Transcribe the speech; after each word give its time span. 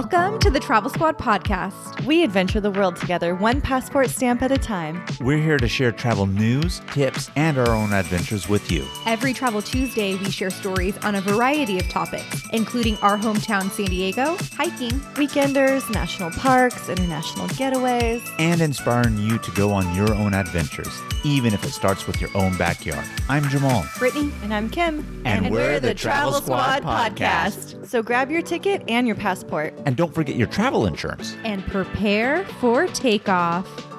Welcome 0.00 0.38
to 0.38 0.48
the 0.48 0.58
Travel 0.58 0.88
Squad 0.88 1.18
podcast. 1.18 2.06
We 2.06 2.24
adventure 2.24 2.58
the 2.58 2.70
world 2.70 2.96
together, 2.96 3.34
one 3.34 3.60
passport 3.60 4.08
stamp 4.08 4.40
at 4.40 4.50
a 4.50 4.56
time. 4.56 5.04
We're 5.20 5.36
here 5.36 5.58
to 5.58 5.68
share 5.68 5.92
travel 5.92 6.24
news, 6.24 6.80
tips, 6.90 7.30
and 7.36 7.58
our 7.58 7.68
own 7.68 7.92
adventures 7.92 8.48
with 8.48 8.72
you. 8.72 8.86
Every 9.04 9.34
Travel 9.34 9.60
Tuesday, 9.60 10.14
we 10.14 10.30
share 10.30 10.48
stories 10.48 10.96
on 11.04 11.16
a 11.16 11.20
variety 11.20 11.78
of 11.78 11.86
topics, 11.90 12.48
including 12.54 12.96
our 13.02 13.18
hometown 13.18 13.70
San 13.70 13.90
Diego, 13.90 14.38
hiking, 14.54 14.98
weekenders, 15.16 15.88
national 15.92 16.30
parks, 16.30 16.88
international 16.88 17.48
getaways, 17.48 18.26
and 18.38 18.62
inspiring 18.62 19.18
you 19.18 19.36
to 19.36 19.50
go 19.50 19.70
on 19.70 19.94
your 19.94 20.14
own 20.14 20.32
adventures, 20.32 20.98
even 21.24 21.54
if 21.54 21.64
it 21.64 21.70
starts 21.70 22.06
with 22.06 22.20
your 22.20 22.30
own 22.34 22.56
backyard. 22.56 23.04
I'm 23.28 23.44
Jamal. 23.48 23.84
Brittany. 23.98 24.32
And 24.42 24.52
I'm 24.54 24.68
Kim. 24.68 25.00
And, 25.24 25.46
and 25.46 25.50
we're, 25.50 25.60
we're, 25.60 25.80
the 25.80 25.94
Travel, 25.94 26.32
Travel 26.32 26.46
Squad, 26.46 26.78
Squad 26.78 27.16
podcast. 27.16 27.74
podcast. 27.74 27.86
So 27.86 28.02
grab 28.02 28.30
your 28.30 28.42
ticket 28.42 28.82
and 28.88 29.06
your 29.06 29.16
passport. 29.16 29.74
And 29.86 29.96
don't 29.96 30.14
forget 30.14 30.36
your 30.36 30.48
travel 30.48 30.86
insurance. 30.86 31.36
And 31.44 31.64
prepare 31.66 32.44
for 32.60 32.86
takeoff. 32.88 33.89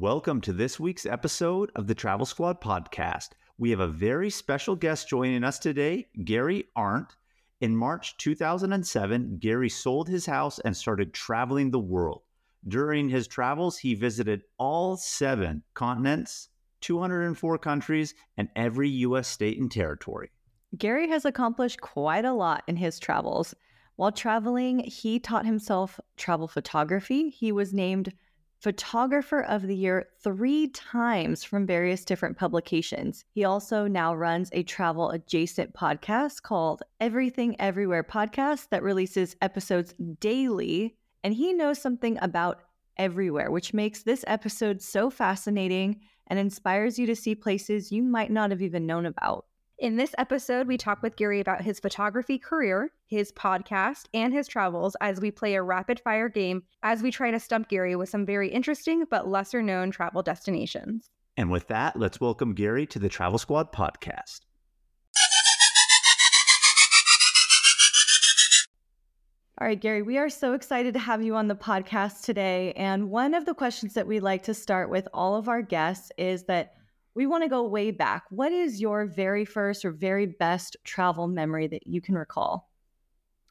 Welcome 0.00 0.40
to 0.42 0.52
this 0.52 0.78
week's 0.78 1.06
episode 1.06 1.72
of 1.74 1.88
the 1.88 1.94
Travel 1.94 2.24
Squad 2.24 2.60
podcast. 2.60 3.30
We 3.58 3.70
have 3.70 3.80
a 3.80 3.88
very 3.88 4.30
special 4.30 4.76
guest 4.76 5.08
joining 5.08 5.42
us 5.42 5.58
today, 5.58 6.06
Gary 6.24 6.66
Arndt. 6.76 7.16
In 7.60 7.74
March 7.76 8.16
2007, 8.18 9.38
Gary 9.40 9.68
sold 9.68 10.08
his 10.08 10.24
house 10.24 10.60
and 10.60 10.76
started 10.76 11.12
traveling 11.12 11.72
the 11.72 11.80
world. 11.80 12.22
During 12.68 13.08
his 13.08 13.26
travels, 13.26 13.76
he 13.76 13.96
visited 13.96 14.42
all 14.56 14.96
seven 14.96 15.64
continents, 15.74 16.48
204 16.82 17.58
countries, 17.58 18.14
and 18.36 18.48
every 18.54 18.88
U.S. 18.90 19.26
state 19.26 19.58
and 19.58 19.68
territory. 19.68 20.30
Gary 20.76 21.08
has 21.08 21.24
accomplished 21.24 21.80
quite 21.80 22.24
a 22.24 22.34
lot 22.34 22.62
in 22.68 22.76
his 22.76 23.00
travels. 23.00 23.52
While 23.96 24.12
traveling, 24.12 24.78
he 24.78 25.18
taught 25.18 25.44
himself 25.44 25.98
travel 26.16 26.46
photography. 26.46 27.30
He 27.30 27.50
was 27.50 27.74
named 27.74 28.12
Photographer 28.60 29.42
of 29.42 29.62
the 29.62 29.76
Year 29.76 30.08
three 30.20 30.66
times 30.68 31.44
from 31.44 31.64
various 31.64 32.04
different 32.04 32.36
publications. 32.36 33.24
He 33.30 33.44
also 33.44 33.86
now 33.86 34.16
runs 34.16 34.50
a 34.52 34.64
travel 34.64 35.10
adjacent 35.10 35.74
podcast 35.74 36.42
called 36.42 36.82
Everything 36.98 37.54
Everywhere 37.60 38.02
Podcast 38.02 38.70
that 38.70 38.82
releases 38.82 39.36
episodes 39.40 39.94
daily. 40.18 40.96
And 41.22 41.34
he 41.34 41.52
knows 41.52 41.80
something 41.80 42.18
about 42.20 42.62
everywhere, 42.96 43.52
which 43.52 43.72
makes 43.72 44.02
this 44.02 44.24
episode 44.26 44.82
so 44.82 45.08
fascinating 45.08 46.00
and 46.26 46.38
inspires 46.38 46.98
you 46.98 47.06
to 47.06 47.14
see 47.14 47.36
places 47.36 47.92
you 47.92 48.02
might 48.02 48.32
not 48.32 48.50
have 48.50 48.60
even 48.60 48.86
known 48.86 49.06
about. 49.06 49.46
In 49.78 49.94
this 49.94 50.12
episode, 50.18 50.66
we 50.66 50.76
talk 50.76 51.04
with 51.04 51.14
Gary 51.14 51.38
about 51.38 51.62
his 51.62 51.78
photography 51.78 52.36
career, 52.36 52.90
his 53.06 53.30
podcast, 53.30 54.06
and 54.12 54.34
his 54.34 54.48
travels 54.48 54.96
as 55.00 55.20
we 55.20 55.30
play 55.30 55.54
a 55.54 55.62
rapid 55.62 56.00
fire 56.00 56.28
game 56.28 56.64
as 56.82 57.00
we 57.00 57.12
try 57.12 57.30
to 57.30 57.38
stump 57.38 57.68
Gary 57.68 57.94
with 57.94 58.08
some 58.08 58.26
very 58.26 58.48
interesting 58.48 59.04
but 59.08 59.28
lesser 59.28 59.62
known 59.62 59.92
travel 59.92 60.20
destinations. 60.20 61.10
And 61.36 61.48
with 61.48 61.68
that, 61.68 61.96
let's 61.96 62.20
welcome 62.20 62.54
Gary 62.54 62.86
to 62.86 62.98
the 62.98 63.08
Travel 63.08 63.38
Squad 63.38 63.72
podcast. 63.72 64.40
All 69.60 69.68
right, 69.68 69.80
Gary, 69.80 70.02
we 70.02 70.18
are 70.18 70.28
so 70.28 70.54
excited 70.54 70.92
to 70.94 71.00
have 71.00 71.22
you 71.22 71.36
on 71.36 71.46
the 71.46 71.54
podcast 71.54 72.24
today. 72.24 72.72
And 72.72 73.10
one 73.10 73.32
of 73.32 73.44
the 73.44 73.54
questions 73.54 73.94
that 73.94 74.08
we 74.08 74.18
like 74.18 74.42
to 74.44 74.54
start 74.54 74.90
with 74.90 75.06
all 75.14 75.36
of 75.36 75.48
our 75.48 75.62
guests 75.62 76.10
is 76.18 76.42
that 76.46 76.74
we 77.18 77.26
want 77.26 77.42
to 77.42 77.48
go 77.48 77.64
way 77.64 77.90
back. 77.90 78.22
What 78.30 78.52
is 78.52 78.80
your 78.80 79.04
very 79.04 79.44
first 79.44 79.84
or 79.84 79.90
very 79.90 80.24
best 80.24 80.76
travel 80.84 81.26
memory 81.26 81.66
that 81.66 81.84
you 81.84 82.00
can 82.00 82.14
recall? 82.14 82.70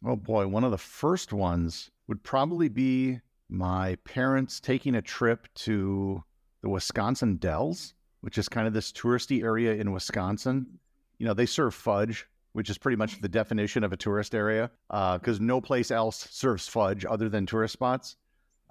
Oh 0.05 0.15
boy, 0.15 0.47
one 0.47 0.63
of 0.63 0.71
the 0.71 0.77
first 0.77 1.33
ones 1.33 1.91
would 2.07 2.23
probably 2.23 2.69
be 2.69 3.19
my 3.49 3.97
parents 4.05 4.61
taking 4.61 4.95
a 4.95 5.01
trip 5.01 5.49
to 5.55 6.23
the 6.61 6.69
Wisconsin 6.69 7.35
Dells, 7.35 7.93
which 8.21 8.37
is 8.37 8.47
kind 8.47 8.67
of 8.67 8.73
this 8.73 8.93
touristy 8.93 9.43
area 9.43 9.73
in 9.73 9.91
Wisconsin. 9.91 10.65
You 11.17 11.25
know, 11.25 11.33
they 11.33 11.45
serve 11.45 11.73
fudge, 11.73 12.25
which 12.53 12.69
is 12.69 12.77
pretty 12.77 12.95
much 12.95 13.19
the 13.19 13.27
definition 13.27 13.83
of 13.83 13.91
a 13.91 13.97
tourist 13.97 14.33
area, 14.33 14.71
because 14.87 15.39
uh, 15.41 15.43
no 15.43 15.59
place 15.59 15.91
else 15.91 16.29
serves 16.31 16.69
fudge 16.69 17.03
other 17.03 17.27
than 17.27 17.45
tourist 17.45 17.73
spots. 17.73 18.15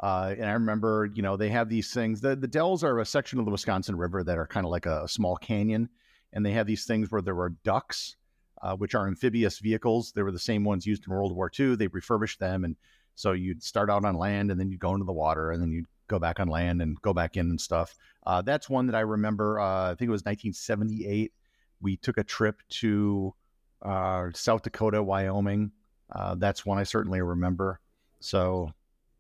Uh, 0.01 0.35
and 0.37 0.45
I 0.45 0.53
remember, 0.53 1.09
you 1.15 1.23
know, 1.23 1.37
they 1.37 1.49
have 1.49 1.69
these 1.69 1.93
things. 1.93 2.21
The, 2.21 2.37
the 2.37 2.47
Dells 2.47 2.85
are 2.85 2.99
a 2.99 3.07
section 3.07 3.39
of 3.39 3.47
the 3.47 3.51
Wisconsin 3.51 3.97
River 3.97 4.23
that 4.25 4.39
are 4.39 4.47
kind 4.47 4.67
of 4.67 4.71
like 4.71 4.87
a, 4.87 5.05
a, 5.05 5.09
small 5.09 5.37
canyon. 5.37 5.89
And 6.33 6.45
they 6.45 6.53
have 6.53 6.67
these 6.67 6.85
things 6.85 7.11
where 7.11 7.23
there 7.23 7.35
were 7.35 7.51
ducks, 7.65 8.17
uh, 8.61 8.77
which 8.77 8.95
are 8.95 9.07
amphibious 9.07 9.59
vehicles. 9.59 10.13
They 10.13 10.23
were 10.23 10.33
the 10.33 10.39
same 10.39 10.65
ones 10.65 10.87
used 10.87 11.07
in 11.07 11.13
World 11.13 11.35
War 11.35 11.51
II. 11.59 11.77
They 11.77 11.87
refurbished 11.87 12.41
them. 12.41 12.65
And 12.65 12.77
so 13.15 13.33
you'd 13.33 13.63
start 13.63 13.89
out 13.89 14.05
on 14.05 14.17
land 14.17 14.51
and 14.51 14.61
then 14.61 14.71
you'd 14.71 14.81
go 14.81 14.93
into 14.93 15.07
the 15.07 15.13
water 15.13 15.51
and 15.51 15.63
then 15.63 15.73
you'd 15.73 15.87
go 16.09 16.19
back 16.19 16.41
on 16.41 16.49
land 16.49 16.83
and 16.83 17.01
go 17.01 17.15
back 17.15 17.39
in 17.39 17.49
and 17.49 17.61
stuff. 17.61 17.97
Uh, 18.27 18.43
that's 18.43 18.69
one 18.69 18.87
that 18.87 18.95
I 18.95 19.01
remember. 19.01 19.59
Uh, 19.59 19.93
I 19.93 19.95
think 19.95 20.09
it 20.09 20.13
was 20.13 20.25
1978. 20.25 21.33
We 21.81 21.97
took 21.97 22.19
a 22.19 22.25
trip 22.25 22.61
to 22.69 23.35
uh, 23.83 24.29
South 24.35 24.63
Dakota, 24.63 25.03
Wyoming. 25.03 25.73
Uh, 26.15 26.35
that's 26.35 26.67
one 26.67 26.79
I 26.79 26.85
certainly 26.85 27.21
remember. 27.23 27.81
So 28.21 28.73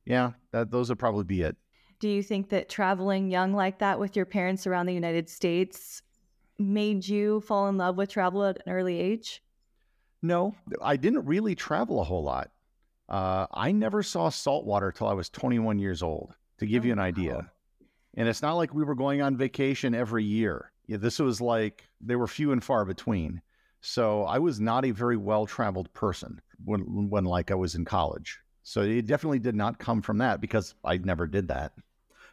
yeah, 0.06 0.32
that 0.53 0.70
those 0.70 0.88
would 0.88 0.99
probably 0.99 1.25
be 1.25 1.43
it. 1.43 1.56
Do 1.99 2.08
you 2.08 2.23
think 2.23 2.49
that 2.50 2.69
traveling 2.69 3.31
young 3.31 3.53
like 3.53 3.79
that 3.79 3.99
with 3.99 4.17
your 4.17 4.26
parents 4.26 4.67
around 4.67 4.87
the 4.87 4.94
United 4.94 5.29
States 5.29 6.03
made 6.58 7.06
you 7.06 7.41
fall 7.41 7.69
in 7.69 7.76
love 7.76 7.97
with 7.97 8.11
travel 8.11 8.44
at 8.44 8.62
an 8.64 8.73
early 8.73 8.99
age? 8.99 9.43
No, 10.23 10.55
I 10.81 10.97
didn't 10.97 11.26
really 11.26 11.55
travel 11.55 12.00
a 12.00 12.05
whole 12.05 12.23
lot. 12.23 12.50
Uh, 13.08 13.47
I 13.53 13.73
never 13.73 14.03
saw 14.03 14.29
saltwater 14.29 14.91
till 14.91 15.06
I 15.06 15.12
was 15.12 15.29
21 15.31 15.79
years 15.79 16.03
old, 16.03 16.35
to 16.59 16.67
give 16.67 16.85
oh, 16.85 16.87
you 16.87 16.93
an 16.93 16.99
idea. 16.99 17.35
Wow. 17.35 17.47
And 18.17 18.29
it's 18.29 18.43
not 18.43 18.55
like 18.55 18.75
we 18.75 18.85
were 18.85 18.94
going 18.94 19.23
on 19.23 19.37
vacation 19.37 19.94
every 19.94 20.25
year. 20.25 20.73
Yeah, 20.87 20.97
this 20.97 21.19
was 21.19 21.41
like 21.41 21.85
they 22.00 22.17
were 22.17 22.26
few 22.26 22.52
and 22.52 22.62
far 22.62 22.85
between. 22.85 23.41
So 23.81 24.25
I 24.25 24.38
was 24.38 24.59
not 24.59 24.85
a 24.85 24.91
very 24.91 25.17
well 25.17 25.47
traveled 25.47 25.93
person 25.93 26.41
when 26.64 27.09
when 27.11 27.25
like 27.25 27.50
I 27.50 27.55
was 27.55 27.75
in 27.75 27.85
college. 27.85 28.41
So 28.69 28.83
it 28.83 29.07
definitely 29.07 29.39
did 29.39 29.55
not 29.55 29.79
come 29.79 30.03
from 30.03 30.19
that 30.19 30.41
because 30.41 30.75
I 30.85 30.97
never 30.97 31.29
did 31.29 31.47
that. 31.47 31.75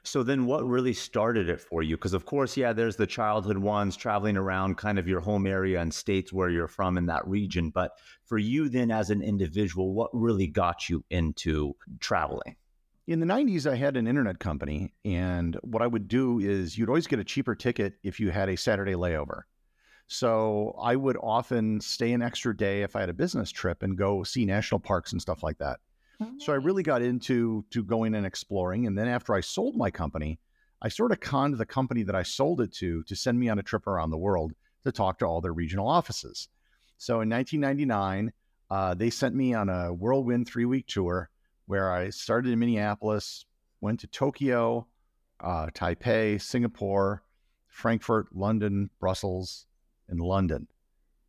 So 0.02 0.24
then 0.24 0.48
what 0.48 0.68
really 0.68 0.92
started 0.92 1.48
it 1.48 1.62
for 1.62 1.84
you? 1.84 1.96
Because 1.96 2.16
of 2.16 2.26
course, 2.26 2.58
yeah, 2.58 2.74
there's 2.74 2.96
the 2.96 3.06
childhood 3.06 3.60
ones 3.60 3.96
traveling 3.96 4.36
around 4.36 4.80
kind 4.80 4.98
of 4.98 5.08
your 5.08 5.20
home 5.20 5.46
area 5.46 5.80
and 5.80 5.94
states 5.94 6.34
where 6.34 6.50
you're 6.50 6.68
from 6.68 6.98
in 6.98 7.06
that 7.06 7.28
region. 7.28 7.70
But 7.70 7.92
for 8.26 8.40
you 8.40 8.68
then 8.68 8.90
as 8.90 9.12
an 9.12 9.22
individual, 9.22 9.94
what 9.94 10.10
really 10.12 10.48
got 10.48 10.90
you 10.90 11.06
into 11.12 11.76
traveling? 12.00 12.56
In 13.06 13.20
the 13.20 13.28
90s, 13.28 13.72
I 13.72 13.76
had 13.76 13.96
an 13.96 14.08
internet 14.08 14.40
company. 14.40 14.92
And 15.06 15.56
what 15.62 15.84
I 15.84 15.88
would 15.88 16.08
do 16.08 16.40
is 16.40 16.76
you'd 16.80 16.90
always 16.90 17.06
get 17.06 17.20
a 17.20 17.24
cheaper 17.24 17.54
ticket 17.54 17.94
if 18.02 18.20
you 18.20 18.32
had 18.32 18.50
a 18.50 18.58
Saturday 18.58 18.94
layover. 18.94 19.42
So 20.08 20.76
I 20.82 20.96
would 20.96 21.18
often 21.22 21.80
stay 21.80 22.12
an 22.12 22.24
extra 22.24 22.58
day 22.58 22.82
if 22.82 22.96
I 22.96 23.02
had 23.02 23.10
a 23.10 23.14
business 23.14 23.52
trip 23.52 23.84
and 23.84 23.96
go 23.96 24.24
see 24.24 24.46
national 24.46 24.80
parks 24.80 25.12
and 25.12 25.22
stuff 25.22 25.44
like 25.44 25.60
that. 25.60 25.80
So 26.40 26.54
I 26.54 26.58
really 26.58 26.84
got 26.84 27.02
into 27.02 27.66
to 27.72 27.84
going 27.84 28.16
and 28.16 28.26
exploring. 28.26 28.88
And 28.88 28.98
then 28.98 29.08
after 29.08 29.34
I 29.34 29.42
sold 29.42 29.76
my 29.76 29.92
company, 29.92 30.40
I 30.82 30.90
sort 30.90 31.12
of 31.12 31.20
conned 31.20 31.58
the 31.58 31.66
company 31.66 32.04
that 32.04 32.16
I 32.16 32.24
sold 32.24 32.62
it 32.62 32.74
to 32.74 33.04
to 33.04 33.16
send 33.16 33.40
me 33.40 33.50
on 33.50 33.60
a 33.60 33.64
trip 33.64 33.88
around 33.88 34.12
the 34.12 34.18
world 34.18 34.54
to 34.84 34.92
talk 34.92 35.20
to 35.20 35.26
all 35.26 35.42
their 35.42 35.54
regional 35.54 35.88
offices. 35.88 36.50
So 36.98 37.22
in 37.22 37.30
1999, 37.30 38.34
uh, 38.70 38.94
they 38.94 39.10
sent 39.10 39.36
me 39.36 39.54
on 39.54 39.70
a 39.70 39.94
whirlwind 39.94 40.48
three 40.48 40.66
week 40.66 40.88
tour 40.88 41.30
where 41.66 41.92
I 41.92 42.10
started 42.10 42.52
in 42.52 42.60
Minneapolis, 42.60 43.46
went 43.82 44.00
to 44.02 44.08
Tokyo, 44.08 44.88
uh, 45.40 45.68
Taipei, 45.68 46.42
Singapore, 46.42 47.24
Frankfurt, 47.68 48.28
London, 48.34 48.90
Brussels, 49.00 49.66
and 50.10 50.20
London 50.20 50.68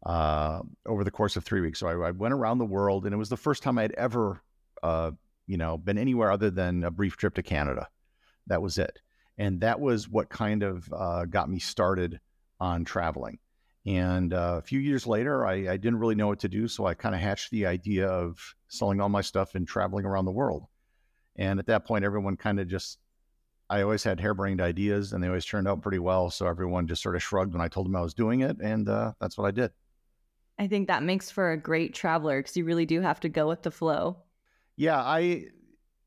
uh, 0.05 0.61
over 0.87 1.05
the 1.05 1.11
course 1.11 1.37
of 1.37 1.45
three 1.45 1.61
weeks. 1.61 1.81
So 1.81 1.89
I, 1.89 2.09
I, 2.09 2.11
went 2.11 2.35
around 2.35 2.59
the 2.59 2.65
world, 2.65 3.05
and 3.05 3.15
it 3.15 3.17
was 3.17 3.29
the 3.29 3.37
first 3.37 3.63
time 3.63 3.79
I'd 3.79 3.93
ever 3.93 4.43
uh, 4.85 5.11
you 5.47 5.57
know, 5.57 5.79
been 5.79 5.99
anywhere 5.99 6.31
other 6.31 6.51
than 6.51 6.85
a 6.85 6.91
brief 6.91 7.17
trip 7.17 7.35
to 7.35 7.43
Canada. 7.43 7.89
That 8.47 8.63
was 8.63 8.79
it. 8.79 9.01
And 9.39 9.61
that 9.63 9.81
was 9.81 10.09
what 10.09 10.29
kind 10.29 10.63
of 10.63 10.93
uh, 10.93 11.25
got 11.25 11.51
me 11.51 11.59
started 11.59 12.21
on 12.61 12.85
traveling. 12.85 13.39
And 13.87 14.33
uh, 14.33 14.57
a 14.59 14.63
few 14.63 14.81
years 14.81 15.07
later, 15.07 15.47
I, 15.47 15.55
I, 15.73 15.77
didn't 15.77 15.99
really 15.99 16.15
know 16.15 16.29
what 16.29 16.41
to 16.41 16.49
do. 16.49 16.69
So 16.69 16.87
I 16.87 16.95
kind 16.95 17.15
of 17.15 17.21
hatched 17.21 17.51
the 17.51 17.67
idea 17.67 18.09
of 18.09 18.39
selling 18.69 19.01
all 19.01 19.11
my 19.11 19.21
stuff 19.21 19.55
and 19.55 19.69
traveling 19.69 20.07
around 20.07 20.25
the 20.25 20.31
world. 20.31 20.65
And 21.37 21.59
at 21.59 21.67
that 21.67 21.85
point, 21.85 22.05
everyone 22.05 22.37
kind 22.37 22.61
of 22.61 22.69
just, 22.69 22.99
I 23.69 23.83
always 23.83 24.03
had 24.03 24.21
harebrained 24.21 24.63
ideas 24.63 25.13
and 25.13 25.23
they 25.23 25.29
always 25.29 25.45
turned 25.45 25.69
out 25.69 25.83
pretty 25.83 25.99
well. 25.99 26.31
So 26.31 26.47
everyone 26.47 26.87
just 26.87 27.03
sort 27.03 27.17
of 27.17 27.23
shrugged 27.23 27.53
when 27.53 27.61
I 27.61 27.69
told 27.69 27.87
them 27.87 27.97
I 27.97 28.01
was 28.01 28.15
doing 28.15 28.41
it. 28.41 28.57
And 28.63 28.89
uh, 28.89 29.13
that's 29.21 29.37
what 29.37 29.47
I 29.47 29.51
did. 29.51 29.73
I 30.59 30.67
think 30.67 30.89
that 30.89 31.03
makes 31.03 31.31
for 31.31 31.53
a 31.53 31.59
great 31.59 31.95
traveler 31.95 32.41
because 32.41 32.57
you 32.57 32.65
really 32.65 32.87
do 32.87 33.01
have 33.01 33.21
to 33.21 33.29
go 33.29 33.49
with 33.49 33.63
the 33.63 33.71
flow. 33.71 34.17
Yeah, 34.77 35.01
I 35.01 35.47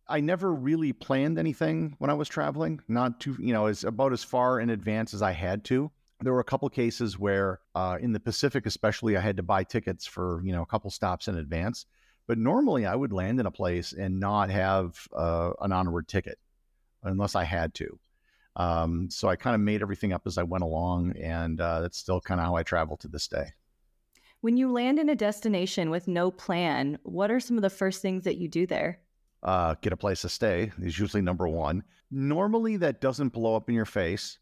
I 0.08 0.22
never 0.22 0.54
really 0.54 0.94
planned 0.94 1.38
anything 1.38 1.96
when 2.00 2.10
I 2.10 2.14
was 2.14 2.30
traveling. 2.30 2.81
Not 2.88 3.19
too, 3.19 3.36
you 3.40 3.54
know, 3.54 3.66
as 3.68 3.84
about 3.84 4.14
as 4.14 4.24
far 4.24 4.60
in 4.60 4.69
advance 4.69 5.14
as 5.14 5.22
I 5.22 5.31
had 5.31 5.64
to. 5.66 5.92
There 6.22 6.34
were 6.34 6.40
a 6.40 6.46
couple 6.46 6.68
cases 6.69 7.19
where, 7.19 7.60
uh, 7.75 7.98
in 8.02 8.12
the 8.12 8.19
Pacific, 8.19 8.66
especially, 8.66 9.16
I 9.18 9.22
had 9.22 9.38
to 9.38 9.44
buy 9.44 9.64
tickets 9.64 10.06
for 10.06 10.42
you 10.44 10.52
know 10.52 10.62
a 10.64 10.66
couple 10.66 10.90
stops 10.90 11.28
in 11.28 11.38
advance. 11.38 11.86
But 12.28 12.38
normally, 12.38 12.86
I 12.86 12.96
would 12.96 13.14
land 13.14 13.40
in 13.40 13.46
a 13.46 13.52
place 13.52 13.94
and 13.94 14.19
not 14.19 14.50
have 14.50 15.08
uh, 15.16 15.52
an 15.62 15.72
onward 15.72 16.08
ticket 16.08 16.40
unless 17.04 17.36
I 17.36 17.44
had 17.46 17.74
to. 17.75 18.00
Um, 18.58 19.10
so 19.10 19.30
I 19.30 19.36
kind 19.36 19.54
of 19.56 19.62
made 19.62 19.81
everything 19.81 20.12
up 20.14 20.24
as 20.25 20.38
I 20.38 20.44
went 20.44 20.64
along, 20.64 21.16
and 21.18 21.62
uh, 21.62 21.81
that's 21.81 21.98
still 21.98 22.19
kind 22.19 22.42
of 22.42 22.48
how 22.48 22.56
I 22.56 22.64
travel 22.64 22.98
to 22.98 23.08
this 23.08 23.28
day. 23.28 23.54
When 24.42 24.56
you 24.56 24.72
land 24.72 25.00
in 25.00 25.10
a 25.10 25.16
destination 25.16 25.89
with 25.89 26.07
no 26.07 26.30
plan, 26.30 27.00
what 27.01 27.31
are 27.31 27.39
some 27.39 27.57
of 27.57 27.63
the 27.63 27.72
first 27.72 28.04
things 28.04 28.24
that 28.25 28.38
you 28.38 28.48
do 28.48 28.68
there? 28.68 29.00
Uh, 29.42 29.74
get 29.81 29.94
a 29.94 29.98
place 29.98 30.22
to 30.22 30.30
stay 30.30 30.72
is 30.80 31.00
usually 31.00 31.24
number 31.24 31.48
one. 31.48 31.84
Normally, 32.12 32.78
that 32.78 33.01
doesn't 33.01 33.30
blow 33.30 33.56
up 33.56 33.68
in 33.68 33.74
your 33.74 33.86
face, 33.86 34.38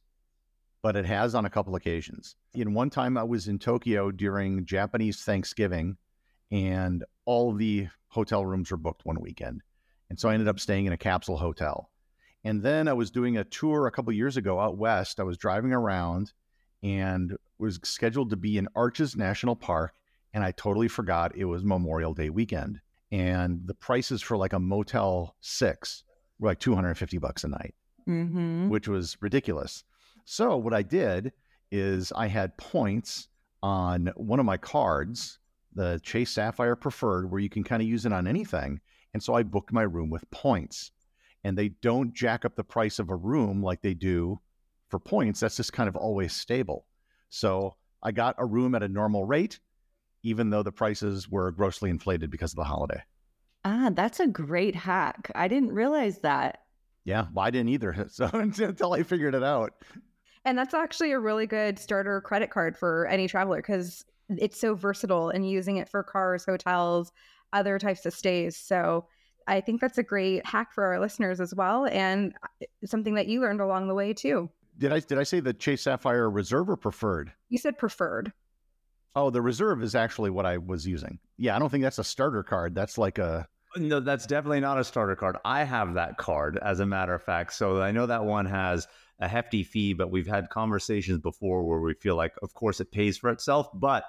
but 0.82 0.98
it 0.98 1.06
has 1.06 1.34
on 1.34 1.46
a 1.46 1.50
couple 1.50 1.76
occasions. 1.76 2.36
In 2.54 2.74
one 2.74 2.90
time, 2.90 3.18
I 3.18 3.24
was 3.24 3.48
in 3.48 3.58
Tokyo 3.58 4.12
during 4.12 4.66
Japanese 4.66 5.24
Thanksgiving, 5.24 5.96
and 6.52 7.06
all 7.24 7.54
the 7.54 7.88
hotel 8.10 8.46
rooms 8.46 8.72
were 8.72 8.78
booked 8.78 9.06
one 9.06 9.22
weekend. 9.22 9.62
And 10.10 10.20
so 10.20 10.28
I 10.28 10.34
ended 10.34 10.50
up 10.50 10.60
staying 10.60 10.88
in 10.88 10.94
a 10.94 10.98
capsule 10.98 11.38
hotel. 11.38 11.90
And 12.44 12.62
then 12.62 12.88
I 12.88 12.94
was 12.94 13.12
doing 13.12 13.38
a 13.38 13.46
tour 13.46 13.88
a 13.88 13.92
couple 13.92 14.14
years 14.14 14.36
ago 14.38 14.60
out 14.60 14.78
west. 14.78 15.20
I 15.20 15.24
was 15.24 15.38
driving 15.38 15.72
around 15.72 16.34
and 16.84 17.36
was 17.58 17.80
scheduled 17.84 18.30
to 18.30 18.36
be 18.36 18.58
in 18.58 18.68
Arches 18.76 19.16
National 19.16 19.56
Park. 19.56 19.94
And 20.34 20.44
I 20.44 20.52
totally 20.52 20.88
forgot 20.88 21.36
it 21.36 21.46
was 21.46 21.64
Memorial 21.64 22.14
Day 22.14 22.30
weekend. 22.30 22.80
And 23.12 23.62
the 23.66 23.74
prices 23.74 24.22
for 24.22 24.36
like 24.36 24.54
a 24.54 24.60
Motel 24.60 25.36
6 25.42 26.04
were 26.40 26.50
like 26.50 26.60
250 26.60 27.18
bucks 27.18 27.44
a 27.44 27.48
night, 27.48 27.76
mm-hmm. 28.08 28.70
which 28.70 28.88
was 28.88 29.18
ridiculous. 29.22 29.84
So 30.26 30.58
what 30.58 30.74
I 30.74 30.82
did 30.82 31.32
is 31.72 32.12
I 32.12 32.28
had 32.28 32.58
points 32.58 33.30
on 33.64 34.12
one 34.16 34.40
of 34.40 34.46
my 34.46 34.58
cards, 34.58 35.40
the 35.74 36.00
Chase 36.04 36.32
Sapphire 36.32 36.76
Preferred, 36.76 37.32
where 37.32 37.40
you 37.40 37.50
can 37.50 37.64
kind 37.64 37.82
of 37.82 37.88
use 37.88 38.06
it 38.06 38.14
on 38.14 38.28
anything. 38.28 38.82
And 39.14 39.24
so 39.24 39.34
I 39.34 39.44
booked 39.44 39.72
my 39.72 39.84
room 39.84 40.10
with 40.10 40.30
points. 40.32 40.92
And 41.44 41.58
they 41.58 41.70
don't 41.82 42.14
jack 42.14 42.44
up 42.44 42.56
the 42.56 42.64
price 42.64 42.98
of 42.98 43.10
a 43.10 43.16
room 43.16 43.62
like 43.62 43.82
they 43.82 43.94
do 43.94 44.40
for 44.90 45.00
points, 45.00 45.40
that's 45.40 45.58
just 45.58 45.74
kind 45.74 45.90
of 45.90 45.96
always 45.96 46.34
stable. 46.34 46.86
So 47.30 47.76
I 48.04 48.12
got 48.12 48.36
a 48.38 48.46
room 48.46 48.76
at 48.76 48.84
a 48.84 48.88
normal 48.88 49.26
rate, 49.26 49.60
even 50.24 50.50
though 50.50 50.64
the 50.64 50.72
prices 50.72 51.30
were 51.30 51.52
grossly 51.52 51.90
inflated 51.90 52.30
because 52.30 52.54
of 52.54 52.58
the 52.58 52.64
holiday. 52.64 53.02
Ah, 53.64 53.90
that's 53.92 54.20
a 54.20 54.28
great 54.28 54.76
hack. 54.76 55.32
I 55.34 55.48
didn't 55.48 55.74
realize 55.74 56.20
that. 56.20 56.60
Yeah, 57.04 57.28
well, 57.34 57.46
I 57.46 57.50
didn't 57.50 57.70
either. 57.70 58.08
So 58.10 58.30
until 58.34 58.94
I 58.94 59.04
figured 59.04 59.36
it 59.36 59.44
out. 59.44 59.74
And 60.46 60.58
that's 60.58 60.76
actually 60.76 61.12
a 61.12 61.20
really 61.20 61.48
good 61.48 61.80
starter 61.80 62.22
credit 62.22 62.52
card 62.52 62.78
for 62.78 63.08
any 63.08 63.28
traveler 63.28 63.58
because 63.58 64.06
it's 64.30 64.60
so 64.60 64.76
versatile 64.76 65.30
and 65.30 65.50
using 65.50 65.78
it 65.78 65.90
for 65.90 66.04
cars, 66.04 66.46
hotels, 66.46 67.12
other 67.54 67.80
types 67.80 68.06
of 68.06 68.14
stays. 68.14 68.56
So 68.56 69.08
I 69.48 69.62
think 69.62 69.82
that's 69.82 69.98
a 69.98 70.04
great 70.04 70.46
hack 70.46 70.72
for 70.74 70.84
our 70.84 71.00
listeners 71.00 71.40
as 71.40 71.54
well, 71.54 71.86
and 71.86 72.34
uh, 72.44 72.66
something 72.86 73.16
that 73.16 73.28
you 73.28 73.42
learned 73.42 73.62
along 73.62 73.88
the 73.88 73.94
way 73.94 74.14
too 74.14 74.50
did 74.78 74.92
I 74.92 75.00
did 75.00 75.18
I 75.18 75.24
say 75.24 75.40
the 75.40 75.54
Chase 75.54 75.84
Sapphire 75.84 76.30
Reserve 76.30 76.70
or 76.70 76.78
preferred? 76.78 77.32
You 77.50 77.58
said 77.58 77.78
preferred. 77.78 78.34
Oh, 79.16 79.30
the 79.30 79.42
reserve 79.42 79.82
is 79.82 79.96
actually 79.96 80.30
what 80.30 80.46
I 80.46 80.58
was 80.58 80.86
using. 80.86 81.20
Yeah, 81.38 81.56
I 81.56 81.60
don't 81.60 81.70
think 81.70 81.84
that's 81.84 82.00
a 82.00 82.04
starter 82.04 82.44
card. 82.44 82.76
That's 82.76 82.98
like 82.98 83.18
a 83.18 83.48
no, 83.78 84.00
that's 84.00 84.26
definitely 84.26 84.62
not 84.62 84.80
a 84.80 84.84
starter 84.84 85.16
card. 85.16 85.38
I 85.44 85.64
have 85.64 85.96
that 85.96 86.18
card, 86.18 86.58
as 86.62 86.80
a 86.80 86.86
matter 86.86 87.14
of 87.14 87.24
fact. 87.24 87.54
So 87.54 87.82
I 87.82 87.92
know 87.92 88.06
that 88.06 88.24
one 88.24 88.46
has 88.46 88.88
a 89.20 89.28
hefty 89.28 89.64
fee, 89.64 89.94
but 89.94 90.12
we've 90.12 90.28
had 90.28 90.50
conversations 90.50 91.20
before 91.20 91.64
where 91.64 91.80
we 91.80 91.94
feel 91.94 92.16
like, 92.16 92.34
of 92.42 92.54
course, 92.54 92.80
it 92.80 92.92
pays 92.92 93.18
for 93.18 93.30
itself. 93.30 93.68
But 93.74 94.06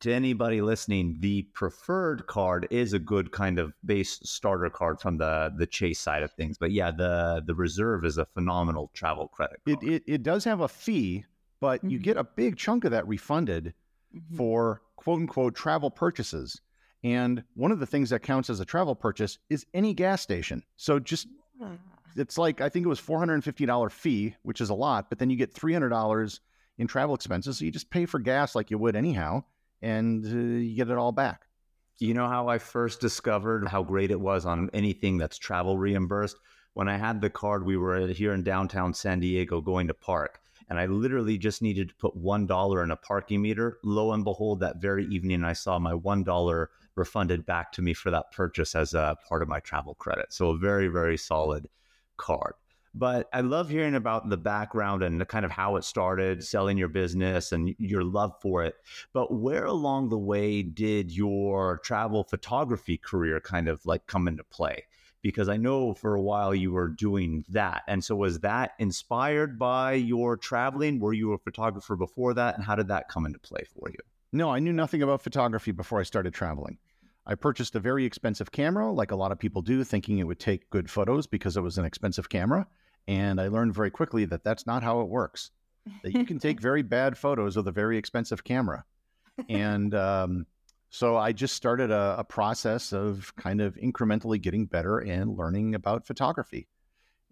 to 0.00 0.12
anybody 0.12 0.60
listening, 0.60 1.16
the 1.20 1.42
preferred 1.54 2.26
card 2.26 2.68
is 2.70 2.92
a 2.92 2.98
good 2.98 3.32
kind 3.32 3.58
of 3.58 3.72
base 3.84 4.20
starter 4.22 4.70
card 4.70 5.00
from 5.00 5.18
the 5.18 5.52
the 5.56 5.66
chase 5.66 5.98
side 5.98 6.22
of 6.22 6.32
things. 6.32 6.58
But 6.58 6.72
yeah, 6.72 6.90
the 6.90 7.42
the 7.46 7.54
reserve 7.54 8.04
is 8.04 8.18
a 8.18 8.24
phenomenal 8.26 8.90
travel 8.94 9.28
credit 9.28 9.60
card. 9.66 9.82
It 9.82 9.92
it, 9.92 10.02
it 10.06 10.22
does 10.22 10.44
have 10.44 10.60
a 10.60 10.68
fee, 10.68 11.24
but 11.60 11.80
mm-hmm. 11.80 11.90
you 11.90 11.98
get 11.98 12.16
a 12.16 12.24
big 12.24 12.56
chunk 12.56 12.84
of 12.84 12.92
that 12.92 13.06
refunded 13.08 13.74
mm-hmm. 14.14 14.36
for 14.36 14.82
quote 14.96 15.20
unquote 15.20 15.54
travel 15.54 15.90
purchases. 15.90 16.60
And 17.04 17.42
one 17.54 17.72
of 17.72 17.80
the 17.80 17.86
things 17.86 18.10
that 18.10 18.22
counts 18.22 18.48
as 18.48 18.60
a 18.60 18.64
travel 18.64 18.94
purchase 18.94 19.38
is 19.50 19.66
any 19.74 19.92
gas 19.94 20.22
station. 20.22 20.62
So 20.76 21.00
just 21.00 21.26
ah. 21.60 21.70
it's 22.16 22.38
like 22.38 22.60
I 22.60 22.68
think 22.68 22.86
it 22.86 22.88
was 22.88 23.00
four 23.00 23.18
hundred 23.18 23.34
and 23.34 23.44
fifty 23.44 23.66
dollar 23.66 23.90
fee, 23.90 24.36
which 24.42 24.60
is 24.60 24.70
a 24.70 24.74
lot, 24.74 25.08
but 25.08 25.18
then 25.18 25.30
you 25.30 25.36
get 25.36 25.52
three 25.52 25.72
hundred 25.72 25.88
dollars 25.88 26.40
in 26.78 26.86
travel 26.86 27.14
expenses. 27.14 27.58
So 27.58 27.64
you 27.64 27.72
just 27.72 27.90
pay 27.90 28.06
for 28.06 28.20
gas 28.20 28.54
like 28.54 28.70
you 28.70 28.78
would 28.78 28.94
anyhow 28.96 29.42
and 29.82 30.24
uh, 30.24 30.60
you 30.60 30.76
get 30.76 30.88
it 30.88 30.96
all 30.96 31.12
back. 31.12 31.46
You 31.98 32.14
know 32.14 32.28
how 32.28 32.48
I 32.48 32.58
first 32.58 33.00
discovered 33.00 33.68
how 33.68 33.82
great 33.82 34.10
it 34.10 34.20
was 34.20 34.46
on 34.46 34.70
anything 34.72 35.18
that's 35.18 35.38
travel 35.38 35.76
reimbursed? 35.76 36.36
When 36.74 36.88
I 36.88 36.96
had 36.96 37.20
the 37.20 37.30
card, 37.30 37.66
we 37.66 37.76
were 37.76 38.06
here 38.08 38.32
in 38.32 38.42
downtown 38.42 38.94
San 38.94 39.20
Diego 39.20 39.60
going 39.60 39.88
to 39.88 39.94
park, 39.94 40.40
and 40.70 40.78
I 40.78 40.86
literally 40.86 41.36
just 41.36 41.60
needed 41.60 41.90
to 41.90 41.94
put 41.96 42.16
$1 42.16 42.82
in 42.82 42.90
a 42.90 42.96
parking 42.96 43.42
meter. 43.42 43.78
Lo 43.84 44.12
and 44.12 44.24
behold, 44.24 44.60
that 44.60 44.80
very 44.80 45.06
evening, 45.06 45.44
I 45.44 45.52
saw 45.52 45.78
my 45.78 45.92
$1 45.92 46.66
refunded 46.94 47.44
back 47.44 47.72
to 47.72 47.82
me 47.82 47.92
for 47.94 48.10
that 48.10 48.32
purchase 48.32 48.74
as 48.74 48.94
a 48.94 49.16
part 49.28 49.42
of 49.42 49.48
my 49.48 49.60
travel 49.60 49.94
credit. 49.94 50.32
So, 50.32 50.50
a 50.50 50.58
very, 50.58 50.88
very 50.88 51.18
solid 51.18 51.68
card. 52.16 52.54
But 52.94 53.28
I 53.32 53.40
love 53.40 53.70
hearing 53.70 53.94
about 53.94 54.28
the 54.28 54.36
background 54.36 55.02
and 55.02 55.20
the 55.20 55.24
kind 55.24 55.44
of 55.44 55.50
how 55.50 55.76
it 55.76 55.84
started, 55.84 56.44
selling 56.44 56.76
your 56.76 56.88
business 56.88 57.52
and 57.52 57.74
your 57.78 58.04
love 58.04 58.34
for 58.40 58.64
it. 58.64 58.74
But 59.12 59.32
where 59.32 59.64
along 59.64 60.10
the 60.10 60.18
way 60.18 60.62
did 60.62 61.10
your 61.10 61.78
travel 61.78 62.24
photography 62.24 62.98
career 62.98 63.40
kind 63.40 63.68
of 63.68 63.84
like 63.86 64.06
come 64.06 64.28
into 64.28 64.44
play? 64.44 64.84
because 65.22 65.48
I 65.48 65.56
know 65.56 65.94
for 65.94 66.14
a 66.14 66.20
while 66.20 66.54
you 66.54 66.72
were 66.72 66.88
doing 66.88 67.44
that. 67.48 67.84
And 67.86 68.04
so 68.04 68.16
was 68.16 68.40
that 68.40 68.72
inspired 68.78 69.58
by 69.58 69.92
your 69.92 70.36
traveling? 70.36 70.98
Were 70.98 71.12
you 71.12 71.32
a 71.32 71.38
photographer 71.38 71.96
before 71.96 72.34
that? 72.34 72.56
And 72.56 72.64
how 72.64 72.74
did 72.74 72.88
that 72.88 73.08
come 73.08 73.24
into 73.24 73.38
play 73.38 73.64
for 73.72 73.88
you? 73.88 73.98
No, 74.32 74.50
I 74.50 74.58
knew 74.58 74.72
nothing 74.72 75.02
about 75.02 75.22
photography 75.22 75.70
before 75.70 76.00
I 76.00 76.02
started 76.02 76.34
traveling. 76.34 76.78
I 77.24 77.36
purchased 77.36 77.76
a 77.76 77.80
very 77.80 78.04
expensive 78.04 78.50
camera, 78.50 78.90
like 78.90 79.12
a 79.12 79.16
lot 79.16 79.30
of 79.30 79.38
people 79.38 79.62
do, 79.62 79.84
thinking 79.84 80.18
it 80.18 80.26
would 80.26 80.40
take 80.40 80.68
good 80.70 80.90
photos 80.90 81.28
because 81.28 81.56
it 81.56 81.60
was 81.60 81.78
an 81.78 81.84
expensive 81.84 82.28
camera. 82.28 82.66
And 83.08 83.40
I 83.40 83.48
learned 83.48 83.74
very 83.74 83.90
quickly 83.90 84.24
that 84.26 84.44
that's 84.44 84.66
not 84.66 84.82
how 84.82 85.00
it 85.00 85.08
works. 85.08 85.50
That 86.02 86.14
you 86.14 86.24
can 86.24 86.38
take 86.38 86.60
very 86.68 86.82
bad 86.82 87.18
photos 87.18 87.56
with 87.56 87.66
a 87.66 87.72
very 87.72 87.98
expensive 87.98 88.44
camera. 88.44 88.84
And 89.48 89.94
um, 89.96 90.46
so 90.90 91.16
I 91.16 91.32
just 91.32 91.56
started 91.56 91.90
a, 91.90 92.16
a, 92.18 92.24
process 92.24 92.92
of 92.92 93.34
kind 93.36 93.60
of 93.60 93.74
incrementally 93.76 94.40
getting 94.40 94.66
better 94.66 94.98
and 94.98 95.36
learning 95.36 95.74
about 95.74 96.06
photography. 96.06 96.68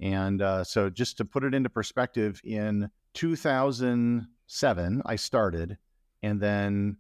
And 0.01 0.41
uh, 0.41 0.65
so, 0.65 0.89
just 0.89 1.19
to 1.19 1.27
put 1.27 1.45
it 1.45 1.55
into 1.55 1.69
perspective, 1.69 2.41
in 2.43 2.91
2007, 3.13 5.03
I 5.05 5.17
started. 5.17 5.77
And 6.23 6.41
then 6.41 6.97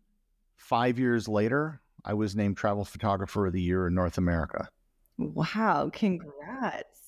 five 0.57 0.99
years 0.99 1.27
later, 1.27 1.81
I 2.05 2.13
was 2.13 2.37
named 2.37 2.59
Travel 2.59 2.85
Photographer 2.85 3.47
of 3.47 3.55
the 3.55 3.63
Year 3.63 3.87
in 3.87 3.95
North 3.95 4.19
America. 4.19 4.69
Wow, 5.17 5.91
congrats. 5.93 7.00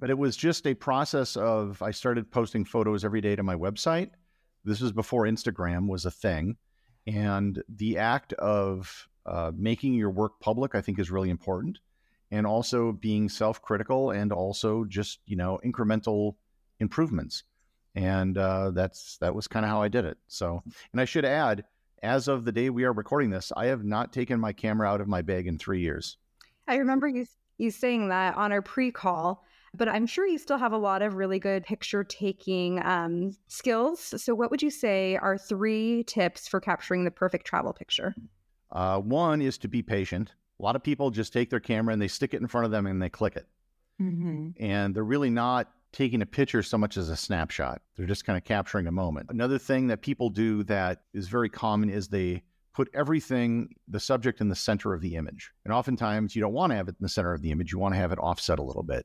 But 0.00 0.10
it 0.10 0.18
was 0.18 0.36
just 0.36 0.66
a 0.66 0.74
process 0.74 1.36
of 1.36 1.80
I 1.82 1.90
started 1.90 2.30
posting 2.30 2.64
photos 2.64 3.04
every 3.04 3.20
day 3.20 3.36
to 3.36 3.42
my 3.42 3.54
website. 3.54 4.10
This 4.64 4.80
was 4.80 4.92
before 4.92 5.24
Instagram 5.24 5.88
was 5.88 6.06
a 6.06 6.10
thing. 6.10 6.56
And 7.06 7.62
the 7.68 7.98
act 7.98 8.32
of 8.34 9.08
uh, 9.26 9.52
making 9.54 9.94
your 9.94 10.10
work 10.10 10.40
public, 10.40 10.74
I 10.74 10.80
think, 10.80 10.98
is 10.98 11.10
really 11.10 11.30
important. 11.30 11.78
And 12.30 12.46
also 12.46 12.92
being 12.92 13.28
self 13.28 13.60
critical 13.60 14.10
and 14.10 14.32
also 14.32 14.84
just, 14.84 15.18
you 15.26 15.36
know, 15.36 15.60
incremental 15.64 16.36
improvements. 16.78 17.44
And 17.94 18.38
uh, 18.38 18.70
that's 18.70 19.18
that 19.18 19.34
was 19.34 19.48
kind 19.48 19.64
of 19.64 19.70
how 19.70 19.82
I 19.82 19.88
did 19.88 20.04
it. 20.04 20.16
So, 20.28 20.62
and 20.92 21.00
I 21.00 21.04
should 21.04 21.24
add, 21.24 21.64
as 22.02 22.28
of 22.28 22.44
the 22.44 22.52
day 22.52 22.70
we 22.70 22.84
are 22.84 22.92
recording 22.92 23.30
this, 23.30 23.52
I 23.56 23.66
have 23.66 23.84
not 23.84 24.12
taken 24.12 24.40
my 24.40 24.52
camera 24.52 24.88
out 24.88 25.00
of 25.00 25.08
my 25.08 25.22
bag 25.22 25.46
in 25.46 25.58
three 25.58 25.80
years. 25.80 26.16
I 26.68 26.76
remember 26.76 27.08
you 27.08 27.26
you 27.58 27.70
saying 27.70 28.08
that 28.08 28.36
on 28.36 28.52
our 28.52 28.62
pre-call, 28.62 29.44
but 29.74 29.88
I'm 29.88 30.06
sure 30.06 30.26
you 30.26 30.38
still 30.38 30.58
have 30.58 30.72
a 30.72 30.78
lot 30.78 31.02
of 31.02 31.14
really 31.14 31.38
good 31.38 31.64
picture 31.64 32.02
taking 32.04 32.84
um, 32.84 33.36
skills. 33.48 34.14
So, 34.22 34.34
what 34.34 34.50
would 34.50 34.62
you 34.62 34.70
say 34.70 35.16
are 35.16 35.38
three 35.38 36.04
tips 36.04 36.48
for 36.48 36.60
capturing 36.60 37.04
the 37.04 37.10
perfect 37.10 37.46
travel 37.46 37.72
picture? 37.72 38.14
Uh, 38.72 38.98
one 38.98 39.40
is 39.40 39.58
to 39.58 39.68
be 39.68 39.82
patient. 39.82 40.34
A 40.58 40.62
lot 40.62 40.76
of 40.76 40.82
people 40.82 41.10
just 41.10 41.32
take 41.32 41.50
their 41.50 41.60
camera 41.60 41.92
and 41.92 42.02
they 42.02 42.08
stick 42.08 42.34
it 42.34 42.40
in 42.40 42.46
front 42.46 42.64
of 42.64 42.70
them 42.70 42.86
and 42.86 43.00
they 43.00 43.08
click 43.08 43.36
it, 43.36 43.46
mm-hmm. 44.00 44.50
and 44.58 44.94
they're 44.94 45.04
really 45.04 45.30
not 45.30 45.70
taking 45.92 46.22
a 46.22 46.26
picture 46.26 46.62
so 46.62 46.78
much 46.78 46.96
as 46.96 47.08
a 47.08 47.16
snapshot. 47.16 47.80
They're 47.96 48.06
just 48.06 48.24
kind 48.24 48.36
of 48.36 48.44
capturing 48.44 48.86
a 48.86 48.92
moment. 48.92 49.26
Another 49.30 49.58
thing 49.58 49.88
that 49.88 50.02
people 50.02 50.30
do 50.30 50.62
that 50.64 51.02
is 51.14 51.28
very 51.28 51.48
common 51.48 51.90
is 51.90 52.08
they 52.08 52.42
put 52.72 52.88
everything, 52.94 53.74
the 53.88 53.98
subject 53.98 54.40
in 54.40 54.48
the 54.48 54.54
center 54.54 54.94
of 54.94 55.00
the 55.00 55.16
image. 55.16 55.50
And 55.64 55.74
oftentimes 55.74 56.36
you 56.36 56.42
don't 56.42 56.52
want 56.52 56.70
to 56.70 56.76
have 56.76 56.88
it 56.88 56.94
in 57.00 57.02
the 57.02 57.08
center 57.08 57.34
of 57.34 57.42
the 57.42 57.50
image. 57.50 57.72
You 57.72 57.78
want 57.78 57.94
to 57.94 58.00
have 58.00 58.12
it 58.12 58.18
offset 58.18 58.60
a 58.60 58.62
little 58.62 58.84
bit. 58.84 59.04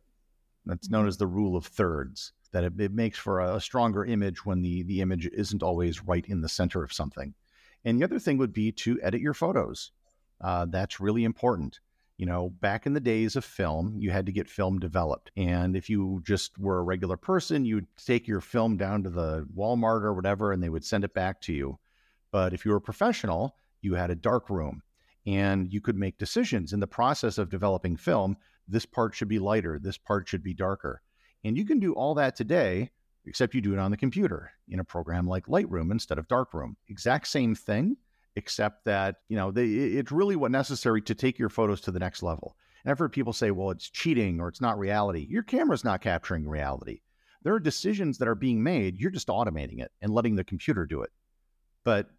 That's 0.65 0.89
known 0.89 1.01
mm-hmm. 1.01 1.09
as 1.09 1.17
the 1.17 1.27
rule 1.27 1.55
of 1.55 1.65
thirds, 1.65 2.33
that 2.51 2.63
it, 2.63 2.73
it 2.79 2.93
makes 2.93 3.17
for 3.17 3.39
a, 3.39 3.55
a 3.55 3.61
stronger 3.61 4.05
image 4.05 4.45
when 4.45 4.61
the, 4.61 4.83
the 4.83 5.01
image 5.01 5.27
isn't 5.27 5.63
always 5.63 6.03
right 6.03 6.25
in 6.27 6.41
the 6.41 6.49
center 6.49 6.83
of 6.83 6.93
something. 6.93 7.33
And 7.83 7.99
the 7.99 8.03
other 8.03 8.19
thing 8.19 8.37
would 8.37 8.53
be 8.53 8.71
to 8.71 8.99
edit 9.01 9.21
your 9.21 9.33
photos. 9.33 9.91
Uh, 10.41 10.65
that's 10.65 10.99
really 10.99 11.23
important. 11.23 11.79
You 12.17 12.25
know, 12.25 12.49
back 12.49 12.85
in 12.85 12.93
the 12.93 12.99
days 12.99 13.35
of 13.35 13.43
film, 13.43 13.95
you 13.97 14.09
had 14.09 14.25
to 14.25 14.31
get 14.31 14.49
film 14.49 14.79
developed. 14.79 15.31
And 15.35 15.75
if 15.75 15.89
you 15.89 16.21
just 16.25 16.57
were 16.57 16.79
a 16.79 16.83
regular 16.83 17.17
person, 17.17 17.65
you'd 17.65 17.87
take 17.97 18.27
your 18.27 18.41
film 18.41 18.77
down 18.77 19.03
to 19.03 19.09
the 19.09 19.45
Walmart 19.55 20.03
or 20.03 20.13
whatever, 20.13 20.51
and 20.51 20.63
they 20.63 20.69
would 20.69 20.85
send 20.85 21.03
it 21.03 21.13
back 21.13 21.41
to 21.41 21.53
you. 21.53 21.77
But 22.31 22.53
if 22.53 22.65
you 22.65 22.71
were 22.71 22.77
a 22.77 22.81
professional, 22.81 23.55
you 23.81 23.93
had 23.93 24.09
a 24.09 24.15
dark 24.15 24.49
room 24.49 24.81
and 25.25 25.71
you 25.71 25.81
could 25.81 25.95
make 25.95 26.17
decisions 26.17 26.73
in 26.73 26.79
the 26.79 26.87
process 26.87 27.37
of 27.37 27.49
developing 27.49 27.97
film. 27.97 28.37
This 28.67 28.85
part 28.85 29.15
should 29.15 29.27
be 29.27 29.39
lighter, 29.39 29.79
this 29.79 29.97
part 29.97 30.27
should 30.27 30.43
be 30.43 30.53
darker. 30.53 31.01
And 31.43 31.57
you 31.57 31.65
can 31.65 31.79
do 31.79 31.93
all 31.93 32.15
that 32.15 32.35
today, 32.35 32.91
except 33.25 33.53
you 33.53 33.61
do 33.61 33.73
it 33.73 33.79
on 33.79 33.91
the 33.91 33.97
computer 33.97 34.51
in 34.67 34.79
a 34.79 34.83
program 34.83 35.27
like 35.27 35.45
Lightroom 35.45 35.91
instead 35.91 36.17
of 36.17 36.27
Darkroom. 36.27 36.75
Exact 36.87 37.27
same 37.27 37.53
thing, 37.53 37.97
except 38.35 38.85
that 38.85 39.17
you 39.29 39.37
know 39.37 39.51
they, 39.51 39.67
it's 39.67 40.11
really 40.11 40.35
what 40.35 40.51
necessary 40.51 41.01
to 41.03 41.15
take 41.15 41.37
your 41.37 41.49
photos 41.49 41.81
to 41.81 41.91
the 41.91 41.99
next 41.99 42.23
level. 42.23 42.55
And 42.83 42.91
I've 42.91 42.99
heard 42.99 43.11
people 43.11 43.33
say, 43.33 43.51
"Well, 43.51 43.71
it's 43.71 43.89
cheating 43.89 44.39
or 44.39 44.47
it's 44.47 44.61
not 44.61 44.79
reality." 44.79 45.27
Your 45.29 45.43
camera's 45.43 45.83
not 45.83 46.01
capturing 46.01 46.47
reality. 46.47 47.01
There 47.43 47.53
are 47.53 47.59
decisions 47.59 48.17
that 48.17 48.27
are 48.27 48.35
being 48.35 48.63
made. 48.63 48.97
You're 48.97 49.11
just 49.11 49.27
automating 49.27 49.79
it 49.79 49.91
and 50.01 50.11
letting 50.11 50.35
the 50.35 50.43
computer 50.43 50.87
do 50.87 51.03
it. 51.03 51.11
But 51.83 52.09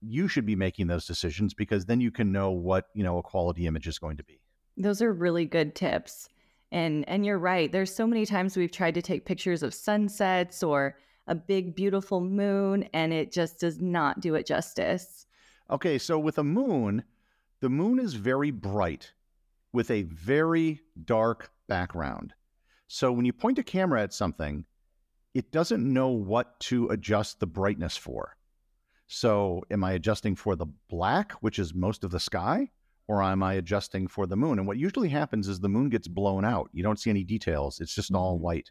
you 0.00 0.28
should 0.28 0.46
be 0.46 0.54
making 0.54 0.86
those 0.86 1.06
decisions 1.06 1.54
because 1.54 1.86
then 1.86 2.00
you 2.00 2.12
can 2.12 2.30
know 2.30 2.52
what 2.52 2.86
you 2.94 3.02
know 3.02 3.18
a 3.18 3.22
quality 3.22 3.66
image 3.66 3.88
is 3.88 3.98
going 3.98 4.18
to 4.18 4.24
be. 4.24 4.40
Those 4.76 5.02
are 5.02 5.12
really 5.12 5.44
good 5.44 5.74
tips. 5.74 6.28
And 6.72 7.08
and 7.08 7.24
you're 7.24 7.38
right. 7.38 7.70
There's 7.70 7.94
so 7.94 8.06
many 8.06 8.26
times 8.26 8.56
we've 8.56 8.72
tried 8.72 8.94
to 8.94 9.02
take 9.02 9.24
pictures 9.24 9.62
of 9.62 9.72
sunsets 9.72 10.62
or 10.62 10.96
a 11.26 11.34
big 11.34 11.74
beautiful 11.74 12.20
moon 12.20 12.88
and 12.92 13.12
it 13.12 13.32
just 13.32 13.60
does 13.60 13.80
not 13.80 14.20
do 14.20 14.34
it 14.34 14.46
justice. 14.46 15.26
Okay, 15.70 15.98
so 15.98 16.18
with 16.18 16.38
a 16.38 16.44
moon, 16.44 17.02
the 17.60 17.68
moon 17.68 17.98
is 17.98 18.14
very 18.14 18.50
bright 18.50 19.12
with 19.72 19.90
a 19.90 20.02
very 20.02 20.80
dark 21.04 21.50
background. 21.68 22.32
So 22.88 23.12
when 23.12 23.24
you 23.24 23.32
point 23.32 23.58
a 23.58 23.64
camera 23.64 24.02
at 24.02 24.14
something, 24.14 24.64
it 25.34 25.50
doesn't 25.50 25.92
know 25.92 26.08
what 26.08 26.58
to 26.60 26.88
adjust 26.88 27.40
the 27.40 27.46
brightness 27.46 27.96
for. 27.96 28.36
So 29.08 29.62
am 29.70 29.84
I 29.84 29.92
adjusting 29.92 30.36
for 30.36 30.56
the 30.56 30.66
black, 30.88 31.32
which 31.34 31.58
is 31.58 31.74
most 31.74 32.04
of 32.04 32.10
the 32.10 32.20
sky, 32.20 32.70
or 33.08 33.22
am 33.22 33.42
I 33.42 33.54
adjusting 33.54 34.08
for 34.08 34.26
the 34.26 34.36
moon? 34.36 34.58
And 34.58 34.66
what 34.66 34.78
usually 34.78 35.08
happens 35.08 35.48
is 35.48 35.60
the 35.60 35.68
moon 35.68 35.88
gets 35.88 36.08
blown 36.08 36.44
out. 36.44 36.70
You 36.72 36.82
don't 36.82 36.98
see 36.98 37.10
any 37.10 37.24
details, 37.24 37.80
it's 37.80 37.94
just 37.94 38.14
all 38.14 38.34
mm-hmm. 38.34 38.44
white. 38.44 38.70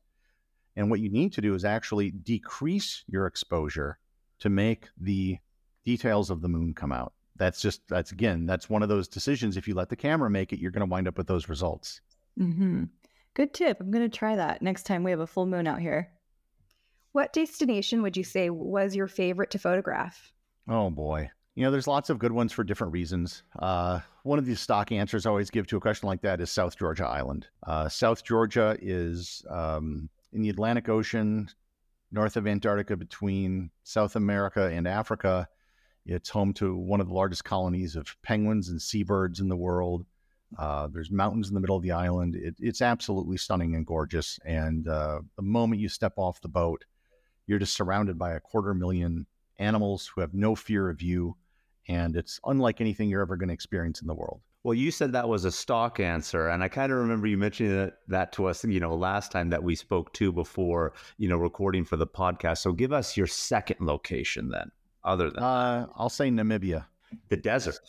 And 0.76 0.90
what 0.90 1.00
you 1.00 1.10
need 1.10 1.32
to 1.34 1.42
do 1.42 1.54
is 1.54 1.64
actually 1.64 2.12
decrease 2.12 3.04
your 3.08 3.28
exposure 3.28 3.98
to 4.40 4.50
make 4.50 4.90
the 5.00 5.38
details 5.86 6.30
of 6.30 6.42
the 6.42 6.50
moon 6.50 6.74
come 6.74 6.92
out. 6.92 7.14
That's 7.38 7.62
just 7.62 7.88
that's 7.88 8.12
again 8.12 8.46
that's 8.46 8.70
one 8.70 8.84
of 8.84 8.90
those 8.90 9.08
decisions. 9.08 9.58
If 9.58 9.68
you 9.68 9.76
let 9.76 9.90
the 9.90 9.96
camera 9.96 10.30
make 10.30 10.54
it, 10.54 10.60
you're 10.60 10.72
going 10.72 10.88
to 10.88 10.92
wind 10.92 11.08
up 11.08 11.18
with 11.18 11.28
those 11.28 11.50
results. 11.50 12.02
Mm-hmm. 12.40 12.86
Good 13.34 13.54
tip. 13.54 13.80
I'm 13.80 13.92
going 13.92 14.10
to 14.10 14.18
try 14.18 14.36
that 14.36 14.62
next 14.62 14.84
time 14.84 15.04
we 15.04 15.12
have 15.12 15.20
a 15.20 15.28
full 15.28 15.46
moon 15.46 15.68
out 15.68 15.80
here. 15.80 16.12
What 17.12 17.34
destination 17.34 18.02
would 18.02 18.18
you 18.18 18.24
say 18.24 18.50
was 18.50 18.96
your 18.96 19.08
favorite 19.08 19.52
to 19.52 19.60
photograph? 19.60 20.34
Oh 20.68 20.90
boy. 20.90 21.30
You 21.56 21.64
know, 21.64 21.72
there's 21.72 21.88
lots 21.88 22.10
of 22.10 22.20
good 22.20 22.34
ones 22.34 22.52
for 22.52 22.66
different 22.66 22.92
reasons. 22.92 23.44
Uh, 23.58 24.02
one 24.26 24.40
of 24.40 24.48
the 24.48 24.56
stock 24.56 24.92
answers 24.92 25.28
I 25.28 25.30
always 25.30 25.52
give 25.52 25.68
to 25.68 25.78
a 25.78 25.80
question 25.80 26.08
like 26.08 26.22
that 26.22 26.42
is 26.42 26.50
South 26.50 26.76
Georgia 26.76 27.06
Island. 27.06 27.48
Uh, 27.62 27.88
South 27.88 28.24
Georgia 28.24 28.76
is 28.82 29.46
um, 29.52 30.10
in 30.34 30.42
the 30.42 30.50
Atlantic 30.50 30.90
Ocean, 30.90 31.48
north 32.12 32.36
of 32.36 32.48
Antarctica, 32.48 32.98
between 32.98 33.70
South 33.84 34.16
America 34.16 34.64
and 34.64 34.88
Africa. 34.88 35.48
It's 36.08 36.30
home 36.30 36.54
to 36.54 36.76
one 36.76 37.02
of 37.02 37.08
the 37.08 37.14
largest 37.14 37.44
colonies 37.44 37.96
of 37.96 38.16
penguins 38.24 38.70
and 38.70 38.82
seabirds 38.82 39.42
in 39.42 39.48
the 39.48 39.56
world. 39.56 40.08
Uh, 40.58 40.88
there's 40.88 41.12
mountains 41.12 41.50
in 41.50 41.54
the 41.54 41.60
middle 41.60 41.78
of 41.78 41.84
the 41.84 41.92
island. 41.92 42.36
It, 42.36 42.56
it's 42.60 42.82
absolutely 42.82 43.38
stunning 43.38 43.76
and 43.76 43.86
gorgeous. 43.86 44.40
And 44.44 44.88
uh, 44.88 45.20
the 45.36 45.44
moment 45.44 45.82
you 45.82 45.88
step 45.88 46.14
off 46.18 46.42
the 46.42 46.48
boat, 46.48 46.84
you're 47.46 47.60
just 47.60 47.76
surrounded 47.76 48.18
by 48.18 48.34
a 48.34 48.40
quarter 48.40 48.74
million 48.74 49.28
animals 49.60 50.08
who 50.08 50.22
have 50.22 50.34
no 50.34 50.56
fear 50.56 50.90
of 50.90 51.04
you. 51.04 51.38
And 51.88 52.16
it's 52.16 52.40
unlike 52.46 52.82
anything 52.82 53.10
you're 53.10 53.22
ever 53.22 53.38
going 53.38 53.50
to 53.50 53.54
experience 53.54 54.02
in 54.02 54.08
the 54.08 54.16
world. 54.16 54.42
Well, 54.64 54.74
you 54.74 54.90
said 54.90 55.12
that 55.12 55.30
was 55.30 55.46
a 55.46 55.52
stock 55.52 56.00
answer, 56.00 56.48
and 56.50 56.64
I 56.64 56.68
kind 56.70 56.92
of 56.92 56.98
remember 56.98 57.28
you 57.28 57.38
mentioning 57.38 57.78
that, 57.78 58.00
that 58.08 58.32
to 58.34 58.48
us, 58.48 58.64
you 58.64 58.80
know, 58.80 58.96
last 58.96 59.32
time 59.32 59.52
that 59.52 59.62
we 59.62 59.76
spoke 59.76 60.12
to 60.14 60.32
before, 60.32 60.94
you 61.20 61.30
know, 61.30 61.38
recording 61.38 61.86
for 61.86 61.98
the 61.98 62.08
podcast. 62.08 62.58
So 62.60 62.72
give 62.72 62.92
us 62.92 63.16
your 63.16 63.28
second 63.28 63.78
location 63.86 64.50
then 64.50 64.72
other 65.06 65.30
than 65.30 65.44
uh, 65.44 65.88
I'll 65.96 66.10
say 66.10 66.30
Namibia. 66.30 66.86
The 67.30 67.38
desert. 67.38 67.80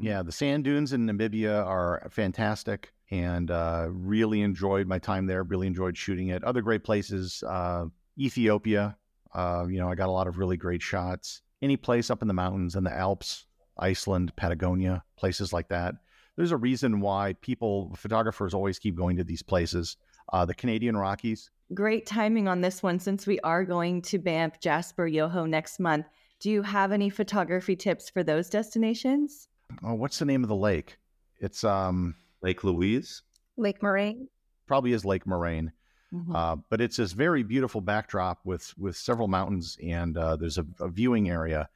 Yeah, 0.00 0.22
the 0.22 0.32
sand 0.32 0.64
dunes 0.64 0.92
in 0.92 1.06
Namibia 1.06 1.64
are 1.64 2.08
fantastic 2.10 2.92
and 3.10 3.50
uh, 3.50 3.88
really 3.90 4.40
enjoyed 4.40 4.88
my 4.88 4.98
time 4.98 5.26
there. 5.26 5.42
Really 5.44 5.66
enjoyed 5.66 5.96
shooting 5.96 6.28
it. 6.28 6.42
Other 6.42 6.62
great 6.62 6.82
places, 6.82 7.44
uh, 7.46 7.84
Ethiopia. 8.18 8.96
Uh, 9.34 9.66
you 9.68 9.78
know, 9.78 9.88
I 9.88 9.94
got 9.94 10.08
a 10.08 10.12
lot 10.12 10.26
of 10.26 10.38
really 10.38 10.56
great 10.56 10.82
shots. 10.82 11.42
Any 11.62 11.76
place 11.76 12.10
up 12.10 12.22
in 12.22 12.28
the 12.28 12.34
mountains 12.34 12.74
in 12.74 12.82
the 12.84 12.92
Alps, 12.92 13.46
Iceland, 13.78 14.34
Patagonia, 14.36 15.04
places 15.16 15.52
like 15.52 15.68
that. 15.68 15.94
There's 16.36 16.50
a 16.50 16.56
reason 16.56 17.00
why 17.00 17.34
people, 17.40 17.94
photographers, 17.96 18.52
always 18.52 18.78
keep 18.78 18.96
going 18.96 19.16
to 19.16 19.24
these 19.24 19.42
places. 19.42 19.96
Uh, 20.32 20.44
the 20.44 20.54
Canadian 20.54 20.96
Rockies. 20.96 21.50
Great 21.74 22.04
timing 22.04 22.48
on 22.48 22.60
this 22.60 22.82
one 22.82 22.98
since 22.98 23.26
we 23.26 23.38
are 23.40 23.64
going 23.64 24.02
to 24.02 24.18
Banff, 24.18 24.58
Jasper, 24.60 25.06
Yoho 25.06 25.46
next 25.46 25.78
month. 25.78 26.06
Do 26.40 26.50
you 26.50 26.62
have 26.62 26.90
any 26.90 27.10
photography 27.10 27.76
tips 27.76 28.10
for 28.10 28.24
those 28.24 28.50
destinations? 28.50 29.48
Oh, 29.84 29.94
what's 29.94 30.18
the 30.18 30.24
name 30.24 30.42
of 30.42 30.48
the 30.48 30.56
lake? 30.56 30.98
It's 31.38 31.64
um 31.64 32.14
Lake 32.42 32.64
Louise, 32.64 33.22
Lake 33.56 33.82
Moraine. 33.82 34.28
probably 34.66 34.92
is 34.92 35.04
Lake 35.04 35.26
Moraine. 35.26 35.72
Mhm. 36.12 36.34
Uh, 36.34 36.56
but 36.70 36.80
it's 36.80 36.96
this 36.96 37.12
very 37.12 37.42
beautiful 37.42 37.80
backdrop 37.80 38.40
with 38.44 38.76
with 38.78 38.96
several 38.96 39.28
mountains, 39.28 39.76
and 39.82 40.16
uh, 40.16 40.36
there's 40.36 40.58
a, 40.58 40.66
a 40.80 40.88
viewing 40.88 41.28
area. 41.30 41.68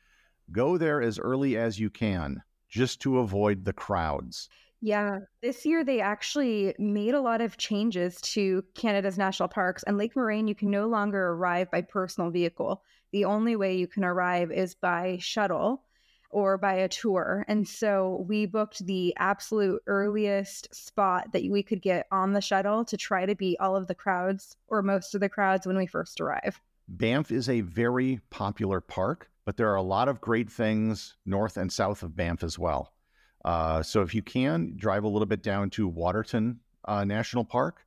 Go 0.52 0.78
there 0.78 1.02
as 1.02 1.18
early 1.18 1.56
as 1.58 1.80
you 1.80 1.90
can, 1.90 2.42
just 2.68 3.00
to 3.02 3.18
avoid 3.20 3.64
the 3.64 3.74
crowds. 3.74 4.50
Yeah, 4.80 5.20
this 5.42 5.64
year 5.64 5.82
they 5.84 6.00
actually 6.00 6.74
made 6.78 7.14
a 7.14 7.20
lot 7.20 7.40
of 7.40 7.56
changes 7.56 8.20
to 8.22 8.62
Canada's 8.74 9.16
national 9.18 9.48
parks 9.48 9.82
and 9.84 9.96
Lake 9.96 10.14
Moraine. 10.14 10.48
You 10.48 10.54
can 10.54 10.70
no 10.70 10.86
longer 10.86 11.28
arrive 11.28 11.70
by 11.70 11.80
personal 11.82 12.30
vehicle. 12.30 12.84
The 13.10 13.24
only 13.24 13.56
way 13.56 13.76
you 13.76 13.86
can 13.88 14.04
arrive 14.04 14.52
is 14.52 14.74
by 14.74 15.16
shuttle 15.18 15.84
or 16.30 16.58
by 16.58 16.74
a 16.74 16.88
tour. 16.88 17.44
And 17.48 17.66
so 17.66 18.24
we 18.28 18.46
booked 18.46 18.84
the 18.86 19.14
absolute 19.18 19.82
earliest 19.86 20.74
spot 20.74 21.32
that 21.32 21.44
we 21.50 21.62
could 21.62 21.82
get 21.82 22.06
on 22.10 22.32
the 22.32 22.40
shuttle 22.40 22.84
to 22.84 22.96
try 22.96 23.26
to 23.26 23.34
beat 23.34 23.58
all 23.60 23.76
of 23.76 23.86
the 23.86 23.94
crowds 23.94 24.56
or 24.68 24.82
most 24.82 25.14
of 25.14 25.20
the 25.20 25.28
crowds 25.28 25.66
when 25.66 25.76
we 25.76 25.86
first 25.86 26.20
arrive. 26.20 26.60
Banff 26.88 27.30
is 27.30 27.48
a 27.48 27.62
very 27.62 28.20
popular 28.30 28.80
park, 28.80 29.30
but 29.44 29.56
there 29.56 29.70
are 29.70 29.76
a 29.76 29.82
lot 29.82 30.08
of 30.08 30.20
great 30.20 30.50
things 30.50 31.16
north 31.24 31.56
and 31.56 31.72
south 31.72 32.02
of 32.02 32.14
Banff 32.14 32.42
as 32.42 32.58
well. 32.58 32.92
Uh, 33.44 33.82
so 33.82 34.02
if 34.02 34.14
you 34.14 34.22
can, 34.22 34.74
drive 34.76 35.04
a 35.04 35.08
little 35.08 35.26
bit 35.26 35.42
down 35.42 35.70
to 35.70 35.86
Waterton 35.86 36.60
uh, 36.84 37.04
National 37.04 37.44
Park. 37.44 37.84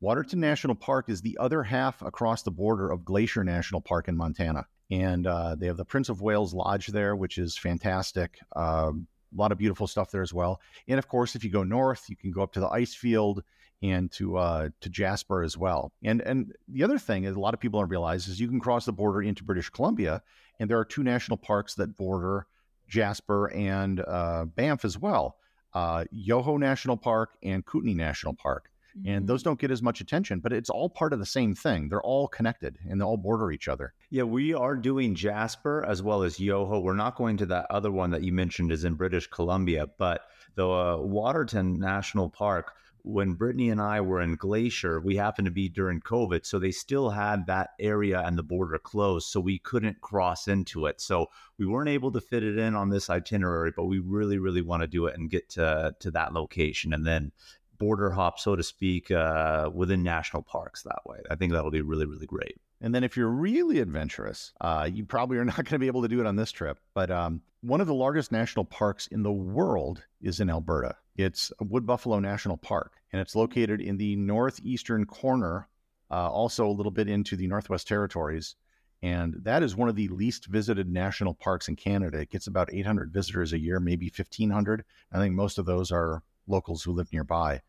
Waterton 0.00 0.40
National 0.40 0.74
Park 0.74 1.10
is 1.10 1.20
the 1.20 1.36
other 1.38 1.62
half 1.62 2.00
across 2.02 2.42
the 2.42 2.50
border 2.50 2.90
of 2.90 3.04
Glacier 3.04 3.44
National 3.44 3.80
Park 3.80 4.08
in 4.08 4.16
Montana. 4.16 4.66
And 4.90 5.26
uh, 5.26 5.54
they 5.54 5.66
have 5.66 5.76
the 5.76 5.84
Prince 5.84 6.08
of 6.08 6.20
Wales 6.20 6.52
Lodge 6.52 6.88
there, 6.88 7.14
which 7.14 7.38
is 7.38 7.56
fantastic. 7.56 8.38
Um, 8.56 9.06
a 9.32 9.40
lot 9.40 9.52
of 9.52 9.58
beautiful 9.58 9.86
stuff 9.86 10.10
there 10.10 10.22
as 10.22 10.34
well. 10.34 10.60
And 10.88 10.98
of 10.98 11.06
course, 11.06 11.36
if 11.36 11.44
you 11.44 11.50
go 11.50 11.62
north, 11.62 12.06
you 12.08 12.16
can 12.16 12.32
go 12.32 12.42
up 12.42 12.52
to 12.54 12.60
the 12.60 12.68
ice 12.68 12.94
field 12.94 13.44
and 13.82 14.10
to 14.12 14.36
uh, 14.36 14.68
to 14.80 14.88
Jasper 14.90 15.42
as 15.42 15.56
well. 15.56 15.92
And 16.02 16.20
and 16.20 16.52
the 16.68 16.82
other 16.82 16.98
thing 16.98 17.24
is 17.24 17.36
a 17.36 17.40
lot 17.40 17.54
of 17.54 17.60
people 17.60 17.80
don't 17.80 17.88
realize 17.88 18.28
is 18.28 18.40
you 18.40 18.48
can 18.48 18.60
cross 18.60 18.84
the 18.84 18.92
border 18.92 19.22
into 19.22 19.44
British 19.44 19.70
Columbia, 19.70 20.22
and 20.58 20.68
there 20.68 20.78
are 20.78 20.84
two 20.84 21.02
national 21.02 21.38
parks 21.38 21.74
that 21.76 21.96
border 21.96 22.46
Jasper 22.88 23.50
and 23.52 24.00
uh, 24.00 24.44
Banff 24.44 24.84
as 24.84 24.98
well. 24.98 25.36
Uh, 25.72 26.04
Yoho 26.10 26.56
National 26.56 26.96
Park 26.96 27.30
and 27.42 27.64
Kootenay 27.64 27.94
National 27.94 28.34
Park. 28.34 28.70
And 29.06 29.26
those 29.26 29.42
don't 29.42 29.60
get 29.60 29.70
as 29.70 29.82
much 29.82 30.00
attention, 30.00 30.40
but 30.40 30.52
it's 30.52 30.70
all 30.70 30.90
part 30.90 31.12
of 31.12 31.18
the 31.18 31.26
same 31.26 31.54
thing. 31.54 31.88
They're 31.88 32.02
all 32.02 32.28
connected 32.28 32.78
and 32.88 33.00
they 33.00 33.04
all 33.04 33.16
border 33.16 33.52
each 33.52 33.68
other. 33.68 33.94
Yeah, 34.10 34.24
we 34.24 34.54
are 34.54 34.76
doing 34.76 35.14
Jasper 35.14 35.84
as 35.86 36.02
well 36.02 36.22
as 36.22 36.40
Yoho. 36.40 36.80
We're 36.80 36.94
not 36.94 37.16
going 37.16 37.36
to 37.38 37.46
that 37.46 37.66
other 37.70 37.90
one 37.90 38.10
that 38.10 38.22
you 38.22 38.32
mentioned 38.32 38.72
is 38.72 38.84
in 38.84 38.94
British 38.94 39.26
Columbia, 39.26 39.86
but 39.98 40.22
the 40.54 40.68
uh, 40.68 40.96
Waterton 40.98 41.78
National 41.78 42.28
Park. 42.28 42.72
When 43.02 43.32
Brittany 43.32 43.70
and 43.70 43.80
I 43.80 44.02
were 44.02 44.20
in 44.20 44.34
Glacier, 44.34 45.00
we 45.00 45.16
happened 45.16 45.46
to 45.46 45.50
be 45.50 45.70
during 45.70 46.02
COVID, 46.02 46.44
so 46.44 46.58
they 46.58 46.70
still 46.70 47.08
had 47.08 47.46
that 47.46 47.70
area 47.80 48.20
and 48.20 48.36
the 48.36 48.42
border 48.42 48.78
closed, 48.78 49.28
so 49.28 49.40
we 49.40 49.58
couldn't 49.58 50.02
cross 50.02 50.48
into 50.48 50.84
it. 50.84 51.00
So 51.00 51.30
we 51.56 51.64
weren't 51.64 51.88
able 51.88 52.12
to 52.12 52.20
fit 52.20 52.42
it 52.42 52.58
in 52.58 52.74
on 52.74 52.90
this 52.90 53.08
itinerary, 53.08 53.72
but 53.74 53.86
we 53.86 54.00
really, 54.00 54.36
really 54.36 54.60
want 54.60 54.82
to 54.82 54.86
do 54.86 55.06
it 55.06 55.16
and 55.16 55.30
get 55.30 55.48
to 55.50 55.94
to 55.98 56.10
that 56.10 56.34
location, 56.34 56.92
and 56.92 57.06
then 57.06 57.32
border 57.80 58.10
hop, 58.10 58.38
so 58.38 58.54
to 58.54 58.62
speak, 58.62 59.10
uh, 59.10 59.68
within 59.74 60.04
national 60.04 60.42
parks 60.42 60.82
that 60.84 61.00
way. 61.06 61.18
I 61.28 61.34
think 61.34 61.52
that'll 61.52 61.72
be 61.72 61.80
really, 61.80 62.06
really 62.06 62.26
great. 62.26 62.60
And 62.80 62.94
then 62.94 63.02
if 63.02 63.16
you're 63.16 63.28
really 63.28 63.80
adventurous, 63.80 64.52
uh, 64.60 64.88
you 64.92 65.04
probably 65.04 65.38
are 65.38 65.44
not 65.46 65.56
going 65.56 65.64
to 65.64 65.78
be 65.78 65.88
able 65.88 66.02
to 66.02 66.08
do 66.08 66.20
it 66.20 66.26
on 66.26 66.36
this 66.36 66.52
trip. 66.52 66.78
But 66.94 67.10
um, 67.10 67.40
one 67.62 67.80
of 67.80 67.88
the 67.88 67.94
largest 67.94 68.30
national 68.30 68.66
parks 68.66 69.08
in 69.08 69.24
the 69.24 69.32
world 69.32 70.04
is 70.20 70.38
in 70.38 70.50
Alberta. 70.50 70.94
It's 71.16 71.52
Wood 71.60 71.86
Buffalo 71.86 72.20
National 72.20 72.56
Park, 72.56 72.92
and 73.12 73.20
it's 73.20 73.34
located 73.34 73.80
in 73.80 73.96
the 73.96 74.14
northeastern 74.14 75.06
corner, 75.06 75.68
uh, 76.10 76.30
also 76.30 76.66
a 76.66 76.72
little 76.72 76.92
bit 76.92 77.08
into 77.08 77.34
the 77.34 77.48
Northwest 77.48 77.88
Territories. 77.88 78.54
And 79.02 79.34
that 79.44 79.62
is 79.62 79.74
one 79.74 79.88
of 79.88 79.96
the 79.96 80.08
least 80.08 80.46
visited 80.46 80.86
national 80.86 81.32
parks 81.32 81.68
in 81.68 81.76
Canada. 81.76 82.18
It 82.18 82.30
gets 82.30 82.46
about 82.46 82.72
800 82.72 83.10
visitors 83.10 83.54
a 83.54 83.58
year, 83.58 83.80
maybe 83.80 84.12
1,500. 84.14 84.84
I 85.10 85.18
think 85.18 85.34
most 85.34 85.58
of 85.58 85.64
those 85.64 85.90
are 85.90 86.22
locals 86.46 86.82
who 86.82 86.92
live 86.92 87.12
nearby. 87.12 87.62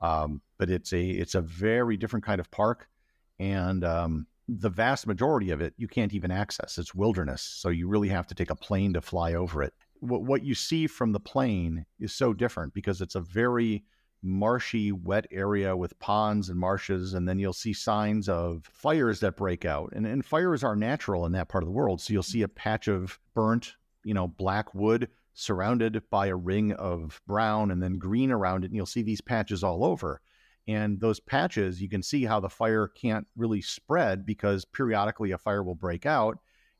Um, 0.00 0.42
but 0.58 0.70
it's 0.70 0.92
a 0.92 1.02
it's 1.02 1.34
a 1.34 1.40
very 1.40 1.96
different 1.96 2.24
kind 2.24 2.40
of 2.40 2.50
park, 2.50 2.88
and 3.38 3.84
um, 3.84 4.26
the 4.48 4.68
vast 4.68 5.06
majority 5.06 5.50
of 5.50 5.60
it 5.60 5.74
you 5.76 5.88
can't 5.88 6.14
even 6.14 6.30
access. 6.30 6.78
It's 6.78 6.94
wilderness, 6.94 7.42
so 7.42 7.68
you 7.68 7.88
really 7.88 8.08
have 8.08 8.26
to 8.28 8.34
take 8.34 8.50
a 8.50 8.56
plane 8.56 8.92
to 8.94 9.00
fly 9.00 9.34
over 9.34 9.62
it. 9.62 9.74
What 10.00 10.22
what 10.22 10.44
you 10.44 10.54
see 10.54 10.86
from 10.86 11.12
the 11.12 11.20
plane 11.20 11.86
is 11.98 12.12
so 12.12 12.32
different 12.32 12.74
because 12.74 13.00
it's 13.00 13.14
a 13.14 13.20
very 13.20 13.84
marshy, 14.22 14.92
wet 14.92 15.26
area 15.30 15.76
with 15.76 15.98
ponds 15.98 16.48
and 16.48 16.58
marshes, 16.58 17.14
and 17.14 17.28
then 17.28 17.38
you'll 17.38 17.52
see 17.52 17.72
signs 17.72 18.28
of 18.28 18.68
fires 18.72 19.20
that 19.20 19.36
break 19.36 19.64
out. 19.64 19.92
And, 19.94 20.06
and 20.06 20.24
fires 20.24 20.64
are 20.64 20.76
natural 20.76 21.26
in 21.26 21.32
that 21.32 21.48
part 21.48 21.62
of 21.62 21.68
the 21.68 21.72
world. 21.72 22.00
So 22.00 22.12
you'll 22.12 22.22
see 22.22 22.42
a 22.42 22.48
patch 22.48 22.88
of 22.88 23.18
burnt, 23.34 23.74
you 24.04 24.14
know, 24.14 24.26
black 24.26 24.74
wood 24.74 25.08
surrounded 25.36 26.02
by 26.10 26.28
a 26.28 26.34
ring 26.34 26.72
of 26.72 27.20
brown 27.26 27.70
and 27.70 27.82
then 27.82 27.98
green 27.98 28.32
around 28.32 28.64
it. 28.64 28.68
And 28.68 28.74
you'll 28.74 28.86
see 28.86 29.02
these 29.02 29.20
patches 29.20 29.62
all 29.62 29.84
over. 29.84 30.20
And 30.66 30.98
those 30.98 31.20
patches, 31.20 31.80
you 31.80 31.88
can 31.88 32.02
see 32.02 32.24
how 32.24 32.40
the 32.40 32.48
fire 32.48 32.88
can't 32.88 33.26
really 33.36 33.60
spread 33.60 34.26
because 34.26 34.64
periodically 34.64 35.30
a 35.30 35.38
fire 35.38 35.62
will 35.62 35.74
break 35.76 36.06
out. 36.06 36.38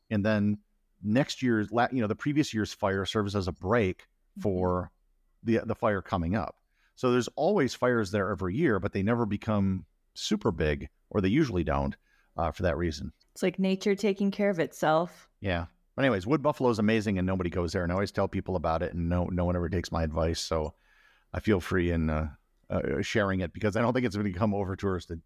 And 0.09 0.25
then 0.25 0.57
next 1.03 1.41
year's, 1.41 1.69
you 1.71 2.01
know, 2.01 2.07
the 2.07 2.15
previous 2.15 2.53
year's 2.53 2.73
fire 2.73 3.05
serves 3.05 3.35
as 3.35 3.47
a 3.47 3.53
break 3.53 4.07
for 4.41 4.91
the, 5.43 5.61
the 5.63 5.75
fire 5.75 6.01
coming 6.01 6.35
up. 6.35 6.55
So 6.95 7.11
there's 7.11 7.29
always 7.35 7.75
fires 7.75 8.09
there 8.09 8.31
every 8.31 8.55
year, 8.55 8.79
but 8.79 8.91
they 8.91 9.03
never 9.03 9.27
become 9.27 9.85
super 10.15 10.51
big, 10.51 10.89
or 11.11 11.21
they 11.21 11.29
usually 11.29 11.63
don't 11.63 11.95
uh, 12.35 12.51
for 12.51 12.63
that 12.63 12.77
reason. 12.77 13.13
It's 13.33 13.43
like 13.43 13.59
nature 13.59 13.93
taking 13.93 14.31
care 14.31 14.49
of 14.49 14.59
itself. 14.59 15.29
Yeah. 15.41 15.67
But 15.97 16.05
anyways, 16.05 16.27
Wood 16.27 16.43
Buffalo 16.43 16.69
is 16.69 16.77
amazing, 16.77 17.17
and 17.17 17.25
nobody 17.25 17.49
goes 17.49 17.73
there. 17.73 17.81
And 17.81 17.91
I 17.91 17.95
always 17.95 18.11
tell 18.11 18.27
people 18.27 18.55
about 18.55 18.83
it, 18.83 18.93
and 18.93 19.09
no 19.09 19.25
no 19.25 19.45
one 19.45 19.55
ever 19.55 19.67
takes 19.67 19.91
my 19.91 20.03
advice. 20.03 20.39
So 20.39 20.75
I 21.33 21.39
feel 21.39 21.59
free 21.59 21.89
in 21.89 22.11
uh, 22.11 22.29
uh, 22.69 23.01
sharing 23.01 23.39
it 23.39 23.51
because 23.51 23.75
I 23.75 23.81
don't 23.81 23.93
think 23.93 24.05
it's 24.05 24.15
going 24.15 24.27
to 24.27 24.31
become 24.31 24.53
over 24.53 24.75
touristed. 24.75 25.21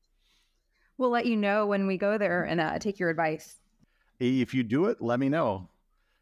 We'll 0.97 1.10
let 1.10 1.25
you 1.25 1.36
know 1.36 1.67
when 1.67 1.88
we 1.88 1.97
go 1.97 2.17
there 2.17 2.43
and 2.43 2.62
uh, 2.62 2.79
take 2.79 2.99
your 2.99 3.10
advice. 3.10 3.57
If 4.21 4.53
you 4.53 4.63
do 4.63 4.86
it, 4.86 5.01
let 5.01 5.19
me 5.19 5.27
know. 5.27 5.69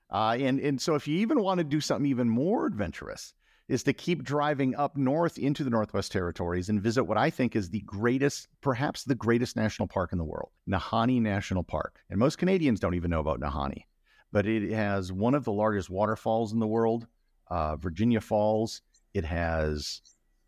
Uh, 0.09 0.35
and 0.39 0.59
and 0.59 0.81
so 0.81 0.95
if 0.95 1.07
you 1.07 1.19
even 1.19 1.41
want 1.41 1.59
to 1.59 1.63
do 1.63 1.79
something 1.79 2.09
even 2.09 2.27
more 2.27 2.65
adventurous, 2.65 3.35
is 3.67 3.83
to 3.83 3.93
keep 3.93 4.23
driving 4.23 4.75
up 4.75 4.97
north 4.97 5.37
into 5.37 5.63
the 5.63 5.69
Northwest 5.69 6.11
Territories 6.11 6.69
and 6.69 6.81
visit 6.81 7.03
what 7.03 7.19
I 7.19 7.29
think 7.29 7.55
is 7.55 7.69
the 7.69 7.81
greatest, 7.81 8.47
perhaps 8.61 9.03
the 9.03 9.13
greatest 9.13 9.55
national 9.55 9.87
park 9.87 10.11
in 10.11 10.17
the 10.17 10.23
world, 10.23 10.49
Nahanni 10.67 11.21
National 11.21 11.61
Park. 11.61 11.99
And 12.09 12.17
most 12.17 12.39
Canadians 12.39 12.79
don't 12.79 12.95
even 12.95 13.11
know 13.11 13.19
about 13.19 13.39
Nahanni, 13.39 13.85
but 14.31 14.45
it 14.45 14.71
has 14.71 15.11
one 15.11 15.33
of 15.35 15.43
the 15.43 15.51
largest 15.51 15.89
waterfalls 15.89 16.53
in 16.53 16.59
the 16.59 16.67
world, 16.67 17.07
uh, 17.47 17.75
Virginia 17.75 18.21
Falls. 18.21 18.81
It 19.13 19.25
has 19.25 20.01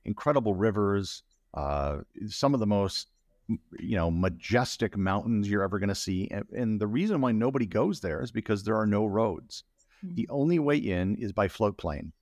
incredible 0.05 0.53
rivers, 0.55 1.23
uh, 1.53 1.99
some 2.27 2.53
of 2.53 2.59
the 2.59 2.67
most 2.67 3.07
you 3.79 3.97
know 3.97 4.09
majestic 4.09 4.95
mountains 4.95 5.49
you're 5.49 5.63
ever 5.63 5.77
going 5.79 5.89
to 5.89 5.95
see 5.95 6.27
and, 6.31 6.45
and 6.55 6.79
the 6.79 6.87
reason 6.87 7.19
why 7.19 7.31
nobody 7.33 7.65
goes 7.65 7.99
there 7.99 8.21
is 8.21 8.31
because 8.31 8.63
there 8.63 8.77
are 8.77 8.85
no 8.87 9.05
roads 9.05 9.63
Mhm. 10.05 10.15
the 10.15 10.29
only 10.29 10.57
way 10.57 10.77
in 10.77 11.15
is 11.15 11.33
by 11.33 11.47
float 11.49 11.77
plane 11.77 12.13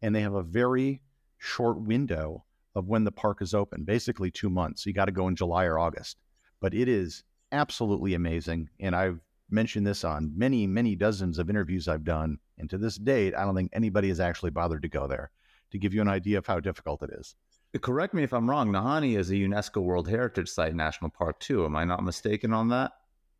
and 0.00 0.14
they 0.14 0.20
have 0.20 0.34
a 0.34 0.42
very 0.44 1.02
short 1.38 1.80
window 1.80 2.44
of 2.74 2.86
when 2.86 3.02
the 3.04 3.10
park 3.10 3.42
is 3.42 3.52
open 3.52 3.82
basically 3.84 4.30
two 4.30 4.48
months 4.50 4.86
you 4.86 4.92
got 4.92 5.06
to 5.06 5.12
go 5.12 5.26
in 5.26 5.34
july 5.34 5.64
or 5.64 5.78
august 5.78 6.18
but 6.60 6.72
it 6.72 6.88
is 6.88 7.24
absolutely 7.50 8.14
amazing 8.14 8.68
and 8.78 8.94
i've 8.94 9.20
mentioned 9.50 9.86
this 9.86 10.04
on 10.04 10.32
many 10.36 10.66
many 10.66 10.94
dozens 10.94 11.38
of 11.38 11.48
interviews 11.48 11.88
i've 11.88 12.04
done 12.04 12.38
and 12.58 12.68
to 12.70 12.78
this 12.78 12.96
date 12.96 13.34
i 13.34 13.44
don't 13.44 13.54
think 13.54 13.70
anybody 13.72 14.08
has 14.08 14.20
actually 14.20 14.50
bothered 14.50 14.82
to 14.82 14.88
go 14.88 15.06
there 15.06 15.30
to 15.70 15.78
give 15.78 15.94
you 15.94 16.00
an 16.00 16.08
idea 16.08 16.38
of 16.38 16.46
how 16.46 16.60
difficult 16.60 17.02
it 17.02 17.10
is 17.12 17.36
Correct 17.80 18.14
me 18.14 18.22
if 18.22 18.32
I'm 18.32 18.48
wrong. 18.48 18.72
Nahanni 18.72 19.18
is 19.18 19.30
a 19.30 19.34
UNESCO 19.34 19.82
World 19.82 20.08
Heritage 20.08 20.48
Site 20.48 20.74
national 20.74 21.10
park 21.10 21.40
too. 21.40 21.64
Am 21.64 21.76
I 21.76 21.84
not 21.84 22.02
mistaken 22.02 22.52
on 22.52 22.68
that? 22.68 22.92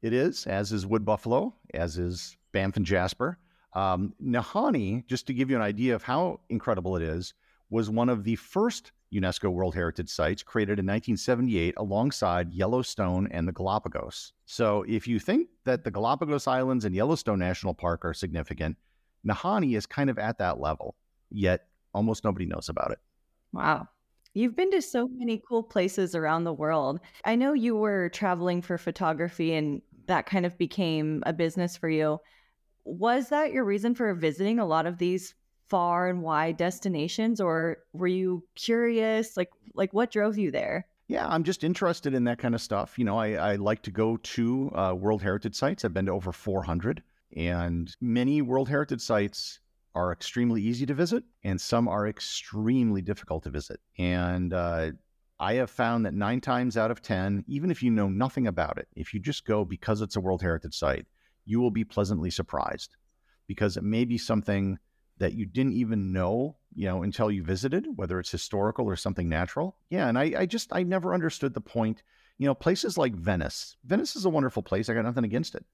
It 0.02 0.12
is, 0.12 0.46
as 0.46 0.72
is 0.72 0.86
Wood 0.86 1.04
Buffalo, 1.04 1.54
as 1.72 1.96
is 1.96 2.36
Banff 2.52 2.76
and 2.76 2.84
Jasper. 2.84 3.38
Um, 3.72 4.14
Nahanni, 4.22 5.06
just 5.06 5.26
to 5.28 5.34
give 5.34 5.50
you 5.50 5.56
an 5.56 5.62
idea 5.62 5.94
of 5.94 6.02
how 6.02 6.40
incredible 6.48 6.96
it 6.96 7.02
is, 7.02 7.34
was 7.70 7.90
one 7.90 8.08
of 8.08 8.24
the 8.24 8.36
first 8.36 8.92
UNESCO 9.12 9.50
World 9.50 9.74
Heritage 9.74 10.08
Sites 10.08 10.42
created 10.42 10.78
in 10.78 10.86
1978 10.86 11.74
alongside 11.76 12.52
Yellowstone 12.52 13.28
and 13.30 13.46
the 13.46 13.52
Galapagos. 13.52 14.32
So 14.46 14.84
if 14.88 15.06
you 15.06 15.18
think 15.18 15.48
that 15.64 15.84
the 15.84 15.90
Galapagos 15.90 16.46
Islands 16.46 16.84
and 16.84 16.94
Yellowstone 16.94 17.38
National 17.38 17.74
Park 17.74 18.04
are 18.04 18.14
significant, 18.14 18.76
Nahanni 19.26 19.76
is 19.76 19.86
kind 19.86 20.10
of 20.10 20.18
at 20.18 20.38
that 20.38 20.60
level, 20.60 20.96
yet 21.30 21.66
almost 21.94 22.24
nobody 22.24 22.46
knows 22.46 22.68
about 22.68 22.90
it. 22.90 22.98
Wow. 23.52 23.88
You've 24.34 24.56
been 24.56 24.70
to 24.72 24.82
so 24.82 25.08
many 25.08 25.42
cool 25.48 25.62
places 25.62 26.14
around 26.14 26.44
the 26.44 26.52
world. 26.52 27.00
I 27.24 27.36
know 27.36 27.54
you 27.54 27.74
were 27.74 28.10
traveling 28.10 28.60
for 28.60 28.76
photography 28.76 29.54
and 29.54 29.80
that 30.06 30.26
kind 30.26 30.44
of 30.44 30.58
became 30.58 31.22
a 31.24 31.32
business 31.32 31.76
for 31.76 31.88
you. 31.88 32.18
Was 32.84 33.30
that 33.30 33.52
your 33.52 33.64
reason 33.64 33.94
for 33.94 34.12
visiting 34.14 34.58
a 34.58 34.66
lot 34.66 34.86
of 34.86 34.98
these 34.98 35.34
far 35.68 36.08
and 36.08 36.22
wide 36.22 36.56
destinations 36.56 37.40
or 37.40 37.78
were 37.92 38.06
you 38.06 38.44
curious 38.54 39.36
like 39.36 39.50
like 39.74 39.92
what 39.92 40.10
drove 40.10 40.38
you 40.38 40.50
there? 40.50 40.86
Yeah, 41.08 41.26
I'm 41.28 41.44
just 41.44 41.62
interested 41.62 42.14
in 42.14 42.24
that 42.24 42.38
kind 42.38 42.54
of 42.54 42.60
stuff. 42.60 42.98
You 42.98 43.04
know, 43.04 43.16
I, 43.16 43.32
I 43.34 43.56
like 43.56 43.82
to 43.82 43.90
go 43.90 44.16
to 44.16 44.72
uh, 44.74 44.94
World 44.94 45.22
Heritage 45.22 45.54
sites. 45.54 45.84
I've 45.84 45.94
been 45.94 46.06
to 46.06 46.12
over 46.12 46.32
400, 46.32 47.00
and 47.36 47.94
many 48.00 48.42
World 48.42 48.68
Heritage 48.68 49.02
sites 49.02 49.60
are 49.94 50.12
extremely 50.12 50.62
easy 50.62 50.84
to 50.86 50.94
visit, 50.94 51.22
and 51.44 51.60
some 51.60 51.86
are 51.86 52.08
extremely 52.08 53.02
difficult 53.02 53.44
to 53.44 53.50
visit. 53.50 53.78
And 53.98 54.52
uh, 54.52 54.90
I 55.38 55.54
have 55.54 55.70
found 55.70 56.04
that 56.06 56.14
nine 56.14 56.40
times 56.40 56.76
out 56.76 56.90
of 56.90 57.02
10, 57.02 57.44
even 57.46 57.70
if 57.70 57.84
you 57.84 57.90
know 57.92 58.08
nothing 58.08 58.48
about 58.48 58.76
it, 58.78 58.88
if 58.96 59.14
you 59.14 59.20
just 59.20 59.46
go 59.46 59.64
because 59.64 60.00
it's 60.00 60.16
a 60.16 60.20
World 60.20 60.42
Heritage 60.42 60.76
site, 60.76 61.06
you 61.44 61.60
will 61.60 61.70
be 61.70 61.84
pleasantly 61.84 62.30
surprised 62.30 62.96
because 63.46 63.76
it 63.76 63.84
may 63.84 64.04
be 64.04 64.18
something 64.18 64.76
that 65.18 65.34
you 65.34 65.46
didn't 65.46 65.72
even 65.72 66.12
know, 66.12 66.56
you 66.74 66.86
know, 66.86 67.02
until 67.02 67.30
you 67.30 67.42
visited, 67.42 67.86
whether 67.96 68.20
it's 68.20 68.30
historical 68.30 68.86
or 68.86 68.96
something 68.96 69.28
natural. 69.28 69.76
Yeah. 69.88 70.08
And 70.08 70.18
I, 70.18 70.32
I 70.38 70.46
just, 70.46 70.68
I 70.72 70.82
never 70.82 71.14
understood 71.14 71.54
the 71.54 71.60
point. 71.60 72.02
You 72.38 72.46
know, 72.46 72.54
places 72.54 72.98
like 72.98 73.14
Venice, 73.14 73.76
Venice 73.84 74.14
is 74.14 74.26
a 74.26 74.30
wonderful 74.30 74.62
place. 74.62 74.88
I 74.88 74.94
got 74.94 75.04
nothing 75.04 75.24
against 75.24 75.54
it, 75.54 75.64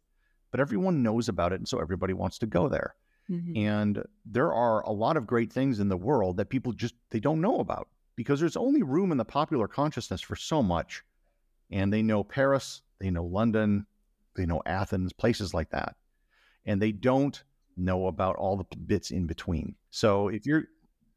but 0.53 0.61
everyone 0.61 1.03
knows 1.03 1.29
about 1.29 1.53
it. 1.53 1.61
And 1.61 1.69
so 1.69 1.81
everybody 1.81 2.13
wants 2.13 2.39
to 2.39 2.47
go 2.47 2.69
there. 2.69 2.95
Mm-hmm. 3.29 3.57
And 3.57 4.05
there 4.25 4.53
are 4.53 4.83
a 4.83 4.93
lot 4.93 5.17
of 5.17 5.27
great 5.27 5.53
things 5.53 5.81
in 5.81 5.89
the 5.89 5.97
world 5.97 6.37
that 6.37 6.51
people 6.51 6.73
just, 6.73 6.95
they 7.11 7.21
don't 7.21 7.41
know 7.41 7.59
about 7.59 7.89
because 8.15 8.39
there's 8.39 8.57
only 8.57 8.83
room 8.83 9.11
in 9.11 9.19
the 9.19 9.25
popular 9.25 9.67
consciousness 9.67 10.21
for 10.21 10.37
so 10.37 10.63
much. 10.63 11.03
And 11.71 11.93
they 11.93 12.03
know 12.03 12.23
Paris, 12.23 12.83
they 13.01 13.11
know 13.11 13.25
London, 13.25 13.87
they 14.37 14.47
know 14.47 14.63
Athens, 14.67 15.13
places 15.13 15.55
like 15.55 15.71
that. 15.71 15.97
And 16.65 16.81
they 16.81 16.93
don't 16.93 17.43
know 17.85 18.07
about 18.07 18.37
all 18.37 18.57
the 18.57 18.77
bits 18.77 19.11
in 19.11 19.27
between. 19.27 19.75
So 19.91 20.29
if 20.29 20.47
you're 20.47 20.65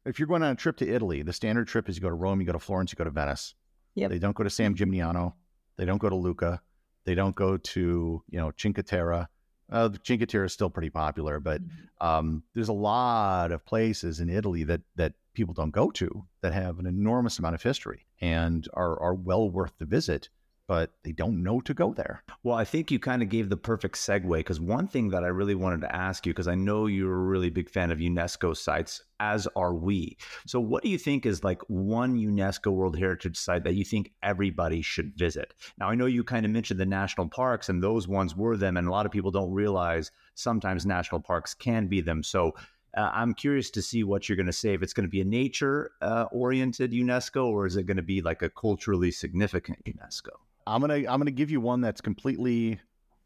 if 0.06 0.20
you're 0.20 0.28
going 0.28 0.44
on 0.44 0.52
a 0.52 0.56
trip 0.56 0.78
to 0.78 0.90
Italy, 0.90 1.22
the 1.24 1.34
standard 1.34 1.68
trip 1.68 1.90
is 1.90 1.96
you 1.96 2.02
go 2.02 2.10
to 2.10 2.16
Rome, 2.16 2.40
you 2.40 2.46
go 2.46 2.54
to 2.54 2.60
Florence, 2.60 2.92
you 2.92 2.96
go 2.96 3.04
to 3.04 3.10
Venice. 3.10 3.56
Yep. 3.96 4.12
They 4.12 4.20
don't 4.20 4.36
go 4.36 4.44
to 4.44 4.50
San 4.50 4.76
Gimignano. 4.76 5.34
They 5.78 5.86
don't 5.86 5.98
go 5.98 6.10
to 6.10 6.16
Lucca. 6.16 6.62
They 7.06 7.16
don't 7.16 7.36
go 7.36 7.58
to, 7.58 8.24
you 8.30 8.40
know, 8.40 8.52
Cinque 8.58 8.86
Terre. 8.86 9.28
Uh, 9.72 9.90
Cinque 10.04 10.28
Terre 10.28 10.46
is 10.46 10.54
still 10.54 10.70
pretty 10.70 10.90
popular, 10.90 11.40
but 11.40 11.62
mm-hmm. 11.62 12.08
um, 12.08 12.44
there's 12.54 12.70
a 12.70 12.74
lot 12.74 13.52
of 13.52 13.66
places 13.66 14.20
in 14.20 14.30
Italy 14.30 14.64
that 14.64 14.82
that 14.96 15.14
people 15.34 15.54
don't 15.54 15.72
go 15.72 15.92
to 15.92 16.26
that 16.42 16.54
have 16.54 16.80
an 16.80 16.86
enormous 16.86 17.40
amount 17.40 17.56
of 17.56 17.64
history 17.64 18.06
and 18.22 18.68
are 18.74 19.00
are 19.00 19.14
well 19.14 19.50
worth 19.50 19.74
the 19.80 19.86
visit 19.86 20.30
but 20.68 20.92
they 21.04 21.12
don't 21.12 21.44
know 21.44 21.60
to 21.62 21.74
go 21.74 21.94
there. 21.94 22.24
Well, 22.44 22.58
I 22.58 22.66
think 22.66 22.90
you 22.90 23.00
kind 23.00 23.22
of 23.22 23.30
gave 23.30 23.50
the 23.50 23.58
perfect 23.58 23.96
segue 23.96 24.38
because 24.38 24.60
one 24.60 24.88
thing 24.88 25.10
that 25.10 25.24
I 25.24 25.28
really 25.28 25.56
wanted 25.56 25.82
to 25.82 25.96
ask 25.96 26.26
you, 26.26 26.34
because 26.34 26.48
I 26.48 26.56
know 26.56 26.88
you're 26.88 27.14
a 27.14 27.26
really 27.26 27.50
big 27.50 27.70
fan 27.70 27.92
of 27.92 28.00
UNESCO 28.00 28.56
sites, 28.58 29.02
as 29.20 29.48
are 29.56 29.74
we. 29.74 30.18
So, 30.48 30.60
what 30.60 30.84
do 30.84 30.90
you 30.90 30.98
think 30.98 31.26
is 31.26 31.44
like 31.44 31.62
one 31.68 32.16
UNESCO 32.16 32.72
World 32.72 32.98
Heritage 32.98 33.38
site 33.38 33.64
that 33.64 33.76
you 33.76 33.86
think 33.86 34.12
everybody 34.24 34.82
should 34.82 35.14
visit? 35.16 35.54
Now, 35.78 35.90
I 35.90 35.96
know 35.96 36.08
you 36.08 36.24
kind 36.24 36.46
of 36.46 36.52
mentioned 36.52 36.80
the 36.80 36.86
national 36.86 37.30
parks, 37.30 37.70
and 37.70 37.82
those 37.82 38.08
ones 38.08 38.36
were 38.36 38.58
them, 38.58 38.78
and 38.78 38.88
a 38.88 38.92
lot 38.92 39.06
of 39.06 39.12
people 39.12 39.32
don't 39.32 39.52
realize 39.52 40.12
sometimes 40.34 40.86
national 40.86 41.22
parks 41.22 41.54
can 41.54 41.88
be 41.88 42.02
them. 42.02 42.24
So, 42.24 42.56
uh, 42.98 43.12
I'm 43.14 43.34
curious 43.34 43.70
to 43.72 43.82
see 43.82 44.04
what 44.04 44.28
you're 44.28 44.38
going 44.38 44.46
to 44.46 44.54
say. 44.54 44.74
If 44.74 44.82
it's 44.82 44.94
going 44.94 45.06
to 45.06 45.10
be 45.10 45.22
a 45.22 45.26
nature 45.26 45.92
uh, 46.02 46.26
oriented 46.32 46.92
UNESCO 46.92 47.48
or 47.48 47.66
is 47.66 47.76
it 47.76 47.84
going 47.84 47.98
to 47.98 48.04
be 48.04 48.22
like 48.22 48.42
a 48.42 48.50
culturally 48.50 49.12
significant 49.12 49.84
UNESCO? 49.84 50.30
I'm 50.68 50.82
gonna 50.82 50.96
I'm 50.96 51.20
gonna 51.20 51.32
give 51.32 51.52
you 51.52 51.62
one 51.62 51.82
that's 51.82 52.02
completely 52.02 52.80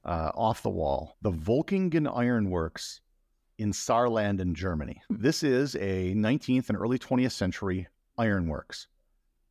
uh, 0.05 0.31
off 0.35 0.63
the 0.63 0.69
wall. 0.69 1.15
The 1.21 1.31
Völklingen 1.31 2.11
Ironworks 2.13 3.01
in 3.57 3.71
Saarland 3.71 4.39
in 4.39 4.55
Germany. 4.55 5.01
This 5.09 5.43
is 5.43 5.75
a 5.75 6.13
19th 6.15 6.69
and 6.69 6.77
early 6.77 6.97
20th 6.97 7.33
century 7.33 7.87
ironworks. 8.17 8.87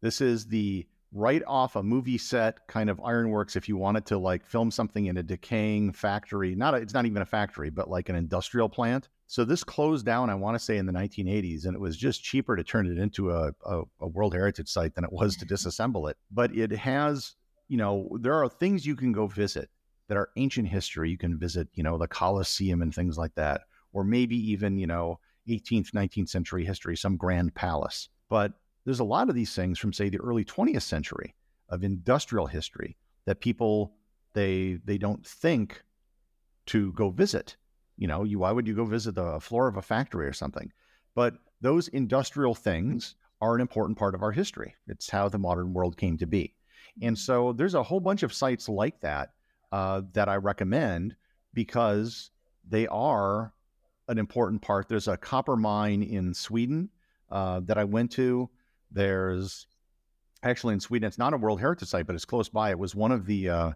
This 0.01 0.21
is 0.21 0.47
the 0.47 0.87
right 1.13 1.43
off 1.47 1.77
a 1.77 1.83
movie 1.83 2.19
set 2.19 2.67
kind 2.69 2.91
of 2.91 3.01
ironworks 3.03 3.57
if 3.57 3.69
you 3.69 3.77
wanted 3.77 4.05
to 4.05 4.19
like 4.19 4.45
film 4.45 4.71
something 4.71 5.07
in 5.07 5.17
a 5.17 5.23
decaying 5.23 5.91
factory 5.91 6.55
not 6.55 6.75
a, 6.75 6.77
it's 6.77 6.93
not 6.93 7.07
even 7.07 7.23
a 7.23 7.27
factory 7.27 7.71
but 7.71 7.89
like 7.89 8.11
an 8.11 8.15
industrial 8.15 8.69
plant 8.69 9.09
so 9.27 9.43
this 9.43 9.65
closed 9.65 10.05
down 10.05 10.29
i 10.29 10.35
want 10.35 10.55
to 10.55 10.63
say 10.63 10.77
in 10.77 10.85
the 10.85 10.93
1980s 10.93 11.65
and 11.65 11.75
it 11.75 11.81
was 11.81 11.97
just 11.97 12.23
cheaper 12.23 12.57
to 12.57 12.63
turn 12.63 12.87
it 12.87 12.99
into 12.99 13.31
a, 13.31 13.51
a, 13.65 13.83
a 14.01 14.07
world 14.07 14.35
heritage 14.35 14.69
site 14.69 14.95
than 14.95 15.05
it 15.05 15.11
was 15.11 15.35
to 15.35 15.47
disassemble 15.47 16.11
it 16.11 16.19
but 16.31 16.55
it 16.55 16.71
has 16.73 17.37
you 17.69 17.77
know, 17.77 18.09
there 18.21 18.35
are 18.35 18.49
things 18.49 18.87
you 18.87 18.97
can 18.97 19.13
go 19.13 19.27
visit 19.27 19.71
that 20.09 20.17
are 20.17 20.31
ancient 20.37 20.69
history. 20.69 21.11
You 21.11 21.19
can 21.19 21.39
visit, 21.39 21.69
you 21.75 21.83
know, 21.83 21.99
the 21.99 22.09
Colosseum 22.09 22.83
and 22.83 22.95
things 22.95 23.19
like 23.19 23.35
that, 23.35 23.63
or 23.93 24.05
maybe 24.05 24.37
even, 24.51 24.79
you 24.79 24.87
know, 24.87 25.21
18th, 25.49 25.93
19th 25.93 26.29
century 26.29 26.65
history, 26.65 26.97
some 26.97 27.17
grand 27.17 27.55
palace. 27.55 28.09
But 28.29 28.53
there's 28.85 29.01
a 29.01 29.05
lot 29.05 29.29
of 29.29 29.35
these 29.35 29.55
things 29.55 29.79
from, 29.79 29.93
say, 29.93 30.09
the 30.09 30.21
early 30.21 30.45
20th 30.45 30.83
century 30.83 31.35
of 31.69 31.85
industrial 31.85 32.47
history 32.47 32.97
that 33.27 33.41
people 33.41 33.93
they 34.35 34.79
they 34.85 34.99
don't 34.99 35.27
think 35.27 35.83
to 36.67 36.93
go 36.93 37.11
visit. 37.11 37.57
You 37.97 38.07
know, 38.07 38.25
you 38.25 38.39
why 38.39 38.53
would 38.53 38.67
you 38.67 38.75
go 38.75 38.85
visit 38.85 39.15
the 39.15 39.41
floor 39.41 39.69
of 39.69 39.77
a 39.77 39.83
factory 39.83 40.27
or 40.27 40.33
something? 40.33 40.71
But 41.15 41.35
those 41.61 41.89
industrial 41.89 42.55
things 42.55 43.17
are 43.41 43.55
an 43.55 43.61
important 43.61 43.99
part 43.99 44.15
of 44.15 44.23
our 44.23 44.33
history. 44.33 44.75
It's 44.87 45.11
how 45.11 45.29
the 45.29 45.39
modern 45.39 45.73
world 45.73 45.97
came 45.97 46.17
to 46.19 46.27
be. 46.27 46.55
And 47.03 47.19
so 47.19 47.53
there's 47.53 47.75
a 47.75 47.83
whole 47.83 48.01
bunch 48.01 48.23
of 48.23 48.33
sites 48.33 48.69
like 48.69 49.01
that 49.01 49.31
uh, 49.73 50.03
that 50.13 50.29
I 50.29 50.37
recommend 50.37 51.17
because 51.55 52.31
they 52.69 52.87
are 52.87 53.53
an 54.09 54.19
important 54.19 54.63
part. 54.63 54.89
There's 54.89 55.09
a 55.09 55.17
copper 55.17 55.57
mine 55.57 56.03
in 56.03 56.35
Sweden 56.35 56.89
uh, 57.31 57.61
that 57.65 57.79
I 57.79 57.85
went 57.85 58.13
to. 58.13 58.49
There's 58.91 59.67
actually 60.43 60.75
in 60.75 60.81
Sweden, 60.81 61.07
it's 61.07 61.19
not 61.19 61.35
a 61.35 61.37
World 61.37 61.61
Heritage 61.61 61.89
Site, 61.89 62.07
but 62.07 62.15
it's 62.15 62.25
close 62.25 62.49
by. 62.49 62.71
It 62.71 62.79
was 62.79 62.95
one 62.95 63.13
of 63.13 63.27
the 63.27 63.49
uh, 63.49 63.73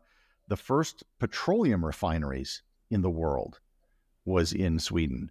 the 0.49 0.57
first 0.57 1.05
petroleum 1.19 1.85
refineries 1.85 2.63
in 2.91 3.03
the 3.03 3.11
world 3.11 3.61
was 4.25 4.53
in 4.53 4.79
Sweden. 4.79 5.31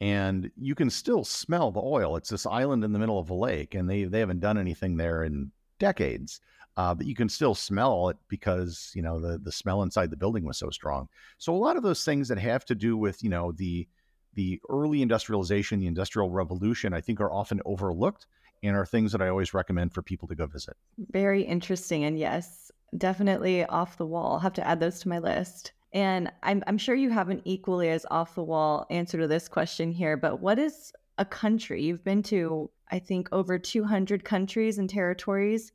And 0.00 0.50
you 0.56 0.74
can 0.74 0.90
still 0.90 1.24
smell 1.24 1.70
the 1.70 1.80
oil. 1.80 2.16
It's 2.16 2.30
this 2.30 2.46
island 2.46 2.82
in 2.82 2.92
the 2.92 2.98
middle 2.98 3.20
of 3.20 3.30
a 3.30 3.34
lake, 3.34 3.74
and 3.74 3.88
they, 3.88 4.04
they 4.04 4.18
haven't 4.18 4.40
done 4.40 4.58
anything 4.58 4.96
there 4.96 5.22
in 5.22 5.52
decades 5.78 6.40
uh, 6.76 6.94
but 6.94 7.06
you 7.06 7.14
can 7.14 7.28
still 7.28 7.54
smell 7.54 8.08
it 8.08 8.16
because 8.28 8.92
you 8.94 9.02
know 9.02 9.20
the 9.20 9.38
the 9.38 9.52
smell 9.52 9.82
inside 9.82 10.10
the 10.10 10.16
building 10.16 10.44
was 10.44 10.58
so 10.58 10.70
strong. 10.70 11.08
So 11.38 11.54
a 11.54 11.56
lot 11.56 11.76
of 11.76 11.82
those 11.82 12.04
things 12.04 12.28
that 12.28 12.38
have 12.38 12.64
to 12.66 12.74
do 12.74 12.96
with 12.96 13.22
you 13.22 13.30
know 13.30 13.52
the 13.52 13.88
the 14.34 14.60
early 14.70 15.02
industrialization, 15.02 15.80
the 15.80 15.86
industrial 15.86 16.30
revolution, 16.30 16.94
I 16.94 17.02
think 17.02 17.20
are 17.20 17.32
often 17.32 17.60
overlooked 17.66 18.26
and 18.62 18.74
are 18.74 18.86
things 18.86 19.12
that 19.12 19.20
I 19.20 19.28
always 19.28 19.52
recommend 19.52 19.92
for 19.92 20.00
people 20.02 20.26
to 20.28 20.34
go 20.34 20.46
visit. 20.46 20.76
Very 21.10 21.42
interesting, 21.42 22.04
and 22.04 22.18
yes, 22.18 22.70
definitely 22.96 23.64
off 23.66 23.98
the 23.98 24.06
wall. 24.06 24.32
I'll 24.32 24.38
have 24.38 24.52
to 24.54 24.66
add 24.66 24.80
those 24.80 25.00
to 25.00 25.08
my 25.08 25.18
list. 25.18 25.72
And 25.92 26.32
I'm, 26.42 26.64
I'm 26.66 26.78
sure 26.78 26.94
you 26.94 27.10
have 27.10 27.28
an 27.28 27.42
equally 27.44 27.90
as 27.90 28.06
off 28.10 28.34
the 28.34 28.42
wall 28.42 28.86
answer 28.88 29.18
to 29.18 29.26
this 29.26 29.46
question 29.46 29.92
here, 29.92 30.16
but 30.16 30.40
what 30.40 30.58
is 30.58 30.92
a 31.18 31.24
country? 31.24 31.82
You've 31.82 32.04
been 32.04 32.22
to, 32.24 32.70
I 32.90 32.98
think, 32.98 33.28
over 33.30 33.58
200 33.58 34.24
countries 34.24 34.78
and 34.78 34.88
territories 34.88 35.72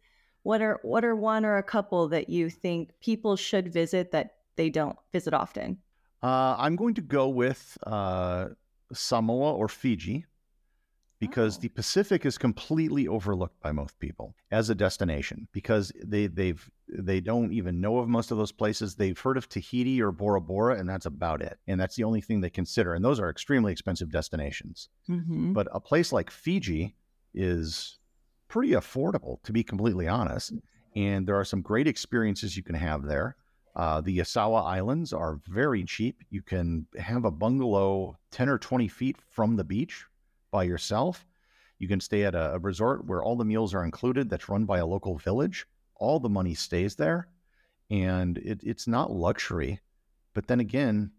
what 0.47 0.61
are 0.61 0.79
what 0.81 1.03
are 1.03 1.13
one 1.13 1.43
or 1.43 1.57
a 1.57 1.63
couple 1.63 2.07
that 2.07 2.29
you 2.29 2.49
think 2.49 2.91
people 3.01 3.35
should 3.35 3.67
visit 3.67 4.11
that 4.11 4.35
they 4.55 4.69
don't 4.69 4.95
visit 5.11 5.33
often? 5.33 5.77
Uh, 6.23 6.55
I'm 6.57 6.77
going 6.77 6.93
to 6.93 7.01
go 7.01 7.27
with 7.27 7.77
uh, 7.85 8.47
Samoa 8.93 9.53
or 9.53 9.67
Fiji 9.67 10.25
because 11.19 11.57
oh. 11.57 11.61
the 11.63 11.67
Pacific 11.67 12.25
is 12.25 12.37
completely 12.37 13.09
overlooked 13.09 13.59
by 13.59 13.73
most 13.73 13.99
people 13.99 14.35
as 14.49 14.69
a 14.69 14.75
destination 14.75 15.49
because 15.51 15.91
they 16.01 16.27
they've 16.27 16.71
they 16.87 17.19
don't 17.19 17.51
even 17.51 17.81
know 17.81 17.97
of 17.97 18.07
most 18.07 18.31
of 18.31 18.37
those 18.37 18.53
places. 18.53 18.95
They've 18.95 19.19
heard 19.19 19.35
of 19.35 19.49
Tahiti 19.49 20.01
or 20.01 20.13
Bora 20.13 20.39
Bora, 20.39 20.79
and 20.79 20.87
that's 20.87 21.05
about 21.05 21.41
it. 21.41 21.59
And 21.67 21.77
that's 21.77 21.97
the 21.97 22.05
only 22.05 22.21
thing 22.21 22.39
they 22.39 22.49
consider. 22.49 22.93
And 22.93 23.03
those 23.03 23.19
are 23.19 23.29
extremely 23.29 23.73
expensive 23.73 24.09
destinations. 24.13 24.87
Mm-hmm. 25.09 25.51
But 25.51 25.67
a 25.73 25.81
place 25.81 26.13
like 26.13 26.31
Fiji 26.31 26.95
is 27.33 27.99
pretty 28.47 28.73
affordable, 28.73 29.41
to 29.43 29.51
be 29.51 29.63
completely 29.63 30.07
honest. 30.07 30.53
And 30.95 31.27
there 31.27 31.39
are 31.39 31.45
some 31.45 31.61
great 31.61 31.87
experiences 31.87 32.57
you 32.57 32.63
can 32.63 32.75
have 32.75 33.03
there. 33.03 33.35
Uh, 33.75 34.01
the 34.01 34.17
Yasawa 34.17 34.63
Islands 34.63 35.13
are 35.13 35.39
very 35.47 35.83
cheap. 35.83 36.23
You 36.31 36.41
can 36.41 36.87
have 36.97 37.25
a 37.25 37.31
bungalow 37.31 38.17
10 38.31 38.49
or 38.49 38.57
20 38.57 38.87
feet 38.87 39.17
from 39.29 39.55
the 39.55 39.63
beach 39.63 40.05
by 40.49 40.63
yourself. 40.63 41.25
You 41.77 41.87
can 41.87 41.99
stay 41.99 42.23
at 42.23 42.33
a, 42.33 42.55
a 42.55 42.59
resort 42.59 43.05
where 43.05 43.21
all 43.21 43.35
the 43.35 43.45
meals 43.45 43.75
are 43.75 43.85
included, 43.85 44.29
that's 44.29 44.49
run 44.49 44.65
by 44.65 44.79
a 44.79 44.85
local 44.85 45.17
village. 45.17 45.67
All 45.95 46.19
the 46.19 46.29
money 46.29 46.55
stays 46.55 46.95
there. 46.95 47.27
And 47.91 48.39
it, 48.39 48.61
it's 48.63 48.87
not 48.87 49.11
luxury. 49.11 49.79
But 50.33 50.47
then 50.47 50.59
again, 50.59 51.11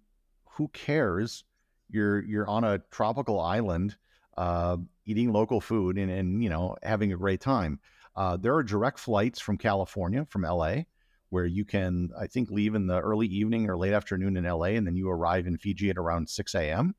who 0.50 0.68
cares? 0.68 1.44
You're, 1.88 2.24
you're 2.24 2.48
on 2.48 2.64
a 2.64 2.80
tropical 2.90 3.40
island 3.40 3.96
uh, 4.38 4.76
eating 5.04 5.32
local 5.32 5.60
food 5.60 5.98
and, 5.98 6.10
and 6.10 6.42
you 6.42 6.48
know 6.48 6.76
having 6.82 7.12
a 7.12 7.16
great 7.16 7.40
time. 7.40 7.80
Uh, 8.14 8.36
there 8.36 8.54
are 8.54 8.62
direct 8.62 8.98
flights 8.98 9.40
from 9.40 9.58
California, 9.58 10.26
from 10.30 10.42
LA, 10.42 10.82
where 11.30 11.44
you 11.44 11.64
can, 11.64 12.10
I 12.18 12.26
think, 12.26 12.50
leave 12.50 12.74
in 12.74 12.86
the 12.86 13.00
early 13.00 13.26
evening 13.26 13.68
or 13.68 13.76
late 13.76 13.92
afternoon 13.92 14.36
in 14.36 14.44
LA, 14.44 14.74
and 14.78 14.86
then 14.86 14.96
you 14.96 15.10
arrive 15.10 15.46
in 15.46 15.58
Fiji 15.58 15.90
at 15.90 15.98
around 15.98 16.28
6 16.28 16.54
a.m. 16.54 16.94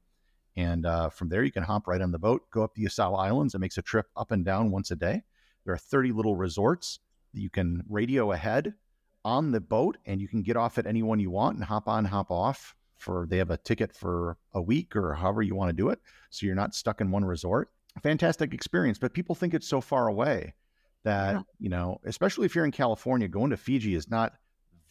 And 0.56 0.86
uh, 0.86 1.10
from 1.10 1.30
there, 1.30 1.44
you 1.44 1.52
can 1.52 1.64
hop 1.64 1.88
right 1.88 2.02
on 2.02 2.12
the 2.12 2.20
boat, 2.20 2.44
go 2.52 2.64
up 2.64 2.74
the 2.76 2.86
Yasawa 2.86 3.20
Islands. 3.20 3.56
It 3.56 3.60
makes 3.60 3.78
a 3.78 3.82
trip 3.82 4.08
up 4.16 4.32
and 4.32 4.46
down 4.46 4.72
once 4.72 4.92
a 4.92 4.96
day. 4.96 5.24
There 5.66 5.74
are 5.74 5.78
30 5.78 6.12
little 6.12 6.36
resorts 6.36 7.00
that 7.34 7.42
You 7.42 7.50
can 7.50 7.84
radio 7.90 8.32
ahead 8.32 8.74
on 9.26 9.52
the 9.52 9.62
boat 9.62 9.98
and 10.06 10.22
you 10.22 10.28
can 10.28 10.42
get 10.42 10.58
off 10.58 10.78
at 10.78 10.88
anyone 10.88 11.20
you 11.20 11.32
want 11.32 11.56
and 11.56 11.66
hop 11.66 11.88
on, 11.88 12.06
hop 12.06 12.32
off 12.32 12.76
for 13.00 13.26
they 13.30 13.38
have 13.38 13.50
a 13.50 13.58
ticket 13.58 13.96
for 13.96 14.38
a 14.54 14.62
week 14.62 14.96
or 14.96 15.14
however 15.14 15.42
you 15.42 15.56
want 15.56 15.70
to 15.70 15.74
do 15.74 15.90
it. 15.90 16.00
So 16.30 16.46
you're 16.46 16.56
not 16.56 16.76
stuck 16.76 17.02
in 17.02 17.12
one 17.12 17.26
resort. 17.26 17.70
Fantastic 18.04 18.54
experience, 18.54 19.00
but 19.00 19.14
people 19.14 19.36
think 19.36 19.54
it's 19.54 19.68
so 19.68 19.82
far 19.82 20.08
away 20.08 20.54
that, 21.04 21.36
yeah. 21.36 21.42
you 21.60 21.70
know, 21.70 22.00
especially 22.06 22.46
if 22.46 22.56
you're 22.56 22.66
in 22.66 22.72
California, 22.72 23.28
going 23.28 23.50
to 23.50 23.58
Fiji 23.58 23.96
is 23.96 24.10
not 24.10 24.34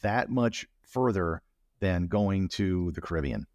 that 0.01 0.31
much 0.31 0.67
further 0.83 1.43
than 1.81 2.07
going 2.07 2.49
to 2.49 2.91
the 2.93 3.01
Caribbean 3.01 3.47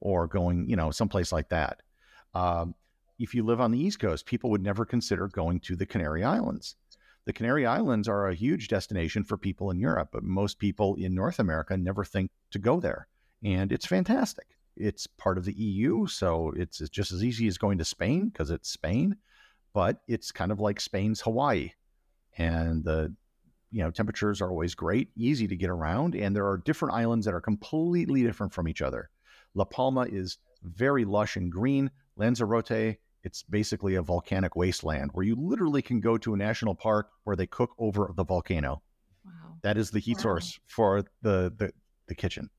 or 0.00 0.26
going, 0.26 0.68
you 0.68 0.76
know, 0.76 0.90
someplace 0.90 1.30
like 1.30 1.50
that. 1.50 1.82
Um, 2.34 2.74
if 3.18 3.34
you 3.34 3.44
live 3.44 3.60
on 3.60 3.70
the 3.70 3.78
East 3.78 3.98
Coast, 3.98 4.26
people 4.26 4.50
would 4.50 4.62
never 4.62 4.84
consider 4.84 5.28
going 5.28 5.60
to 5.60 5.76
the 5.76 5.86
Canary 5.86 6.24
Islands. 6.24 6.76
The 7.24 7.32
Canary 7.32 7.66
Islands 7.66 8.08
are 8.08 8.28
a 8.28 8.34
huge 8.34 8.68
destination 8.68 9.24
for 9.24 9.36
people 9.36 9.70
in 9.70 9.78
Europe, 9.78 10.08
but 10.12 10.22
most 10.22 10.58
people 10.58 10.94
in 10.94 11.14
North 11.14 11.38
America 11.38 11.76
never 11.76 12.04
think 12.04 12.30
to 12.52 12.58
go 12.58 12.80
there. 12.80 13.06
And 13.44 13.72
it's 13.72 13.86
fantastic. 13.86 14.46
It's 14.76 15.06
part 15.06 15.38
of 15.38 15.44
the 15.44 15.54
EU, 15.54 16.06
so 16.06 16.52
it's 16.56 16.78
just 16.88 17.12
as 17.12 17.24
easy 17.24 17.48
as 17.48 17.58
going 17.58 17.78
to 17.78 17.84
Spain 17.84 18.28
because 18.28 18.50
it's 18.50 18.70
Spain, 18.70 19.16
but 19.74 20.00
it's 20.06 20.30
kind 20.30 20.52
of 20.52 20.60
like 20.60 20.80
Spain's 20.80 21.20
Hawaii. 21.20 21.72
And 22.36 22.84
the 22.84 23.14
you 23.70 23.82
know 23.82 23.90
temperatures 23.90 24.40
are 24.40 24.50
always 24.50 24.74
great, 24.74 25.10
easy 25.16 25.48
to 25.48 25.56
get 25.56 25.70
around, 25.70 26.14
and 26.14 26.34
there 26.34 26.46
are 26.46 26.58
different 26.58 26.94
islands 26.94 27.26
that 27.26 27.34
are 27.34 27.40
completely 27.40 28.22
different 28.22 28.52
from 28.52 28.68
each 28.68 28.82
other. 28.82 29.10
La 29.54 29.64
Palma 29.64 30.02
is 30.02 30.38
very 30.62 31.04
lush 31.04 31.36
and 31.36 31.50
green. 31.50 31.90
Lanzarote, 32.16 32.98
it's 33.24 33.42
basically 33.42 33.96
a 33.96 34.02
volcanic 34.02 34.56
wasteland 34.56 35.10
where 35.12 35.24
you 35.24 35.36
literally 35.36 35.82
can 35.82 36.00
go 36.00 36.16
to 36.18 36.34
a 36.34 36.36
national 36.36 36.74
park 36.74 37.10
where 37.24 37.36
they 37.36 37.46
cook 37.46 37.70
over 37.78 38.12
the 38.14 38.24
volcano. 38.24 38.82
Wow. 39.24 39.32
That 39.62 39.76
is 39.76 39.90
the 39.90 39.98
heat 39.98 40.18
wow. 40.18 40.22
source 40.22 40.58
for 40.66 41.02
the, 41.22 41.52
the, 41.56 41.72
the 42.06 42.14
kitchen. 42.14 42.50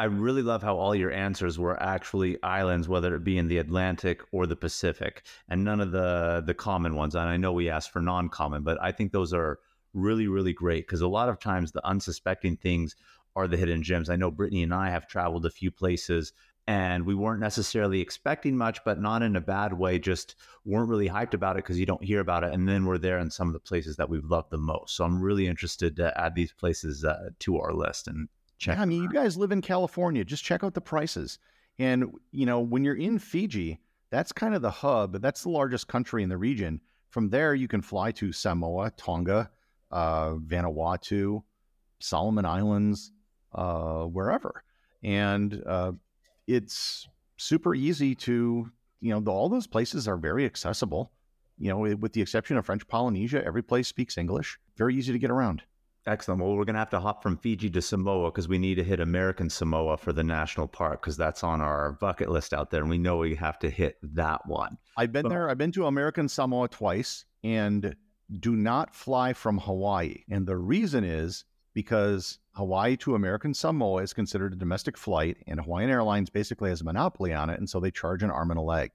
I 0.00 0.04
really 0.04 0.40
love 0.40 0.62
how 0.62 0.78
all 0.78 0.94
your 0.94 1.12
answers 1.12 1.58
were 1.58 1.80
actually 1.82 2.42
islands, 2.42 2.88
whether 2.88 3.14
it 3.14 3.22
be 3.22 3.36
in 3.36 3.48
the 3.48 3.58
Atlantic 3.58 4.22
or 4.32 4.46
the 4.46 4.56
Pacific, 4.56 5.26
and 5.46 5.62
none 5.62 5.78
of 5.78 5.92
the 5.92 6.42
the 6.46 6.54
common 6.54 6.94
ones. 6.96 7.14
And 7.14 7.28
I 7.28 7.36
know 7.36 7.52
we 7.52 7.68
asked 7.68 7.90
for 7.92 8.00
non-common, 8.00 8.62
but 8.62 8.78
I 8.80 8.92
think 8.92 9.12
those 9.12 9.34
are 9.34 9.58
really, 9.92 10.26
really 10.26 10.54
great 10.54 10.86
because 10.86 11.02
a 11.02 11.06
lot 11.06 11.28
of 11.28 11.38
times 11.38 11.70
the 11.70 11.86
unsuspecting 11.86 12.56
things 12.56 12.96
are 13.36 13.46
the 13.46 13.58
hidden 13.58 13.82
gems. 13.82 14.08
I 14.08 14.16
know 14.16 14.30
Brittany 14.30 14.62
and 14.62 14.72
I 14.72 14.88
have 14.88 15.06
traveled 15.06 15.44
a 15.44 15.50
few 15.50 15.70
places 15.70 16.32
and 16.66 17.04
we 17.04 17.14
weren't 17.14 17.40
necessarily 17.40 18.00
expecting 18.00 18.56
much, 18.56 18.82
but 18.86 19.02
not 19.02 19.22
in 19.22 19.36
a 19.36 19.40
bad 19.40 19.74
way. 19.74 19.98
Just 19.98 20.34
weren't 20.64 20.88
really 20.88 21.10
hyped 21.10 21.34
about 21.34 21.56
it 21.56 21.64
because 21.64 21.78
you 21.78 21.84
don't 21.84 22.02
hear 22.02 22.20
about 22.20 22.42
it. 22.42 22.54
And 22.54 22.66
then 22.66 22.86
we're 22.86 22.96
there 22.96 23.18
in 23.18 23.30
some 23.30 23.48
of 23.48 23.52
the 23.52 23.60
places 23.60 23.96
that 23.96 24.08
we've 24.08 24.24
loved 24.24 24.50
the 24.50 24.56
most. 24.56 24.96
So 24.96 25.04
I'm 25.04 25.20
really 25.20 25.46
interested 25.46 25.94
to 25.96 26.18
add 26.18 26.34
these 26.34 26.54
places 26.54 27.04
uh, 27.04 27.30
to 27.40 27.58
our 27.58 27.74
list 27.74 28.08
and 28.08 28.28
check. 28.60 28.76
Yeah, 28.76 28.82
I 28.82 28.84
mean, 28.84 29.02
you 29.02 29.10
guys 29.10 29.36
live 29.36 29.50
in 29.50 29.60
California. 29.60 30.24
Just 30.24 30.44
check 30.44 30.62
out 30.62 30.74
the 30.74 30.80
prices. 30.80 31.38
And 31.78 32.12
you 32.30 32.46
know, 32.46 32.60
when 32.60 32.84
you're 32.84 32.94
in 32.94 33.18
Fiji, 33.18 33.80
that's 34.10 34.30
kind 34.32 34.54
of 34.54 34.62
the 34.62 34.70
hub. 34.70 35.20
That's 35.20 35.42
the 35.42 35.48
largest 35.48 35.88
country 35.88 36.22
in 36.22 36.28
the 36.28 36.36
region. 36.36 36.80
From 37.08 37.28
there, 37.28 37.54
you 37.54 37.66
can 37.66 37.82
fly 37.82 38.12
to 38.12 38.30
Samoa, 38.30 38.92
Tonga, 38.96 39.50
uh, 39.90 40.34
Vanuatu, 40.34 41.42
Solomon 41.98 42.44
Islands, 42.44 43.12
uh, 43.54 44.04
wherever. 44.04 44.62
And 45.02 45.62
uh, 45.66 45.92
it's 46.46 47.08
super 47.36 47.74
easy 47.74 48.14
to, 48.14 48.70
you 49.00 49.10
know, 49.10 49.20
the, 49.20 49.30
all 49.30 49.48
those 49.48 49.66
places 49.66 50.06
are 50.06 50.16
very 50.16 50.44
accessible. 50.44 51.10
You 51.58 51.70
know, 51.70 51.78
with 51.96 52.12
the 52.12 52.22
exception 52.22 52.56
of 52.56 52.64
French 52.64 52.86
Polynesia, 52.86 53.44
every 53.44 53.62
place 53.62 53.88
speaks 53.88 54.16
English. 54.16 54.58
Very 54.76 54.94
easy 54.94 55.12
to 55.12 55.18
get 55.18 55.30
around. 55.30 55.62
Excellent. 56.06 56.40
Well, 56.40 56.56
we're 56.56 56.64
going 56.64 56.74
to 56.74 56.80
have 56.80 56.90
to 56.90 57.00
hop 57.00 57.22
from 57.22 57.36
Fiji 57.36 57.68
to 57.70 57.82
Samoa 57.82 58.30
because 58.30 58.48
we 58.48 58.58
need 58.58 58.76
to 58.76 58.84
hit 58.84 59.00
American 59.00 59.50
Samoa 59.50 59.98
for 59.98 60.12
the 60.12 60.24
national 60.24 60.66
park 60.66 61.02
because 61.02 61.16
that's 61.16 61.44
on 61.44 61.60
our 61.60 61.92
bucket 61.92 62.30
list 62.30 62.54
out 62.54 62.70
there. 62.70 62.80
And 62.80 62.88
we 62.88 62.96
know 62.96 63.18
we 63.18 63.34
have 63.34 63.58
to 63.58 63.70
hit 63.70 63.98
that 64.02 64.46
one. 64.46 64.78
I've 64.96 65.12
been 65.12 65.24
but, 65.24 65.28
there. 65.28 65.50
I've 65.50 65.58
been 65.58 65.72
to 65.72 65.86
American 65.86 66.28
Samoa 66.28 66.68
twice 66.68 67.26
and 67.44 67.94
do 68.38 68.56
not 68.56 68.94
fly 68.94 69.34
from 69.34 69.58
Hawaii. 69.58 70.22
And 70.30 70.46
the 70.46 70.56
reason 70.56 71.04
is 71.04 71.44
because 71.74 72.38
Hawaii 72.52 72.96
to 72.98 73.14
American 73.14 73.54
Samoa 73.54 74.02
is 74.02 74.12
considered 74.12 74.52
a 74.52 74.56
domestic 74.56 74.96
flight, 74.96 75.36
and 75.46 75.60
Hawaiian 75.60 75.90
Airlines 75.90 76.30
basically 76.30 76.70
has 76.70 76.80
a 76.80 76.84
monopoly 76.84 77.32
on 77.32 77.48
it, 77.50 77.58
and 77.58 77.68
so 77.68 77.78
they 77.78 77.90
charge 77.90 78.22
an 78.22 78.30
arm 78.30 78.50
and 78.50 78.58
a 78.58 78.62
leg. 78.62 78.90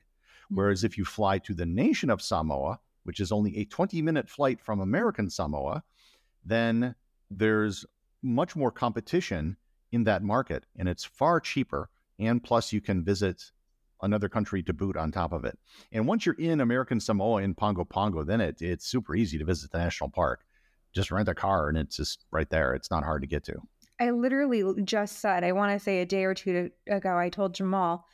Hmm. 0.49 0.55
Whereas 0.55 0.83
if 0.83 0.97
you 0.97 1.05
fly 1.05 1.37
to 1.39 1.53
the 1.53 1.65
nation 1.65 2.09
of 2.09 2.21
Samoa, 2.21 2.79
which 3.03 3.19
is 3.19 3.31
only 3.31 3.55
a 3.57 3.65
20 3.65 4.01
minute 4.01 4.29
flight 4.29 4.59
from 4.59 4.79
American 4.81 5.29
Samoa, 5.29 5.83
then 6.45 6.95
there's 7.29 7.85
much 8.21 8.55
more 8.55 8.71
competition 8.71 9.57
in 9.91 10.03
that 10.05 10.23
market, 10.23 10.65
and 10.77 10.87
it's 10.87 11.03
far 11.03 11.39
cheaper. 11.39 11.89
And 12.19 12.43
plus, 12.43 12.71
you 12.71 12.81
can 12.81 13.03
visit 13.03 13.51
another 14.01 14.29
country 14.29 14.63
to 14.63 14.73
boot 14.73 14.95
on 14.95 15.11
top 15.11 15.33
of 15.33 15.45
it. 15.45 15.57
And 15.91 16.07
once 16.07 16.25
you're 16.25 16.35
in 16.35 16.61
American 16.61 16.99
Samoa 16.99 17.41
in 17.41 17.55
Pago 17.55 17.83
Pago, 17.83 18.23
then 18.23 18.41
it, 18.41 18.61
it's 18.61 18.85
super 18.85 19.15
easy 19.15 19.37
to 19.37 19.45
visit 19.45 19.71
the 19.71 19.79
national 19.79 20.09
park 20.09 20.45
just 20.95 21.11
rent 21.11 21.29
a 21.29 21.35
car 21.35 21.67
and 21.67 21.77
it's 21.77 21.97
just 21.97 22.25
right 22.31 22.49
there. 22.49 22.73
It's 22.73 22.89
not 22.89 23.03
hard 23.03 23.21
to 23.21 23.27
get 23.27 23.43
to. 23.45 23.61
I 23.99 24.11
literally 24.11 24.81
just 24.83 25.19
said, 25.19 25.43
I 25.43 25.51
want 25.51 25.73
to 25.73 25.83
say 25.83 26.01
a 26.01 26.05
day 26.05 26.23
or 26.23 26.33
two 26.33 26.71
ago, 26.89 27.17
I 27.17 27.29
told 27.29 27.53
Jamal, 27.53 28.05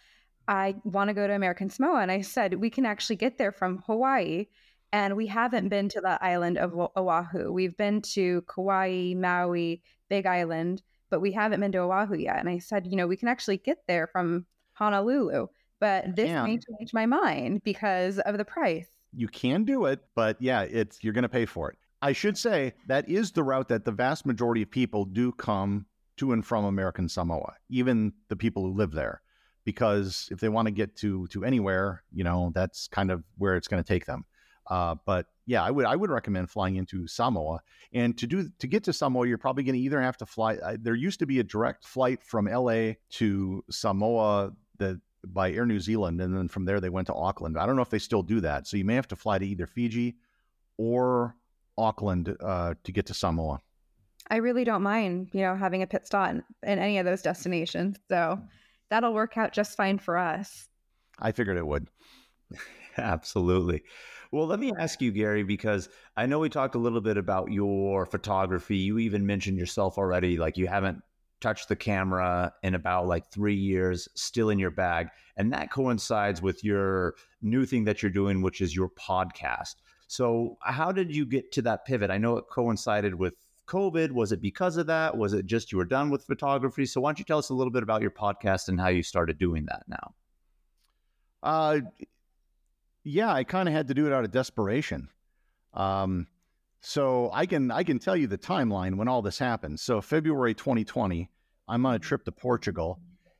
I 0.47 0.75
want 0.83 1.07
to 1.09 1.13
go 1.13 1.25
to 1.25 1.33
American 1.33 1.69
Samoa. 1.69 2.01
And 2.01 2.11
I 2.11 2.21
said, 2.21 2.55
we 2.55 2.69
can 2.69 2.85
actually 2.85 3.15
get 3.15 3.37
there 3.37 3.51
from 3.51 3.83
Hawaii. 3.85 4.47
And 4.93 5.15
we 5.15 5.27
haven't 5.27 5.69
been 5.69 5.87
to 5.89 6.01
the 6.01 6.21
island 6.23 6.57
of 6.57 6.73
Oahu. 6.97 7.51
We've 7.51 7.77
been 7.77 8.01
to 8.13 8.43
Kauai, 8.53 9.13
Maui, 9.15 9.81
Big 10.09 10.25
Island, 10.25 10.81
but 11.09 11.21
we 11.21 11.31
haven't 11.31 11.61
been 11.61 11.71
to 11.71 11.79
Oahu 11.79 12.15
yet. 12.15 12.39
And 12.39 12.49
I 12.49 12.57
said, 12.57 12.87
you 12.87 12.97
know, 12.97 13.07
we 13.07 13.15
can 13.17 13.29
actually 13.29 13.57
get 13.57 13.77
there 13.87 14.07
from 14.07 14.45
Honolulu. 14.73 15.47
But 15.79 16.15
this 16.15 16.29
may 16.29 16.59
change 16.59 16.93
my 16.93 17.05
mind 17.05 17.63
because 17.63 18.19
of 18.19 18.37
the 18.37 18.45
price. 18.45 18.87
You 19.13 19.27
can 19.27 19.63
do 19.63 19.85
it, 19.85 20.01
but 20.13 20.37
yeah, 20.39 20.61
it's 20.61 21.03
you're 21.03 21.13
going 21.13 21.23
to 21.23 21.29
pay 21.29 21.45
for 21.45 21.71
it. 21.71 21.77
I 22.01 22.13
should 22.13 22.37
say 22.37 22.73
that 22.87 23.07
is 23.09 23.31
the 23.31 23.43
route 23.43 23.67
that 23.69 23.85
the 23.85 23.91
vast 23.91 24.25
majority 24.25 24.61
of 24.61 24.71
people 24.71 25.05
do 25.05 25.31
come 25.31 25.85
to 26.17 26.33
and 26.33 26.45
from 26.45 26.65
American 26.65 27.09
Samoa, 27.09 27.53
even 27.69 28.13
the 28.27 28.35
people 28.35 28.63
who 28.63 28.73
live 28.73 28.91
there, 28.91 29.21
because 29.63 30.27
if 30.31 30.39
they 30.39 30.49
want 30.49 30.67
to 30.67 30.71
get 30.71 30.95
to 30.97 31.27
to 31.27 31.43
anywhere, 31.43 32.03
you 32.11 32.23
know, 32.23 32.51
that's 32.53 32.87
kind 32.87 33.11
of 33.11 33.23
where 33.37 33.55
it's 33.55 33.67
going 33.67 33.83
to 33.83 33.87
take 33.87 34.05
them. 34.05 34.25
Uh, 34.71 34.95
but 35.05 35.25
yeah, 35.45 35.61
I 35.61 35.69
would 35.69 35.85
I 35.85 35.97
would 35.97 36.09
recommend 36.09 36.49
flying 36.49 36.77
into 36.77 37.05
Samoa, 37.05 37.59
and 37.91 38.17
to 38.17 38.25
do 38.25 38.49
to 38.59 38.67
get 38.67 38.85
to 38.85 38.93
Samoa, 38.93 39.27
you're 39.27 39.37
probably 39.37 39.63
going 39.63 39.75
to 39.75 39.81
either 39.81 40.01
have 40.01 40.15
to 40.17 40.25
fly. 40.25 40.55
Uh, 40.55 40.77
there 40.79 40.95
used 40.95 41.19
to 41.19 41.25
be 41.25 41.39
a 41.39 41.43
direct 41.43 41.83
flight 41.83 42.23
from 42.23 42.45
LA 42.45 42.93
to 43.11 43.65
Samoa 43.69 44.53
that 44.77 45.01
by 45.27 45.51
Air 45.51 45.65
New 45.65 45.81
Zealand, 45.81 46.21
and 46.21 46.33
then 46.33 46.47
from 46.47 46.63
there 46.63 46.79
they 46.79 46.87
went 46.87 47.07
to 47.07 47.13
Auckland. 47.13 47.57
I 47.57 47.65
don't 47.65 47.75
know 47.75 47.81
if 47.81 47.89
they 47.89 47.99
still 47.99 48.23
do 48.23 48.39
that, 48.39 48.65
so 48.65 48.77
you 48.77 48.85
may 48.85 48.95
have 48.95 49.09
to 49.09 49.17
fly 49.17 49.37
to 49.37 49.45
either 49.45 49.67
Fiji 49.67 50.15
or 50.77 51.35
Auckland 51.77 52.33
uh, 52.39 52.75
to 52.85 52.91
get 52.93 53.07
to 53.07 53.13
Samoa. 53.13 53.59
I 54.29 54.37
really 54.37 54.63
don't 54.63 54.83
mind, 54.83 55.31
you 55.33 55.41
know, 55.41 55.57
having 55.57 55.83
a 55.83 55.87
pit 55.87 56.05
stop 56.05 56.29
in, 56.29 56.43
in 56.63 56.79
any 56.79 56.97
of 56.97 57.05
those 57.05 57.21
destinations. 57.21 57.97
So 58.07 58.39
that'll 58.89 59.13
work 59.13 59.37
out 59.37 59.51
just 59.51 59.75
fine 59.75 59.99
for 59.99 60.17
us. 60.17 60.69
I 61.19 61.33
figured 61.33 61.57
it 61.57 61.67
would. 61.67 61.89
Absolutely. 62.97 63.83
Well, 64.31 64.47
let 64.47 64.59
me 64.59 64.73
ask 64.77 65.01
you, 65.01 65.11
Gary, 65.11 65.43
because 65.43 65.89
I 66.15 66.25
know 66.25 66.39
we 66.39 66.49
talked 66.49 66.75
a 66.75 66.79
little 66.79 67.01
bit 67.01 67.17
about 67.17 67.51
your 67.51 68.05
photography. 68.05 68.77
You 68.77 68.97
even 68.99 69.25
mentioned 69.25 69.57
yourself 69.57 69.97
already, 69.97 70.37
like 70.37 70.57
you 70.57 70.67
haven't 70.67 71.01
touched 71.41 71.67
the 71.67 71.75
camera 71.75 72.53
in 72.63 72.75
about 72.75 73.07
like 73.07 73.29
three 73.31 73.55
years, 73.55 74.07
still 74.15 74.49
in 74.49 74.59
your 74.59 74.71
bag. 74.71 75.09
And 75.35 75.51
that 75.53 75.71
coincides 75.71 76.41
with 76.41 76.63
your 76.63 77.15
new 77.41 77.65
thing 77.65 77.83
that 77.85 78.01
you're 78.01 78.11
doing, 78.11 78.41
which 78.41 78.61
is 78.61 78.75
your 78.75 78.89
podcast. 78.89 79.75
So, 80.07 80.57
how 80.61 80.91
did 80.91 81.13
you 81.13 81.25
get 81.25 81.51
to 81.53 81.61
that 81.63 81.85
pivot? 81.85 82.11
I 82.11 82.17
know 82.17 82.37
it 82.37 82.45
coincided 82.49 83.15
with 83.15 83.33
COVID. 83.67 84.11
Was 84.11 84.31
it 84.31 84.41
because 84.41 84.77
of 84.77 84.87
that? 84.87 85.17
Was 85.17 85.33
it 85.33 85.45
just 85.45 85.71
you 85.71 85.77
were 85.77 85.85
done 85.85 86.09
with 86.09 86.25
photography? 86.25 86.85
So, 86.85 87.01
why 87.01 87.09
don't 87.09 87.19
you 87.19 87.25
tell 87.25 87.39
us 87.39 87.49
a 87.49 87.53
little 87.53 87.71
bit 87.71 87.83
about 87.83 88.01
your 88.01 88.11
podcast 88.11 88.67
and 88.69 88.79
how 88.79 88.89
you 88.89 89.03
started 89.03 89.37
doing 89.37 89.65
that 89.65 89.83
now? 89.87 90.13
Uh, 91.43 91.79
yeah, 93.03 93.33
I 93.33 93.43
kind 93.43 93.67
of 93.67 93.73
had 93.75 93.87
to 93.87 93.93
do 93.93 94.07
it 94.07 94.13
out 94.13 94.23
of 94.23 94.31
desperation. 94.31 95.09
Um, 95.73 96.27
so 96.81 97.29
I 97.33 97.45
can 97.45 97.71
I 97.71 97.83
can 97.83 97.99
tell 97.99 98.17
you 98.17 98.27
the 98.27 98.37
timeline 98.37 98.95
when 98.95 99.07
all 99.07 99.21
this 99.21 99.37
happened. 99.37 99.79
So 99.79 100.01
February 100.01 100.53
2020, 100.53 101.29
I'm 101.67 101.85
on 101.85 101.95
a 101.95 101.99
trip 101.99 102.25
to 102.25 102.31
Portugal, 102.31 102.99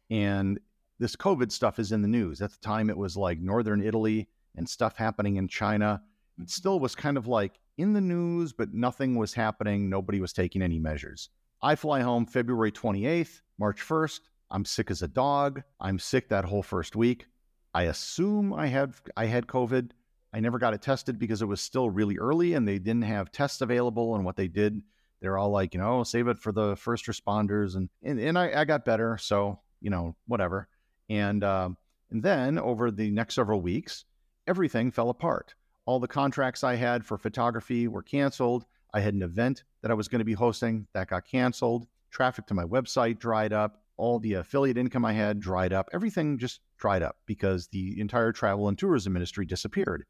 and 0.10 0.60
this 1.00 1.16
COVID 1.16 1.52
stuff 1.52 1.80
is 1.80 1.92
in 1.92 2.02
the 2.02 2.08
news. 2.08 2.42
At 2.42 2.52
the 2.52 2.60
time, 2.60 2.90
it 2.90 2.98
was 2.98 3.18
like 3.18 3.40
northern 3.40 3.84
Italy 3.84 4.30
and 4.56 4.70
stuff 4.70 4.98
happening 4.98 5.38
in 5.38 5.48
China 5.48 6.02
it 6.42 6.50
still 6.50 6.80
was 6.80 6.96
kind 6.96 7.18
of 7.18 7.28
like 7.28 7.60
in 7.78 7.94
the 7.94 8.02
news, 8.02 8.54
but 8.54 8.74
nothing 8.74 9.16
was 9.16 9.34
happening. 9.34 9.90
Nobody 9.90 10.20
was 10.20 10.34
taking 10.34 10.62
any 10.62 10.80
measures. 10.80 11.30
I 11.62 11.76
fly 11.76 12.02
home 12.02 12.26
February 12.26 12.72
28th, 12.72 13.42
March 13.60 13.82
1st. 13.82 14.22
I'm 14.50 14.66
sick 14.66 14.92
as 14.92 15.02
a 15.02 15.08
dog. 15.08 15.62
I'm 15.80 16.00
sick 16.00 16.30
that 16.30 16.46
whole 16.46 16.64
first 16.64 16.96
week. 16.96 17.28
I 17.74 17.84
assume 17.84 18.54
I 18.54 18.68
had 18.68 18.94
I 19.16 19.26
had 19.26 19.48
COVID. 19.48 19.92
I 20.34 20.40
never 20.40 20.60
got 20.60 20.74
it 20.74 20.82
tested 20.82 21.20
because 21.20 21.42
it 21.42 21.48
was 21.48 21.62
still 21.62 21.90
really 21.90 22.18
early 22.18 22.54
and 22.54 22.68
they 22.68 22.80
didn't 22.80 23.04
have 23.04 23.32
tests 23.32 23.62
available. 23.62 24.16
And 24.16 24.24
what 24.24 24.38
they 24.38 24.48
did, 24.48 24.82
they're 25.22 25.38
all 25.38 25.50
like, 25.50 25.74
you 25.74 25.80
know, 25.80 26.04
save 26.04 26.28
it 26.28 26.40
for 26.40 26.52
the 26.52 26.76
first 26.76 27.06
responders. 27.06 27.76
And 27.76 27.90
and, 28.04 28.20
and 28.20 28.38
I, 28.38 28.62
I 28.62 28.66
got 28.66 28.86
better, 28.86 29.18
so 29.18 29.60
you 29.82 29.90
know, 29.90 30.16
whatever. 30.28 30.68
And 31.10 31.44
um, 31.44 31.78
and 32.12 32.22
then 32.22 32.60
over 32.60 32.92
the 32.92 33.10
next 33.12 33.36
several 33.36 33.62
weeks, 33.62 34.06
everything 34.48 34.92
fell 34.92 35.10
apart. 35.10 35.56
All 35.86 36.00
the 36.00 36.08
contracts 36.08 36.64
I 36.64 36.76
had 36.76 37.06
for 37.06 37.18
photography 37.18 37.88
were 37.88 38.04
canceled. 38.04 38.66
I 38.94 39.00
had 39.00 39.14
an 39.14 39.24
event 39.24 39.64
that 39.82 39.92
I 39.92 39.96
was 39.96 40.08
going 40.08 40.20
to 40.20 40.26
be 40.26 40.34
hosting 40.34 40.88
that 40.94 41.10
got 41.10 41.26
canceled. 41.26 41.88
Traffic 42.12 42.46
to 42.48 42.54
my 42.54 42.64
website 42.64 43.20
dried 43.20 43.54
up. 43.54 43.81
All 43.98 44.20
the 44.20 44.34
affiliate 44.34 44.78
income 44.78 45.06
I 45.06 45.14
had 45.14 45.40
dried 45.40 45.74
up. 45.74 45.90
Everything 45.94 46.38
just 46.38 46.60
dried 46.78 47.04
up 47.04 47.18
because 47.26 47.68
the 47.68 48.00
entire 48.00 48.32
travel 48.32 48.68
and 48.68 48.78
tourism 48.78 49.16
industry 49.16 49.46
disappeared. 49.46 50.06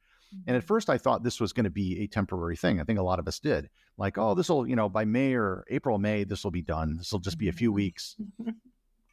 And 0.48 0.56
at 0.56 0.64
first, 0.64 0.90
I 0.90 0.98
thought 0.98 1.24
this 1.24 1.42
was 1.42 1.52
going 1.52 1.66
to 1.66 1.70
be 1.70 2.00
a 2.00 2.08
temporary 2.08 2.56
thing. 2.56 2.80
I 2.80 2.84
think 2.84 3.00
a 3.00 3.04
lot 3.04 3.20
of 3.20 3.28
us 3.28 3.40
did. 3.40 3.70
Like, 3.98 4.18
oh, 4.18 4.34
this 4.34 4.50
will, 4.50 4.66
you 4.66 4.76
know, 4.76 4.88
by 4.88 5.04
May 5.04 5.34
or 5.34 5.66
April, 5.70 5.98
May, 5.98 6.24
this 6.24 6.44
will 6.44 6.52
be 6.52 6.62
done. 6.62 6.98
This 6.98 7.12
will 7.12 7.20
just 7.20 7.38
be 7.38 7.50
a 7.50 7.54
few 7.54 7.72
weeks. 7.72 8.16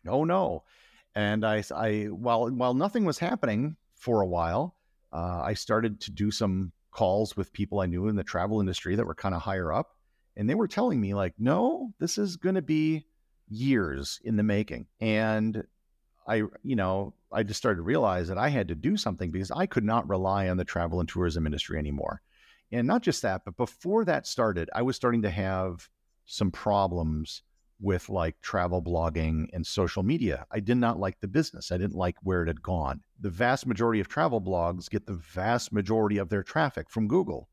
oh 0.07 0.25
no! 0.25 0.63
And 1.15 1.45
I, 1.45 1.65
I, 1.75 2.05
while 2.05 2.49
while 2.51 2.75
nothing 2.75 3.05
was 3.05 3.19
happening 3.19 3.77
for 3.97 4.21
a 4.21 4.27
while, 4.27 4.77
uh, 5.13 5.43
I 5.45 5.55
started 5.55 6.01
to 6.03 6.13
do 6.13 6.31
some 6.31 6.73
calls 6.93 7.37
with 7.37 7.53
people 7.53 7.81
I 7.81 7.87
knew 7.87 8.09
in 8.09 8.17
the 8.17 8.25
travel 8.25 8.61
industry 8.61 8.95
that 8.95 9.07
were 9.07 9.15
kind 9.15 9.35
of 9.35 9.43
higher 9.43 9.73
up, 9.73 9.97
and 10.37 10.49
they 10.49 10.55
were 10.55 10.69
telling 10.69 11.01
me 11.01 11.15
like, 11.15 11.35
no, 11.39 11.93
this 11.99 12.17
is 12.17 12.37
going 12.37 12.55
to 12.55 12.63
be 12.63 13.07
years 13.51 14.21
in 14.25 14.37
the 14.37 14.43
making. 14.43 14.87
And 15.01 15.65
I, 16.27 16.43
you 16.63 16.77
know, 16.77 17.15
I 17.33 17.43
just 17.43 17.59
started 17.59 17.77
to 17.77 17.83
realize 17.83 18.29
that 18.29 18.39
I 18.39 18.49
had 18.49 18.69
to 18.69 18.75
do 18.75 18.97
something 18.97 19.31
because 19.31 19.51
I 19.51 19.67
could 19.67 19.85
not 19.85 20.09
rely 20.09 20.49
on 20.49 20.57
the 20.57 20.65
travel 20.65 21.01
and 21.01 21.09
tourism 21.09 21.47
industry 21.47 21.79
anymore. 21.79 22.23
And 22.71 22.87
not 22.87 23.03
just 23.03 23.23
that, 23.23 23.43
but 23.45 23.57
before 23.57 24.05
that 24.05 24.27
started, 24.27 24.69
I 24.75 24.83
was 24.83 24.97
starting 24.97 25.23
to 25.23 25.31
have 25.31 25.89
some 26.27 26.51
problems 26.51 27.43
with 27.81 28.09
like 28.09 28.41
travel 28.41 28.83
blogging 28.83 29.47
and 29.53 29.67
social 29.67 30.03
media. 30.03 30.45
I 30.51 30.61
did 30.61 30.77
not 30.77 30.99
like 30.99 31.21
the 31.21 31.29
business. 31.29 31.71
I 31.71 31.79
didn't 31.79 31.95
like 31.95 32.17
where 32.23 32.43
it 32.43 32.49
had 32.49 32.63
gone. 32.63 33.01
The 33.21 33.31
vast 33.31 33.67
majority 33.67 34.01
of 34.01 34.09
travel 34.09 34.41
blogs 34.41 34.91
get 34.91 35.07
the 35.07 35.15
vast 35.15 35.73
majority 35.73 36.19
of 36.19 36.29
their 36.29 36.43
traffic 36.43 36.91
from 36.91 37.09
Google. 37.09 37.49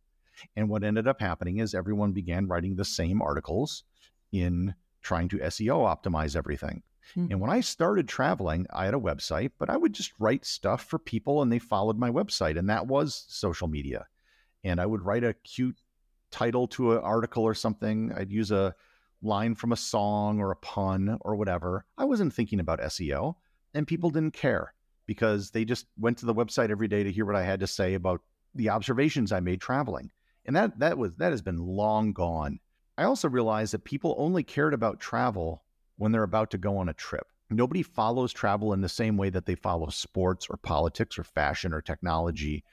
And 0.56 0.68
what 0.68 0.84
ended 0.84 1.08
up 1.08 1.22
happening 1.22 1.60
is 1.60 1.74
everyone 1.74 2.12
began 2.12 2.48
writing 2.48 2.76
the 2.76 2.86
same 2.86 3.22
articles 3.22 3.84
in 4.32 4.74
trying 5.06 5.30
to 5.30 5.38
SEO 5.38 5.86
optimize 5.86 6.36
everything. 6.36 6.84
Mm-hmm. 7.16 7.32
And 7.32 7.40
when 7.40 7.52
I 7.52 7.62
started 7.62 8.08
traveling, 8.08 8.66
I 8.74 8.86
had 8.86 8.94
a 8.94 9.00
website, 9.00 9.52
but 9.60 9.70
I 9.70 9.78
would 9.78 9.94
just 9.94 10.12
write 10.20 10.46
stuff 10.46 10.84
for 10.84 11.00
people 11.00 11.42
and 11.42 11.52
they 11.52 11.60
followed 11.60 11.98
my 11.98 12.10
website. 12.10 12.58
And 12.58 12.70
that 12.70 12.88
was 12.88 13.26
social 13.28 13.68
media. 13.68 14.08
And 14.64 14.82
I 14.82 14.86
would 14.86 15.04
write 15.04 15.24
a 15.24 15.36
cute 15.36 15.78
title 16.32 16.68
to 16.68 16.94
an 16.94 16.98
article 16.98 17.44
or 17.44 17.54
something. 17.54 18.12
I'd 18.18 18.32
use 18.32 18.52
a 18.52 18.76
line 19.22 19.56
from 19.56 19.72
a 19.72 19.78
song 19.78 20.40
or 20.40 20.52
a 20.52 20.56
pun 20.56 21.18
or 21.22 21.36
whatever. 21.36 21.86
I 21.98 22.06
wasn't 22.06 22.34
thinking 22.34 22.60
about 22.60 22.82
SEO, 22.82 23.36
and 23.74 23.88
people 23.88 24.10
didn't 24.10 24.34
care 24.34 24.74
because 25.06 25.52
they 25.52 25.66
just 25.66 25.86
went 25.98 26.18
to 26.18 26.26
the 26.26 26.34
website 26.34 26.72
every 26.72 26.88
day 26.88 27.04
to 27.04 27.12
hear 27.12 27.26
what 27.26 27.36
I 27.36 27.44
had 27.44 27.60
to 27.60 27.68
say 27.68 27.94
about 27.94 28.22
the 28.54 28.70
observations 28.70 29.32
I 29.32 29.40
made 29.40 29.62
traveling. 29.62 30.12
And 30.46 30.56
that 30.56 30.80
that 30.80 30.98
was 30.98 31.16
that 31.18 31.32
has 31.32 31.42
been 31.42 31.58
long 31.58 32.14
gone. 32.14 32.60
I 32.98 33.04
also 33.04 33.28
realized 33.28 33.74
that 33.74 33.84
people 33.84 34.16
only 34.18 34.44
cared 34.44 34.74
about 34.74 35.00
travel 35.00 35.64
when 35.98 36.12
they're 36.12 36.24
about 36.24 36.52
to 36.52 36.58
go 36.58 36.78
on 36.78 36.90
a 36.90 36.94
trip. 36.94 37.28
Nobody 37.50 37.84
follows 37.84 38.34
travel 38.34 38.74
in 38.74 38.82
the 38.82 38.90
same 38.90 39.18
way 39.18 39.30
that 39.30 39.46
they 39.46 39.56
follow 39.56 39.90
sports 39.90 40.48
or 40.50 40.58
politics 40.58 41.20
or 41.20 41.24
fashion 41.24 41.74
or 41.74 41.82
technology 41.82 42.64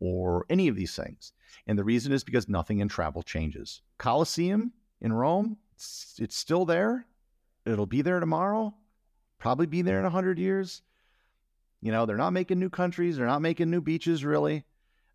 or 0.00 0.46
any 0.48 0.68
of 0.68 0.76
these 0.76 0.96
things. 0.96 1.32
And 1.66 1.78
the 1.78 1.84
reason 1.84 2.12
is 2.12 2.24
because 2.24 2.48
nothing 2.48 2.78
in 2.78 2.88
travel 2.88 3.22
changes. 3.22 3.82
Colosseum 3.98 4.72
in 5.00 5.12
Rome, 5.12 5.58
it's, 5.74 6.16
it's 6.18 6.36
still 6.36 6.64
there. 6.64 7.06
It'll 7.66 7.86
be 7.86 8.02
there 8.02 8.20
tomorrow, 8.20 8.74
probably 9.38 9.66
be 9.66 9.82
there 9.82 9.98
in 9.98 10.04
100 10.04 10.38
years. 10.38 10.82
You 11.80 11.92
know, 11.92 12.06
they're 12.06 12.16
not 12.16 12.32
making 12.32 12.58
new 12.58 12.70
countries, 12.70 13.16
they're 13.16 13.26
not 13.26 13.42
making 13.42 13.70
new 13.70 13.80
beaches 13.80 14.24
really. 14.24 14.64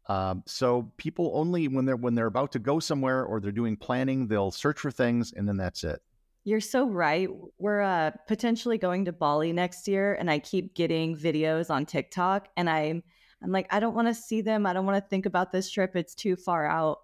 Um, 0.07 0.43
so 0.45 0.91
people 0.97 1.31
only 1.33 1.67
when 1.67 1.85
they're 1.85 1.97
when 1.97 2.15
they're 2.15 2.27
about 2.27 2.51
to 2.53 2.59
go 2.59 2.79
somewhere 2.79 3.25
or 3.25 3.39
they're 3.39 3.51
doing 3.51 3.75
planning, 3.75 4.27
they'll 4.27 4.51
search 4.51 4.79
for 4.79 4.91
things 4.91 5.33
and 5.33 5.47
then 5.47 5.57
that's 5.57 5.83
it. 5.83 6.01
You're 6.45 6.61
so 6.61 6.87
right. 6.87 7.27
We're 7.59 7.81
uh, 7.81 8.11
potentially 8.25 8.77
going 8.77 9.03
to 9.05 9.11
Bali 9.11 9.51
next 9.51 9.85
year, 9.85 10.13
and 10.13 10.31
I 10.31 10.39
keep 10.39 10.75
getting 10.75 11.13
videos 11.13 11.69
on 11.69 11.85
TikTok, 11.85 12.47
and 12.55 12.69
I'm 12.69 13.03
I'm 13.43 13.51
like, 13.51 13.67
I 13.69 13.81
don't 13.81 13.93
want 13.93 14.07
to 14.07 14.13
see 14.13 14.39
them. 14.39 14.65
I 14.65 14.71
don't 14.71 14.85
want 14.85 15.03
to 15.03 15.09
think 15.09 15.25
about 15.25 15.51
this 15.51 15.69
trip. 15.69 15.95
It's 15.95 16.15
too 16.15 16.37
far 16.37 16.65
out 16.65 16.99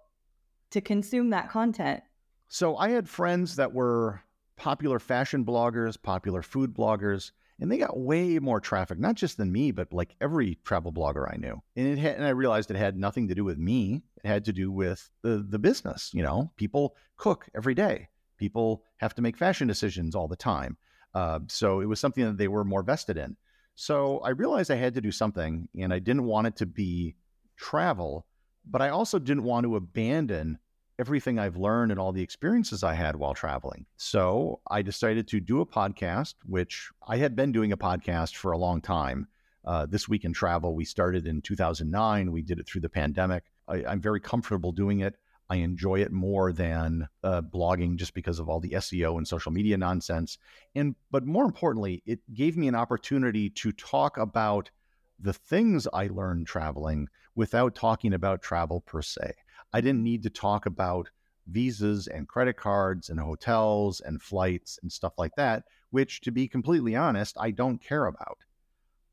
to 0.70 0.80
consume 0.80 1.30
that 1.30 1.50
content. 1.50 2.02
So 2.48 2.76
I 2.76 2.88
had 2.88 3.08
friends 3.08 3.56
that 3.56 3.72
were 3.72 4.22
popular 4.56 4.98
fashion 4.98 5.44
bloggers, 5.44 6.00
popular 6.00 6.40
food 6.40 6.74
bloggers, 6.74 7.32
and 7.60 7.70
they 7.70 7.78
got 7.78 7.98
way 7.98 8.38
more 8.38 8.60
traffic, 8.60 8.98
not 8.98 9.14
just 9.14 9.36
than 9.36 9.52
me, 9.52 9.70
but 9.70 9.92
like 9.92 10.16
every 10.20 10.58
travel 10.64 10.92
blogger 10.92 11.32
I 11.32 11.36
knew. 11.36 11.62
And 11.76 11.86
it 11.86 11.98
had, 11.98 12.16
and 12.16 12.24
I 12.24 12.30
realized 12.30 12.70
it 12.70 12.76
had 12.76 12.96
nothing 12.96 13.28
to 13.28 13.34
do 13.34 13.44
with 13.44 13.58
me. 13.58 14.02
It 14.22 14.28
had 14.28 14.44
to 14.46 14.52
do 14.52 14.72
with 14.72 15.08
the 15.22 15.44
the 15.48 15.58
business. 15.58 16.10
You 16.12 16.22
know, 16.22 16.50
people 16.56 16.96
cook 17.16 17.48
every 17.54 17.74
day. 17.74 18.08
People 18.38 18.82
have 18.96 19.14
to 19.14 19.22
make 19.22 19.36
fashion 19.36 19.68
decisions 19.68 20.14
all 20.14 20.28
the 20.28 20.36
time. 20.36 20.76
Uh, 21.14 21.40
so 21.46 21.80
it 21.80 21.86
was 21.86 22.00
something 22.00 22.24
that 22.24 22.36
they 22.36 22.48
were 22.48 22.64
more 22.64 22.82
vested 22.82 23.16
in. 23.16 23.36
So 23.76 24.18
I 24.18 24.30
realized 24.30 24.70
I 24.70 24.76
had 24.76 24.94
to 24.94 25.00
do 25.00 25.12
something, 25.12 25.68
and 25.78 25.92
I 25.92 26.00
didn't 26.00 26.24
want 26.24 26.48
it 26.48 26.56
to 26.56 26.66
be 26.66 27.16
travel, 27.56 28.26
but 28.64 28.82
I 28.82 28.88
also 28.88 29.18
didn't 29.18 29.44
want 29.44 29.64
to 29.64 29.76
abandon 29.76 30.58
everything 30.98 31.38
I've 31.38 31.56
learned 31.56 31.90
and 31.90 32.00
all 32.00 32.12
the 32.12 32.22
experiences 32.22 32.82
I 32.82 32.94
had 32.94 33.16
while 33.16 33.34
traveling. 33.34 33.86
So 33.96 34.60
I 34.70 34.82
decided 34.82 35.26
to 35.28 35.40
do 35.40 35.60
a 35.60 35.66
podcast, 35.66 36.34
which 36.46 36.90
I 37.06 37.16
had 37.16 37.34
been 37.34 37.52
doing 37.52 37.72
a 37.72 37.76
podcast 37.76 38.36
for 38.36 38.52
a 38.52 38.58
long 38.58 38.80
time. 38.80 39.28
Uh, 39.64 39.86
this 39.86 40.08
week 40.08 40.24
in 40.24 40.32
travel, 40.32 40.74
we 40.74 40.84
started 40.84 41.26
in 41.26 41.40
2009. 41.40 42.30
We 42.30 42.42
did 42.42 42.58
it 42.58 42.66
through 42.66 42.82
the 42.82 42.88
pandemic. 42.88 43.44
I, 43.66 43.84
I'm 43.84 44.00
very 44.00 44.20
comfortable 44.20 44.72
doing 44.72 45.00
it. 45.00 45.16
I 45.50 45.56
enjoy 45.56 46.00
it 46.00 46.12
more 46.12 46.52
than 46.52 47.08
uh, 47.22 47.42
blogging 47.42 47.96
just 47.96 48.14
because 48.14 48.38
of 48.38 48.48
all 48.48 48.60
the 48.60 48.70
SEO 48.70 49.18
and 49.18 49.28
social 49.28 49.52
media 49.52 49.76
nonsense. 49.76 50.38
And 50.74 50.94
but 51.10 51.26
more 51.26 51.44
importantly, 51.44 52.02
it 52.06 52.20
gave 52.32 52.56
me 52.56 52.68
an 52.68 52.74
opportunity 52.74 53.50
to 53.50 53.72
talk 53.72 54.16
about 54.16 54.70
the 55.18 55.32
things 55.32 55.86
I 55.92 56.06
learned 56.08 56.46
traveling 56.46 57.08
without 57.34 57.74
talking 57.74 58.14
about 58.14 58.42
travel 58.42 58.80
per 58.80 59.02
se. 59.02 59.34
I 59.74 59.80
didn't 59.80 60.04
need 60.04 60.22
to 60.22 60.30
talk 60.30 60.66
about 60.66 61.10
visas 61.48 62.06
and 62.06 62.28
credit 62.28 62.56
cards 62.56 63.10
and 63.10 63.18
hotels 63.18 64.00
and 64.00 64.22
flights 64.22 64.78
and 64.80 64.90
stuff 64.90 65.14
like 65.18 65.32
that, 65.36 65.64
which 65.90 66.20
to 66.22 66.30
be 66.30 66.46
completely 66.46 66.94
honest, 66.94 67.36
I 67.40 67.50
don't 67.50 67.82
care 67.82 68.06
about. 68.06 68.38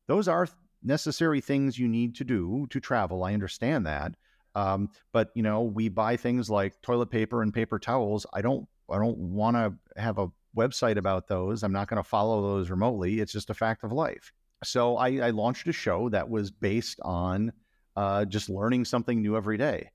Those 0.07 0.27
are 0.27 0.47
necessary 0.83 1.41
things 1.41 1.79
you 1.79 1.87
need 1.87 2.15
to 2.15 2.23
do 2.23 2.67
to 2.69 2.79
travel. 2.79 3.23
I 3.23 3.33
understand 3.33 3.87
that. 3.87 4.13
Um, 4.53 4.89
but 5.11 5.31
you 5.33 5.41
know, 5.41 5.63
we 5.63 5.89
buy 5.89 6.15
things 6.15 6.47
like 6.47 6.79
toilet 6.83 7.09
paper 7.09 7.41
and 7.41 7.51
paper 7.51 7.79
towels. 7.79 8.27
I 8.31 8.41
don't 8.41 8.67
I 8.87 8.99
don't 8.99 9.17
want 9.17 9.55
to 9.57 9.73
have 9.99 10.19
a 10.19 10.31
website 10.55 10.97
about 10.97 11.27
those. 11.27 11.63
I'm 11.63 11.71
not 11.71 11.87
going 11.87 12.01
to 12.03 12.07
follow 12.07 12.41
those 12.41 12.69
remotely. 12.69 13.19
It's 13.19 13.31
just 13.31 13.49
a 13.49 13.55
fact 13.55 13.83
of 13.83 13.91
life. 13.91 14.31
So 14.63 14.97
I, 14.97 15.07
I 15.17 15.29
launched 15.31 15.67
a 15.67 15.73
show 15.73 16.09
that 16.09 16.29
was 16.29 16.51
based 16.51 16.99
on 17.01 17.51
uh, 17.95 18.25
just 18.25 18.47
learning 18.49 18.85
something 18.85 19.21
new 19.21 19.35
every 19.35 19.57
day. 19.57 19.89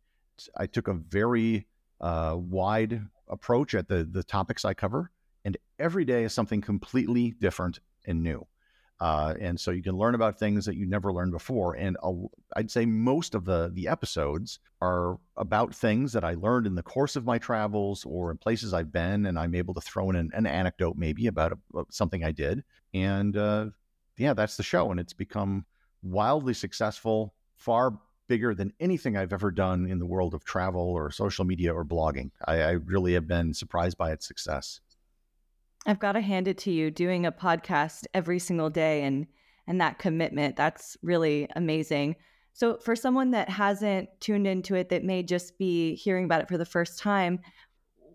I 0.56 0.66
took 0.66 0.88
a 0.88 0.94
very 0.94 1.66
uh, 2.00 2.36
wide 2.38 3.02
approach 3.28 3.74
at 3.74 3.88
the 3.88 4.04
the 4.04 4.22
topics 4.22 4.64
I 4.64 4.74
cover, 4.74 5.10
and 5.44 5.56
every 5.78 6.04
day 6.04 6.24
is 6.24 6.32
something 6.32 6.60
completely 6.60 7.34
different 7.40 7.80
and 8.06 8.22
new. 8.22 8.46
Uh, 8.98 9.34
and 9.40 9.60
so 9.60 9.70
you 9.72 9.82
can 9.82 9.94
learn 9.96 10.14
about 10.14 10.38
things 10.38 10.64
that 10.64 10.76
you 10.76 10.86
never 10.86 11.12
learned 11.12 11.32
before. 11.32 11.74
And 11.74 11.98
I'd 12.56 12.70
say 12.70 12.86
most 12.86 13.34
of 13.34 13.44
the 13.44 13.70
the 13.72 13.88
episodes 13.88 14.58
are 14.80 15.18
about 15.36 15.74
things 15.74 16.12
that 16.14 16.24
I 16.24 16.34
learned 16.34 16.66
in 16.66 16.74
the 16.74 16.82
course 16.82 17.14
of 17.14 17.26
my 17.26 17.38
travels 17.38 18.06
or 18.06 18.30
in 18.30 18.38
places 18.38 18.72
I've 18.72 18.92
been, 18.92 19.26
and 19.26 19.38
I'm 19.38 19.54
able 19.54 19.74
to 19.74 19.82
throw 19.82 20.08
in 20.10 20.16
an, 20.16 20.30
an 20.32 20.46
anecdote 20.46 20.96
maybe 20.96 21.26
about 21.26 21.52
a, 21.52 21.84
something 21.90 22.24
I 22.24 22.32
did. 22.32 22.64
And 22.94 23.36
uh, 23.36 23.66
yeah, 24.16 24.32
that's 24.32 24.56
the 24.56 24.62
show, 24.62 24.90
and 24.90 24.98
it's 24.98 25.12
become 25.12 25.66
wildly 26.02 26.54
successful, 26.54 27.34
far 27.54 27.98
bigger 28.28 28.54
than 28.54 28.72
anything 28.80 29.16
I've 29.16 29.32
ever 29.32 29.50
done 29.50 29.86
in 29.86 29.98
the 29.98 30.06
world 30.06 30.34
of 30.34 30.44
travel 30.44 30.82
or 30.82 31.10
social 31.10 31.44
media 31.44 31.72
or 31.72 31.84
blogging. 31.84 32.30
I, 32.44 32.62
I 32.62 32.70
really 32.72 33.14
have 33.14 33.26
been 33.26 33.54
surprised 33.54 33.96
by 33.96 34.12
its 34.12 34.26
success. 34.26 34.80
I've 35.86 36.00
got 36.00 36.12
to 36.12 36.20
hand 36.20 36.48
it 36.48 36.58
to 36.58 36.72
you 36.72 36.90
doing 36.90 37.26
a 37.26 37.32
podcast 37.32 38.06
every 38.12 38.38
single 38.38 38.70
day 38.70 39.02
and 39.02 39.26
and 39.68 39.80
that 39.80 39.98
commitment 39.98 40.54
that's 40.54 40.96
really 41.02 41.48
amazing. 41.56 42.14
So 42.52 42.78
for 42.78 42.94
someone 42.94 43.32
that 43.32 43.48
hasn't 43.48 44.08
tuned 44.20 44.46
into 44.46 44.76
it 44.76 44.88
that 44.90 45.04
may 45.04 45.22
just 45.22 45.58
be 45.58 45.96
hearing 45.96 46.24
about 46.24 46.40
it 46.40 46.48
for 46.48 46.56
the 46.56 46.64
first 46.64 46.98
time, 46.98 47.40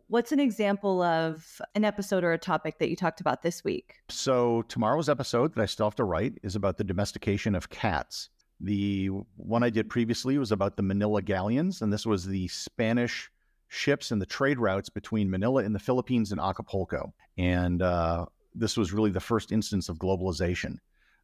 what's 0.07 0.31
an 0.31 0.39
example 0.39 1.01
of 1.01 1.61
an 1.75 1.85
episode 1.85 2.23
or 2.23 2.33
a 2.33 2.37
topic 2.37 2.79
that 2.79 2.89
you 2.89 2.95
talked 2.95 3.21
about 3.21 3.43
this 3.43 3.63
week? 3.63 3.95
So 4.09 4.63
tomorrow's 4.63 5.09
episode 5.09 5.53
that 5.55 5.61
I 5.61 5.65
still 5.65 5.85
have 5.85 5.95
to 5.95 6.03
write 6.03 6.39
is 6.41 6.55
about 6.55 6.77
the 6.77 6.83
domestication 6.83 7.53
of 7.53 7.69
cats. 7.69 8.29
The 8.63 9.07
one 9.37 9.63
I 9.63 9.71
did 9.71 9.89
previously 9.89 10.37
was 10.37 10.51
about 10.51 10.77
the 10.77 10.83
Manila 10.83 11.21
galleons, 11.21 11.81
and 11.81 11.91
this 11.91 12.05
was 12.05 12.25
the 12.25 12.47
Spanish 12.47 13.31
ships 13.69 14.11
and 14.11 14.21
the 14.21 14.25
trade 14.25 14.59
routes 14.59 14.89
between 14.89 15.31
Manila 15.31 15.63
in 15.63 15.73
the 15.73 15.79
Philippines 15.79 16.31
and 16.31 16.39
Acapulco. 16.39 17.13
And 17.37 17.81
uh, 17.81 18.25
this 18.53 18.77
was 18.77 18.93
really 18.93 19.09
the 19.09 19.19
first 19.19 19.51
instance 19.51 19.89
of 19.89 19.97
globalization. 19.97 20.77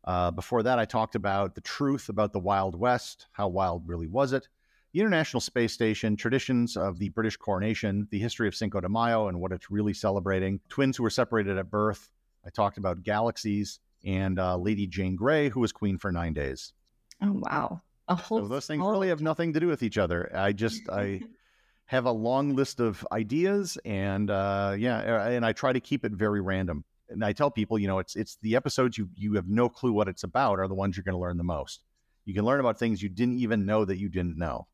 Uh, 0.03 0.31
before 0.31 0.63
that, 0.63 0.79
I 0.79 0.85
talked 0.85 1.15
about 1.15 1.53
the 1.53 1.61
truth 1.61 2.09
about 2.09 2.31
the 2.31 2.39
Wild 2.39 2.79
West. 2.79 3.27
How 3.33 3.49
wild 3.49 3.83
really 3.85 4.07
was 4.07 4.33
it? 4.33 4.47
The 4.93 5.01
International 5.01 5.41
Space 5.41 5.73
Station, 5.73 6.15
traditions 6.15 6.77
of 6.77 6.97
the 6.97 7.09
British 7.09 7.35
coronation, 7.35 8.07
the 8.09 8.19
history 8.19 8.47
of 8.47 8.55
Cinco 8.55 8.79
de 8.79 8.87
Mayo 8.87 9.27
and 9.27 9.39
what 9.39 9.51
it's 9.51 9.69
really 9.69 9.93
celebrating, 9.93 10.61
twins 10.69 10.95
who 10.95 11.03
were 11.03 11.09
separated 11.09 11.57
at 11.57 11.69
birth. 11.69 12.09
I 12.45 12.49
talked 12.49 12.77
about 12.77 13.03
galaxies 13.03 13.79
and 14.05 14.39
uh, 14.39 14.55
Lady 14.55 14.87
Jane 14.87 15.17
Grey, 15.17 15.49
who 15.49 15.59
was 15.59 15.73
queen 15.73 15.97
for 15.97 16.11
nine 16.11 16.33
days. 16.33 16.71
Oh, 17.21 17.41
wow. 17.49 17.81
A 18.07 18.15
whole 18.15 18.39
so 18.39 18.47
those 18.47 18.67
things 18.67 18.83
really 18.85 19.09
have 19.09 19.21
nothing 19.21 19.53
to 19.53 19.59
do 19.59 19.67
with 19.67 19.83
each 19.83 19.97
other. 19.97 20.31
I 20.33 20.53
just, 20.53 20.89
I. 20.89 21.21
have 21.89 22.03
a 22.03 22.11
long 22.11 22.53
list 22.53 22.81
of 22.81 23.07
ideas 23.13 23.77
and 23.85 24.29
uh, 24.29 24.75
yeah 24.77 25.29
and 25.29 25.45
i 25.45 25.53
try 25.53 25.71
to 25.71 25.79
keep 25.79 26.03
it 26.03 26.11
very 26.11 26.41
random 26.41 26.83
and 27.09 27.23
I 27.23 27.33
tell 27.33 27.51
people, 27.51 27.79
you 27.79 27.87
know, 27.87 27.99
it's 27.99 28.15
it's 28.15 28.37
the 28.41 28.55
episodes 28.55 28.97
you 28.97 29.09
you 29.15 29.33
have 29.33 29.47
no 29.47 29.69
clue 29.69 29.93
what 29.93 30.07
it's 30.07 30.23
about 30.23 30.59
are 30.59 30.67
the 30.67 30.75
ones 30.75 30.95
you're 30.95 31.03
going 31.03 31.13
to 31.13 31.21
learn 31.21 31.37
the 31.37 31.43
most. 31.43 31.83
You 32.25 32.33
can 32.33 32.45
learn 32.45 32.59
about 32.59 32.77
things 32.77 33.01
you 33.01 33.09
didn't 33.09 33.39
even 33.39 33.65
know 33.65 33.85
that 33.85 33.97
you 33.97 34.09
didn't 34.09 34.37
know. 34.37 34.67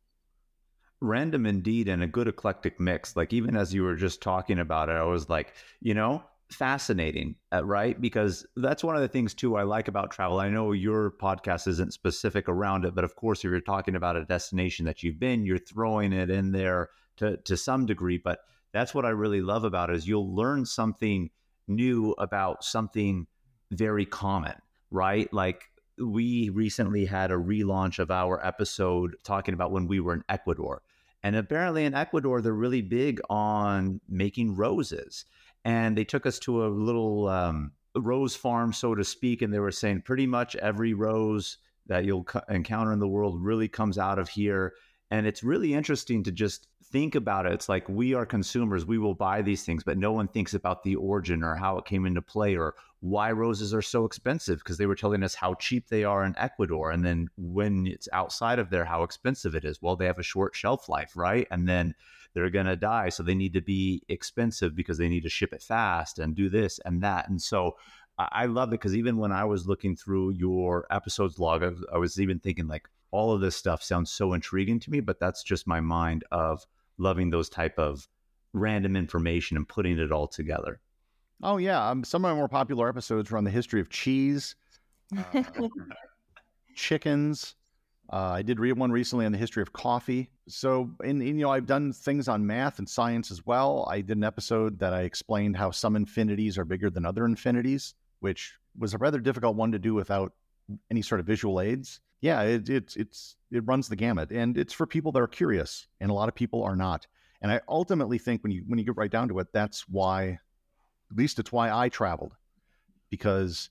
Random 1.00 1.46
indeed, 1.46 1.88
and 1.88 2.02
a 2.02 2.08
good 2.08 2.28
eclectic 2.28 2.80
mix. 2.80 3.16
Like 3.16 3.34
even 3.34 3.56
as 3.56 3.74
you 3.74 3.84
were 3.84 3.96
just 3.96 4.22
talking 4.22 4.60
about 4.60 4.89
it, 4.89 4.94
I 4.94 5.04
was 5.04 5.30
like, 5.30 5.54
you 5.82 5.94
know, 5.94 6.24
fascinating, 6.54 7.36
uh, 7.51 7.64
right? 7.64 7.99
Because 7.99 8.45
that's 8.56 8.84
one 8.84 8.95
of 8.95 9.01
the 9.01 9.08
things 9.08 9.34
too 9.34 9.56
I 9.56 9.64
like 9.64 9.88
about 9.88 10.12
travel. 10.12 10.39
I 10.39 10.49
know 10.49 10.72
your 10.72 11.12
podcast 11.12 11.68
isn't 11.68 11.93
specific 11.93 12.47
around 12.47 12.86
it, 12.86 12.95
but 12.95 13.04
of 13.04 13.16
course, 13.16 13.39
if 13.39 13.45
you're 13.45 13.60
talking 13.62 13.95
about 13.95 14.16
a 14.16 14.26
destination 14.26 14.86
that 14.86 15.04
you've 15.04 15.20
been, 15.20 15.45
you're 15.45 15.58
throwing 15.58 16.14
it 16.14 16.30
in 16.30 16.51
there 16.51 16.89
to 17.18 17.38
to 17.38 17.58
some 17.58 17.86
degree. 17.86 18.18
But 18.18 18.39
that's 18.72 18.93
what 18.93 19.06
I 19.06 19.10
really 19.10 19.41
love 19.41 19.64
about 19.64 19.89
it 19.89 19.95
is 19.95 20.08
you'll 20.08 20.36
learn 20.36 20.66
something 20.66 21.30
new 21.68 22.12
about 22.18 22.64
something 22.64 23.28
very 23.72 24.06
common, 24.06 24.56
right? 24.91 25.32
Like 25.34 25.64
we 25.97 26.49
recently 26.49 27.06
had 27.06 27.32
a 27.32 27.36
relaunch 27.36 27.99
of 27.99 28.12
our 28.12 28.43
episode 28.45 29.16
talking 29.24 29.54
about 29.54 29.72
when 29.72 29.88
we 29.88 29.99
were 29.99 30.14
in 30.14 30.24
Ecuador. 30.30 30.82
And 31.24 31.36
apparently 31.36 31.86
in 31.86 31.93
Ecuador, 31.93 32.41
they're 32.41 32.54
really 32.54 32.82
big 32.82 33.22
on 33.30 34.01
making 34.10 34.56
roses. 34.56 35.26
And 35.66 35.97
they 35.97 36.03
took 36.03 36.26
us 36.26 36.39
to 36.39 36.66
a 36.66 36.68
little 36.68 37.28
um, 37.28 37.72
rose 37.95 38.36
farm, 38.36 38.74
so 38.74 38.95
to 38.95 39.03
speak. 39.03 39.41
And 39.41 39.53
they 39.53 39.59
were 39.59 39.72
saying 39.72 40.01
pretty 40.01 40.28
much 40.28 40.55
every 40.57 40.93
rose 40.93 41.57
that 41.88 42.05
you'll 42.05 42.24
co- 42.24 42.41
encounter 42.49 42.93
in 42.93 42.99
the 42.99 43.07
world 43.07 43.41
really 43.41 43.68
comes 43.68 43.97
out 43.97 44.20
of 44.20 44.30
here. 44.30 44.74
And 45.11 45.28
it's 45.28 45.43
really 45.43 45.74
interesting 45.74 46.24
to 46.24 46.32
just 46.32 46.68
think 46.91 47.16
about 47.16 47.45
it. 47.45 47.53
It's 47.53 47.70
like 47.70 47.89
we 47.89 48.14
are 48.14 48.26
consumers, 48.26 48.86
we 48.86 48.97
will 48.97 49.16
buy 49.16 49.41
these 49.41 49.64
things, 49.64 49.84
but 49.84 49.97
no 49.97 50.11
one 50.11 50.28
thinks 50.28 50.53
about 50.53 50.84
the 50.84 50.95
origin 50.95 51.43
or 51.43 51.55
how 51.55 51.78
it 51.78 51.86
came 51.86 52.05
into 52.05 52.22
play 52.22 52.55
or 52.55 52.76
why 52.99 53.32
roses 53.32 53.74
are 53.74 53.82
so 53.82 54.05
expensive 54.05 54.59
because 54.59 54.78
they 54.78 54.86
were 54.86 54.95
telling 54.95 55.24
us 55.24 55.36
how 55.36 55.55
cheap 55.55 55.89
they 55.89 56.03
are 56.03 56.24
in 56.24 56.38
Ecuador. 56.38 56.91
And 56.91 57.03
then 57.03 57.30
when 57.36 57.86
it's 57.88 58.07
outside 58.14 58.59
of 58.59 58.70
there, 58.70 58.86
how 58.86 59.03
expensive 59.03 59.55
it 59.55 59.66
is. 59.66 59.82
Well, 59.82 59.95
they 59.95 60.05
have 60.05 60.20
a 60.20 60.24
short 60.24 60.55
shelf 60.55 60.88
life, 60.88 61.18
right? 61.18 61.47
And 61.51 61.68
then 61.68 61.95
they're 62.34 62.50
going 62.50 62.66
to 62.66 62.76
die. 62.76 63.10
So 63.10 63.24
they 63.24 63.36
need 63.36 63.54
to 63.54 63.62
be 63.62 64.02
expensive 64.10 64.76
because 64.76 64.98
they 64.98 65.10
need 65.10 65.24
to 65.24 65.30
ship 65.30 65.54
it 65.54 65.62
fast 65.62 66.20
and 66.20 66.36
do 66.36 66.50
this 66.50 66.80
and 66.86 67.02
that. 67.04 67.30
And 67.30 67.42
so 67.42 67.78
I 68.18 68.46
love 68.46 68.70
it 68.70 68.72
because 68.72 68.96
even 68.96 69.18
when 69.18 69.32
I 69.32 69.44
was 69.46 69.68
looking 69.68 69.96
through 69.96 70.32
your 70.32 70.86
episodes 70.92 71.40
log, 71.40 71.64
I 71.92 71.98
was 71.98 72.20
even 72.20 72.40
thinking 72.40 72.68
like, 72.68 72.88
all 73.12 73.32
of 73.32 73.42
this 73.42 73.56
stuff 73.56 73.84
sounds 73.84 74.12
so 74.12 74.34
intriguing 74.34 74.80
to 74.80 74.92
me, 74.92 75.00
but 75.00 75.20
that's 75.20 75.44
just 75.44 75.68
my 75.68 75.80
mind 75.80 76.24
of 76.32 76.66
loving 76.98 77.30
those 77.30 77.48
type 77.48 77.78
of 77.78 78.08
random 78.54 78.96
information 78.96 79.56
and 79.56 79.68
putting 79.68 80.00
it 80.00 80.12
all 80.12 80.28
together. 80.28 80.80
Oh 81.42 81.58
yeah, 81.58 81.90
um, 81.90 82.04
some 82.04 82.26
of 82.26 82.32
my 82.32 82.36
more 82.36 82.48
popular 82.48 82.90
episodes 82.90 83.30
were 83.30 83.38
on 83.38 83.44
the 83.44 83.52
history 83.52 83.82
of 83.82 83.90
cheese, 83.90 84.56
uh, 85.16 85.42
chickens. 86.76 87.56
Uh, 88.14 88.34
I 88.36 88.43
did 88.43 88.59
read 88.59 88.78
one 88.78 88.91
recently 88.91 89.26
on 89.26 89.32
the 89.32 89.38
history 89.39 89.64
of 89.64 89.74
coffee. 89.74 90.30
So, 90.47 90.91
and, 91.03 91.26
you 91.26 91.34
know, 91.34 91.49
I've 91.49 91.66
done 91.66 91.91
things 91.91 92.28
on 92.28 92.45
math 92.45 92.78
and 92.78 92.88
science 92.88 93.32
as 93.32 93.43
well. 93.45 93.88
I 93.89 94.01
did 94.01 94.18
an 94.18 94.24
episode 94.24 94.78
that 94.80 94.93
I 94.93 95.01
explained 95.01 95.57
how 95.57 95.72
some 95.72 95.95
infinities 95.95 96.57
are 96.59 96.66
bigger 96.66 96.91
than 96.91 97.05
other 97.05 97.26
infinities, 97.26 97.95
which 98.20 98.53
was 98.78 98.93
a 98.93 98.99
rather 98.99 99.20
difficult 99.20 99.55
one 99.55 99.72
to 99.72 99.80
do 99.80 99.95
without 99.95 100.34
any 100.91 101.01
sort 101.01 101.20
of 101.22 101.26
visual 101.26 101.59
aids 101.59 102.01
yeah, 102.24 102.41
it, 102.43 102.70
it's 102.70 102.95
it's 102.95 103.36
it 103.51 103.68
runs 103.68 103.89
the 103.89 103.97
gamut, 103.97 104.32
and 104.32 104.57
it's 104.57 104.72
for 104.72 104.88
people 104.88 105.11
that 105.11 105.20
are 105.20 105.28
curious, 105.28 105.88
and 105.99 106.09
a 106.09 106.14
lot 106.14 106.30
of 106.30 106.36
people 106.36 106.64
are 106.64 106.76
not. 106.78 107.05
And 107.41 107.51
I 107.51 107.59
ultimately 107.68 108.18
think 108.18 108.41
when 108.43 108.53
you 108.53 108.64
when 108.66 108.80
you 108.80 108.86
get 108.86 108.95
right 108.95 109.11
down 109.11 109.28
to 109.28 109.39
it, 109.39 109.47
that's 109.51 109.89
why, 109.89 110.39
at 111.11 111.18
least 111.18 111.38
it's 111.38 111.51
why 111.51 111.70
I 111.70 111.89
traveled, 111.89 112.32
because 113.09 113.70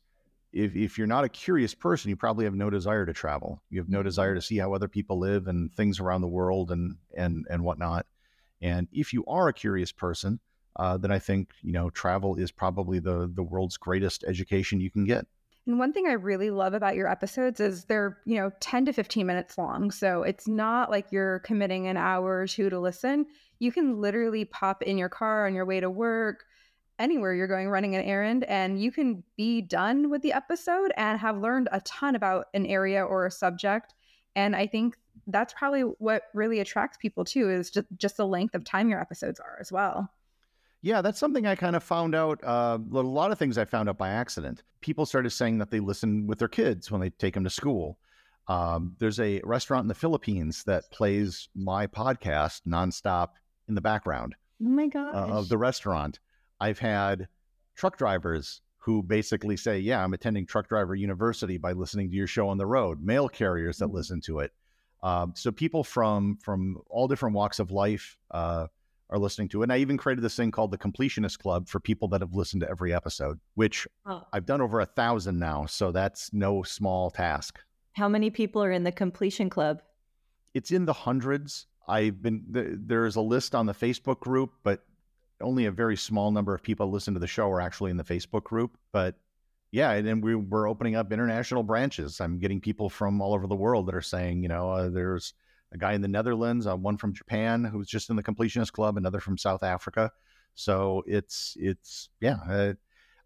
if 0.53 0.77
if 0.77 0.99
you're 0.99 1.07
not 1.07 1.25
a 1.25 1.29
curious 1.29 1.75
person, 1.75 2.11
you 2.11 2.17
probably 2.17 2.45
have 2.45 2.55
no 2.55 2.71
desire 2.71 3.07
to 3.07 3.13
travel. 3.13 3.63
You 3.71 3.81
have 3.81 3.89
no 3.89 4.03
desire 4.03 4.35
to 4.35 4.43
see 4.43 4.59
how 4.59 4.75
other 4.75 4.89
people 4.89 5.19
live 5.19 5.49
and 5.49 5.73
things 5.75 6.01
around 6.01 6.21
the 6.21 6.29
world 6.29 6.71
and 6.71 6.97
and 7.17 7.47
and 7.51 7.65
whatnot. 7.65 8.07
And 8.61 8.89
if 8.93 9.13
you 9.13 9.25
are 9.27 9.49
a 9.49 9.53
curious 9.53 9.93
person, 9.93 10.41
uh, 10.77 10.97
then 10.99 11.11
I 11.11 11.19
think 11.19 11.51
you 11.63 11.73
know 11.73 11.91
travel 11.91 12.37
is 12.37 12.53
probably 12.53 12.99
the 12.99 13.31
the 13.35 13.43
world's 13.43 13.77
greatest 13.77 14.25
education 14.25 14.81
you 14.81 14.91
can 14.91 15.05
get. 15.05 15.27
And 15.67 15.79
one 15.79 15.93
thing 15.93 16.07
I 16.09 16.13
really 16.15 16.51
love 16.51 16.75
about 16.75 16.97
your 16.97 17.09
episodes 17.09 17.61
is 17.61 17.85
they're, 17.85 18.19
you 18.25 18.37
know, 18.37 18.51
10 18.59 18.87
to 18.87 18.93
15 18.93 19.25
minutes 19.25 19.57
long. 19.57 19.93
So 19.93 20.25
it's 20.25 20.49
not 20.49 20.91
like 20.91 21.13
you're 21.13 21.39
committing 21.41 21.87
an 21.87 21.97
hour 21.97 22.41
or 22.41 22.47
two 22.49 22.69
to 22.69 22.81
listen. 22.81 23.27
You 23.61 23.71
can 23.71 24.01
literally 24.01 24.45
pop 24.45 24.83
in 24.83 24.99
your 24.99 25.09
car 25.09 25.47
on 25.47 25.55
your 25.55 25.65
way 25.65 25.79
to 25.79 25.89
work, 25.89 26.47
anywhere 27.03 27.35
you're 27.35 27.47
going 27.49 27.69
running 27.69 27.95
an 27.95 28.03
errand, 28.03 28.45
and 28.45 28.81
you 28.81 28.91
can 28.91 29.23
be 29.37 29.61
done 29.61 30.09
with 30.09 30.23
the 30.23 30.33
episode 30.33 30.93
and 30.97 31.19
have 31.19 31.37
learned 31.39 31.69
a 31.73 31.81
ton 31.81 32.15
about 32.15 32.47
an 32.55 32.65
area 32.65 33.05
or 33.05 33.27
a 33.27 33.31
subject. 33.31 33.95
And 34.37 34.57
I 34.57 34.67
think 34.67 34.97
that's 35.27 35.53
probably 35.53 35.83
what 35.83 36.23
really 36.33 36.61
attracts 36.61 36.97
people 36.97 37.25
too 37.25 37.51
is 37.51 37.71
just, 37.71 37.87
just 37.97 38.17
the 38.17 38.27
length 38.27 38.55
of 38.55 38.65
time 38.65 38.89
your 38.89 39.01
episodes 39.01 39.41
are 39.41 39.59
as 39.61 39.71
well. 39.71 40.11
Yeah, 40.81 41.01
that's 41.01 41.19
something 41.19 41.47
I 41.47 41.55
kind 41.55 41.77
of 41.77 41.83
found 41.83 42.15
out. 42.15 42.43
Uh, 42.43 42.79
a 42.93 43.01
lot 43.01 43.31
of 43.31 43.39
things 43.39 43.59
I 43.59 43.65
found 43.65 43.89
out 43.89 43.99
by 43.99 44.09
accident. 44.09 44.63
People 44.81 45.07
started 45.07 45.31
saying 45.31 45.59
that 45.59 45.71
they 45.71 45.81
listen 45.81 46.27
with 46.27 46.39
their 46.39 46.49
kids 46.49 46.91
when 46.91 47.01
they 47.01 47.11
take 47.11 47.35
them 47.35 47.45
to 47.45 47.51
school. 47.51 47.99
Um, 48.49 48.97
there's 48.99 49.21
a 49.21 49.41
restaurant 49.45 49.85
in 49.85 49.89
the 49.89 49.95
Philippines 49.95 50.65
that 50.65 50.91
plays 50.91 51.49
my 51.55 51.87
podcast 51.87 52.63
nonstop 52.67 53.29
in 53.69 53.77
the 53.77 53.81
background. 53.81 54.35
Oh 54.61 54.69
my 54.69 54.89
god! 54.89 55.15
Uh, 55.15 55.35
of 55.35 55.49
the 55.49 55.59
restaurant, 55.59 56.19
I've 56.63 56.79
had 56.79 57.29
truck 57.75 57.99
drivers 57.99 58.61
who 58.79 59.03
basically 59.03 59.57
say, 59.57 59.79
"Yeah, 59.81 60.03
I'm 60.03 60.15
attending 60.15 60.47
Truck 60.47 60.69
Driver 60.69 60.95
University 60.95 61.59
by 61.59 61.73
listening 61.73 62.11
to 62.11 62.17
your 62.17 62.27
show 62.27 62.49
on 62.49 62.59
the 62.59 62.67
road." 62.67 63.03
Mail 63.03 63.29
carriers 63.29 63.79
that 63.79 63.87
mm-hmm. 63.87 63.97
listen 63.97 64.21
to 64.23 64.41
it. 64.41 64.53
Um, 65.03 65.33
so 65.35 65.51
people 65.51 65.83
from 65.83 66.37
from 66.37 66.79
all 66.89 67.09
different 67.09 67.35
walks 67.35 67.59
of 67.59 67.71
life. 67.71 68.17
Uh, 68.31 68.69
are 69.11 69.19
listening 69.19 69.47
to. 69.47 69.61
It. 69.61 69.65
And 69.65 69.73
I 69.73 69.77
even 69.77 69.99
created 69.99 70.25
this 70.25 70.35
thing 70.35 70.51
called 70.51 70.71
the 70.71 70.79
Completionist 70.79 71.39
Club 71.39 71.69
for 71.69 71.79
people 71.79 72.09
that 72.09 72.23
have 72.23 72.33
listened 72.33 72.63
to 72.63 72.71
every 72.71 72.95
episode, 72.95 73.39
which 73.55 73.87
oh. 74.07 74.27
I've 74.33 74.47
done 74.47 74.63
over 74.63 74.81
a 74.81 74.87
thousand 74.87 75.39
now. 75.39 75.67
So 75.67 75.93
that's 75.93 76.33
no 76.33 76.63
small 76.63 77.11
task. 77.11 77.61
How 77.93 78.09
many 78.09 78.31
people 78.31 78.65
are 78.65 78.73
in 78.73 78.85
the 78.85 78.93
Completion 78.93 79.51
Club? 79.51 79.83
It's 80.55 80.71
in 80.71 80.87
the 80.87 80.95
hundreds. 80.95 81.67
I've 81.87 82.23
been 82.23 82.43
there's 82.49 83.17
a 83.17 83.21
list 83.21 83.55
on 83.55 83.67
the 83.67 83.75
Facebook 83.75 84.21
group, 84.21 84.53
but 84.63 84.83
only 85.43 85.67
a 85.67 85.71
very 85.71 85.97
small 85.97 86.31
number 86.31 86.55
of 86.55 86.63
people 86.63 86.91
listen 86.91 87.15
to 87.15 87.21
the 87.21 87.27
show 87.27 87.49
are 87.51 87.61
actually 87.61 87.91
in 87.91 87.97
the 87.97 88.05
Facebook 88.05 88.45
group. 88.45 88.77
But 88.93 89.17
yeah, 89.71 89.93
and 89.93 90.07
then 90.07 90.21
we, 90.21 90.35
we're 90.35 90.69
opening 90.69 90.97
up 90.97 91.13
international 91.13 91.63
branches. 91.63 92.21
I'm 92.21 92.39
getting 92.39 92.61
people 92.61 92.91
from 92.91 93.21
all 93.21 93.35
over 93.35 93.47
the 93.47 93.55
world 93.55 93.87
that 93.87 93.95
are 93.95 94.03
saying, 94.03 94.43
you 94.43 94.49
know, 94.49 94.71
uh, 94.71 94.89
there's 94.89 95.35
a 95.73 95.79
guy 95.79 95.95
in 95.95 96.03
the 96.03 96.09
Netherlands, 96.09 96.67
uh, 96.67 96.77
one 96.77 96.97
from 96.97 97.15
Japan 97.15 97.65
who's 97.65 97.89
just 97.89 98.11
in 98.11 98.17
the 98.17 98.23
completionist 98.23 98.73
club, 98.73 98.97
another 98.97 99.21
from 99.21 99.39
South 99.39 99.63
Africa. 99.63 100.11
So 100.55 101.03
it's 101.07 101.57
it's 101.59 102.11
yeah. 102.21 102.37
Uh, 102.49 102.73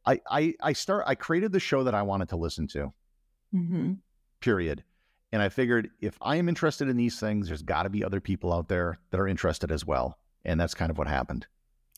I 0.06 0.20
I 0.30 0.54
I 0.62 0.72
start 0.72 1.04
I 1.06 1.16
created 1.16 1.50
the 1.50 1.60
show 1.60 1.82
that 1.82 1.94
I 1.94 2.02
wanted 2.02 2.28
to 2.30 2.36
listen 2.36 2.68
to. 2.68 2.92
Mm-hmm. 3.52 3.94
Period. 4.40 4.84
And 5.32 5.42
I 5.42 5.48
figured 5.48 5.90
if 6.00 6.16
I 6.22 6.36
am 6.36 6.48
interested 6.48 6.88
in 6.88 6.96
these 6.96 7.18
things, 7.18 7.48
there's 7.48 7.62
got 7.62 7.82
to 7.82 7.90
be 7.90 8.04
other 8.04 8.20
people 8.20 8.52
out 8.52 8.68
there 8.68 8.98
that 9.10 9.20
are 9.20 9.26
interested 9.26 9.72
as 9.72 9.84
well. 9.84 10.18
And 10.44 10.60
that's 10.60 10.74
kind 10.74 10.90
of 10.90 10.98
what 10.98 11.08
happened. 11.08 11.46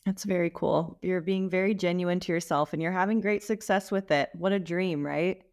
That's 0.05 0.23
very 0.23 0.49
cool. 0.49 0.97
You're 1.01 1.21
being 1.21 1.49
very 1.49 1.73
genuine 1.73 2.19
to 2.21 2.31
yourself 2.31 2.73
and 2.73 2.81
you're 2.81 2.91
having 2.91 3.21
great 3.21 3.43
success 3.43 3.91
with 3.91 4.11
it. 4.11 4.29
What 4.33 4.51
a 4.51 4.59
dream, 4.59 5.05
right? 5.05 5.43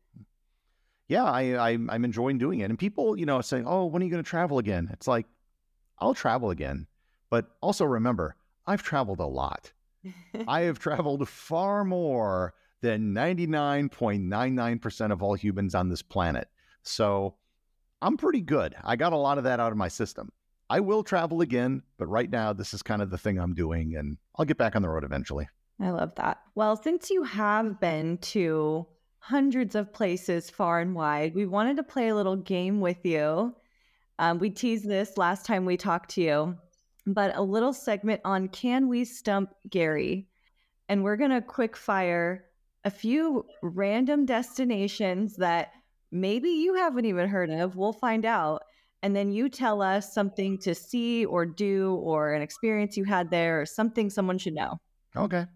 yeah, 1.08 1.24
I, 1.24 1.70
I 1.70 1.78
I'm 1.88 2.04
enjoying 2.04 2.38
doing 2.38 2.60
it. 2.60 2.70
And 2.70 2.78
people, 2.78 3.18
you 3.18 3.26
know, 3.26 3.40
saying, 3.40 3.64
"Oh, 3.66 3.86
when 3.86 4.02
are 4.02 4.04
you 4.04 4.10
going 4.10 4.22
to 4.22 4.28
travel 4.28 4.58
again?" 4.58 4.88
It's 4.92 5.08
like, 5.08 5.26
I'll 5.98 6.14
travel 6.14 6.50
again, 6.50 6.86
but 7.30 7.46
also 7.60 7.84
remember, 7.84 8.36
I've 8.66 8.82
traveled 8.82 9.20
a 9.20 9.26
lot. 9.26 9.72
I 10.46 10.62
have 10.62 10.78
traveled 10.80 11.28
far 11.28 11.84
more 11.84 12.54
than 12.82 13.14
99.99% 13.14 15.12
of 15.12 15.22
all 15.22 15.34
humans 15.34 15.74
on 15.74 15.88
this 15.88 16.02
planet. 16.02 16.48
So 16.82 17.36
I'm 18.02 18.16
pretty 18.16 18.42
good. 18.42 18.74
I 18.84 18.96
got 18.96 19.12
a 19.12 19.16
lot 19.16 19.38
of 19.38 19.44
that 19.44 19.60
out 19.60 19.72
of 19.72 19.78
my 19.78 19.88
system. 19.88 20.30
I 20.68 20.80
will 20.80 21.02
travel 21.02 21.40
again, 21.40 21.82
but 21.96 22.06
right 22.06 22.28
now 22.28 22.52
this 22.52 22.74
is 22.74 22.82
kind 22.82 23.00
of 23.00 23.10
the 23.10 23.18
thing 23.18 23.38
I'm 23.38 23.54
doing 23.54 23.96
and 23.96 24.16
I'll 24.36 24.44
get 24.44 24.58
back 24.58 24.74
on 24.74 24.82
the 24.82 24.88
road 24.88 25.04
eventually. 25.04 25.48
I 25.80 25.90
love 25.90 26.14
that. 26.16 26.40
Well, 26.54 26.76
since 26.76 27.10
you 27.10 27.22
have 27.22 27.78
been 27.80 28.18
to 28.18 28.86
hundreds 29.18 29.74
of 29.74 29.92
places 29.92 30.50
far 30.50 30.80
and 30.80 30.94
wide, 30.94 31.34
we 31.34 31.46
wanted 31.46 31.76
to 31.76 31.82
play 31.82 32.08
a 32.08 32.14
little 32.14 32.36
game 32.36 32.80
with 32.80 33.04
you. 33.04 33.54
Um, 34.18 34.38
we 34.38 34.50
teased 34.50 34.88
this 34.88 35.16
last 35.18 35.44
time 35.44 35.66
we 35.66 35.76
talked 35.76 36.10
to 36.12 36.22
you, 36.22 36.56
but 37.06 37.36
a 37.36 37.42
little 37.42 37.72
segment 37.72 38.22
on 38.24 38.48
Can 38.48 38.88
We 38.88 39.04
Stump 39.04 39.50
Gary? 39.68 40.28
And 40.88 41.04
we're 41.04 41.16
going 41.16 41.32
to 41.32 41.42
quick 41.42 41.76
fire 41.76 42.46
a 42.84 42.90
few 42.90 43.44
random 43.62 44.24
destinations 44.24 45.36
that 45.36 45.72
maybe 46.10 46.48
you 46.48 46.74
haven't 46.74 47.04
even 47.04 47.28
heard 47.28 47.50
of. 47.50 47.76
We'll 47.76 47.92
find 47.92 48.24
out. 48.24 48.62
And 49.02 49.14
then 49.14 49.30
you 49.30 49.48
tell 49.48 49.82
us 49.82 50.12
something 50.12 50.58
to 50.58 50.74
see 50.74 51.24
or 51.24 51.46
do 51.46 51.94
or 52.02 52.32
an 52.32 52.42
experience 52.42 52.96
you 52.96 53.04
had 53.04 53.30
there 53.30 53.60
or 53.60 53.66
something 53.66 54.10
someone 54.10 54.38
should 54.38 54.54
know. 54.54 54.80
Okay. 55.14 55.46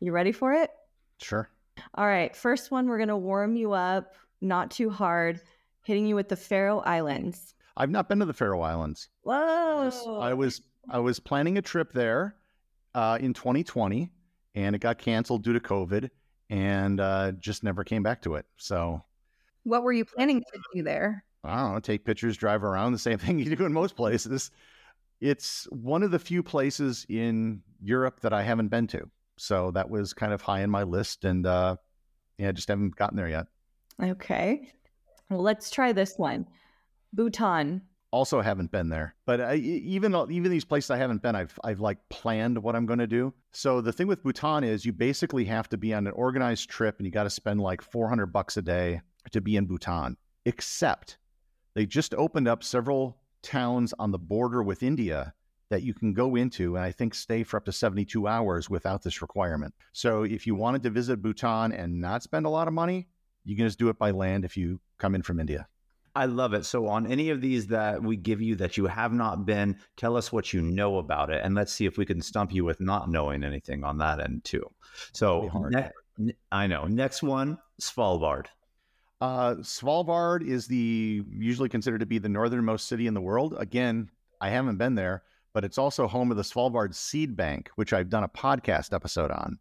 You 0.00 0.12
ready 0.12 0.32
for 0.32 0.52
it? 0.52 0.70
Sure. 1.18 1.48
All 1.94 2.06
right. 2.06 2.34
First 2.34 2.70
one, 2.70 2.86
we're 2.86 2.98
going 2.98 3.08
to 3.08 3.16
warm 3.16 3.56
you 3.56 3.72
up, 3.72 4.14
not 4.40 4.70
too 4.70 4.90
hard, 4.90 5.40
hitting 5.84 6.06
you 6.06 6.14
with 6.14 6.28
the 6.28 6.36
Faroe 6.36 6.80
Islands. 6.80 7.54
I've 7.76 7.90
not 7.90 8.08
been 8.08 8.18
to 8.20 8.24
the 8.24 8.32
Faroe 8.32 8.60
Islands. 8.60 9.08
Whoa. 9.22 10.20
I 10.20 10.34
was 10.34 10.62
I 10.88 10.98
was 10.98 11.20
planning 11.20 11.58
a 11.58 11.62
trip 11.62 11.92
there 11.92 12.36
uh, 12.94 13.18
in 13.20 13.34
2020, 13.34 14.10
and 14.54 14.74
it 14.74 14.78
got 14.78 14.98
canceled 14.98 15.42
due 15.42 15.52
to 15.52 15.60
COVID, 15.60 16.08
and 16.48 17.00
uh, 17.00 17.32
just 17.32 17.62
never 17.62 17.84
came 17.84 18.02
back 18.02 18.22
to 18.22 18.36
it. 18.36 18.46
So, 18.56 19.02
what 19.64 19.82
were 19.82 19.92
you 19.92 20.04
planning 20.04 20.40
to 20.40 20.60
do 20.74 20.82
there? 20.82 21.24
I 21.46 21.62
don't 21.62 21.74
know. 21.74 21.80
Take 21.80 22.04
pictures, 22.04 22.36
drive 22.36 22.64
around, 22.64 22.92
the 22.92 22.98
same 22.98 23.18
thing 23.18 23.38
you 23.38 23.54
do 23.56 23.64
in 23.64 23.72
most 23.72 23.96
places. 23.96 24.50
It's 25.20 25.66
one 25.70 26.02
of 26.02 26.10
the 26.10 26.18
few 26.18 26.42
places 26.42 27.06
in 27.08 27.62
Europe 27.80 28.20
that 28.20 28.32
I 28.32 28.42
haven't 28.42 28.68
been 28.68 28.86
to. 28.88 29.08
So 29.38 29.70
that 29.72 29.88
was 29.90 30.12
kind 30.12 30.32
of 30.32 30.42
high 30.42 30.60
in 30.62 30.70
my 30.70 30.82
list, 30.82 31.24
and 31.24 31.46
uh, 31.46 31.76
yeah, 32.38 32.52
just 32.52 32.68
haven't 32.68 32.96
gotten 32.96 33.16
there 33.16 33.28
yet. 33.28 33.46
Okay, 34.02 34.72
well, 35.30 35.42
let's 35.42 35.70
try 35.70 35.92
this 35.92 36.14
one. 36.16 36.46
Bhutan. 37.12 37.82
Also, 38.12 38.40
haven't 38.40 38.70
been 38.70 38.88
there, 38.88 39.14
but 39.26 39.40
I, 39.40 39.54
even 39.56 40.14
even 40.30 40.50
these 40.50 40.64
places 40.64 40.90
I 40.90 40.96
haven't 40.96 41.22
been, 41.22 41.34
I've 41.34 41.58
I've 41.64 41.80
like 41.80 41.98
planned 42.08 42.62
what 42.62 42.74
I'm 42.74 42.86
going 42.86 43.00
to 43.00 43.06
do. 43.06 43.34
So 43.52 43.80
the 43.80 43.92
thing 43.92 44.06
with 44.06 44.22
Bhutan 44.22 44.64
is 44.64 44.86
you 44.86 44.92
basically 44.92 45.44
have 45.46 45.68
to 45.70 45.76
be 45.76 45.92
on 45.92 46.06
an 46.06 46.12
organized 46.14 46.70
trip, 46.70 46.96
and 46.98 47.04
you 47.04 47.12
got 47.12 47.24
to 47.24 47.30
spend 47.30 47.60
like 47.60 47.82
400 47.82 48.26
bucks 48.26 48.56
a 48.56 48.62
day 48.62 49.02
to 49.32 49.40
be 49.40 49.56
in 49.56 49.66
Bhutan. 49.66 50.16
Except 50.46 51.18
they 51.76 51.84
just 51.84 52.14
opened 52.14 52.48
up 52.48 52.64
several 52.64 53.18
towns 53.42 53.92
on 53.98 54.10
the 54.10 54.18
border 54.18 54.62
with 54.62 54.82
India 54.82 55.34
that 55.68 55.82
you 55.82 55.92
can 55.92 56.14
go 56.14 56.34
into 56.34 56.74
and 56.74 56.84
I 56.84 56.90
think 56.90 57.14
stay 57.14 57.42
for 57.42 57.58
up 57.58 57.66
to 57.66 57.72
72 57.72 58.26
hours 58.26 58.70
without 58.70 59.02
this 59.02 59.20
requirement. 59.20 59.74
So 59.92 60.22
if 60.22 60.46
you 60.46 60.54
wanted 60.54 60.82
to 60.84 60.90
visit 60.90 61.20
Bhutan 61.20 61.72
and 61.72 62.00
not 62.00 62.22
spend 62.22 62.46
a 62.46 62.50
lot 62.50 62.66
of 62.66 62.72
money, 62.72 63.08
you 63.44 63.56
can 63.56 63.66
just 63.66 63.78
do 63.78 63.90
it 63.90 63.98
by 63.98 64.10
land 64.10 64.46
if 64.46 64.56
you 64.56 64.80
come 64.96 65.14
in 65.14 65.20
from 65.20 65.38
India. 65.38 65.68
I 66.14 66.24
love 66.24 66.54
it. 66.54 66.64
So, 66.64 66.86
on 66.86 67.06
any 67.06 67.28
of 67.28 67.42
these 67.42 67.66
that 67.66 68.02
we 68.02 68.16
give 68.16 68.40
you 68.40 68.56
that 68.56 68.78
you 68.78 68.86
have 68.86 69.12
not 69.12 69.44
been, 69.44 69.76
tell 69.98 70.16
us 70.16 70.32
what 70.32 70.50
you 70.50 70.62
know 70.62 70.96
about 70.96 71.28
it, 71.28 71.42
and 71.44 71.54
let's 71.54 71.74
see 71.74 71.84
if 71.84 71.98
we 71.98 72.06
can 72.06 72.22
stump 72.22 72.54
you 72.54 72.64
with 72.64 72.80
not 72.80 73.10
knowing 73.10 73.44
anything 73.44 73.84
on 73.84 73.98
that 73.98 74.18
end 74.18 74.42
too. 74.42 74.64
So, 75.12 75.50
ne- 76.16 76.32
I 76.50 76.68
know. 76.68 76.86
Next 76.86 77.22
one, 77.22 77.58
Svalbard. 77.82 78.46
Uh, 79.20 79.54
Svalbard 79.56 80.46
is 80.46 80.66
the 80.66 81.22
usually 81.30 81.68
considered 81.68 82.00
to 82.00 82.06
be 82.06 82.18
the 82.18 82.28
northernmost 82.28 82.86
city 82.86 83.06
in 83.06 83.14
the 83.14 83.20
world. 83.20 83.54
Again, 83.58 84.10
I 84.40 84.50
haven't 84.50 84.76
been 84.76 84.94
there, 84.94 85.22
but 85.54 85.64
it's 85.64 85.78
also 85.78 86.06
home 86.06 86.30
of 86.30 86.36
the 86.36 86.42
Svalbard 86.42 86.94
Seed 86.94 87.36
Bank, 87.36 87.70
which 87.76 87.92
I've 87.92 88.10
done 88.10 88.24
a 88.24 88.28
podcast 88.28 88.92
episode 88.92 89.30
on. 89.30 89.58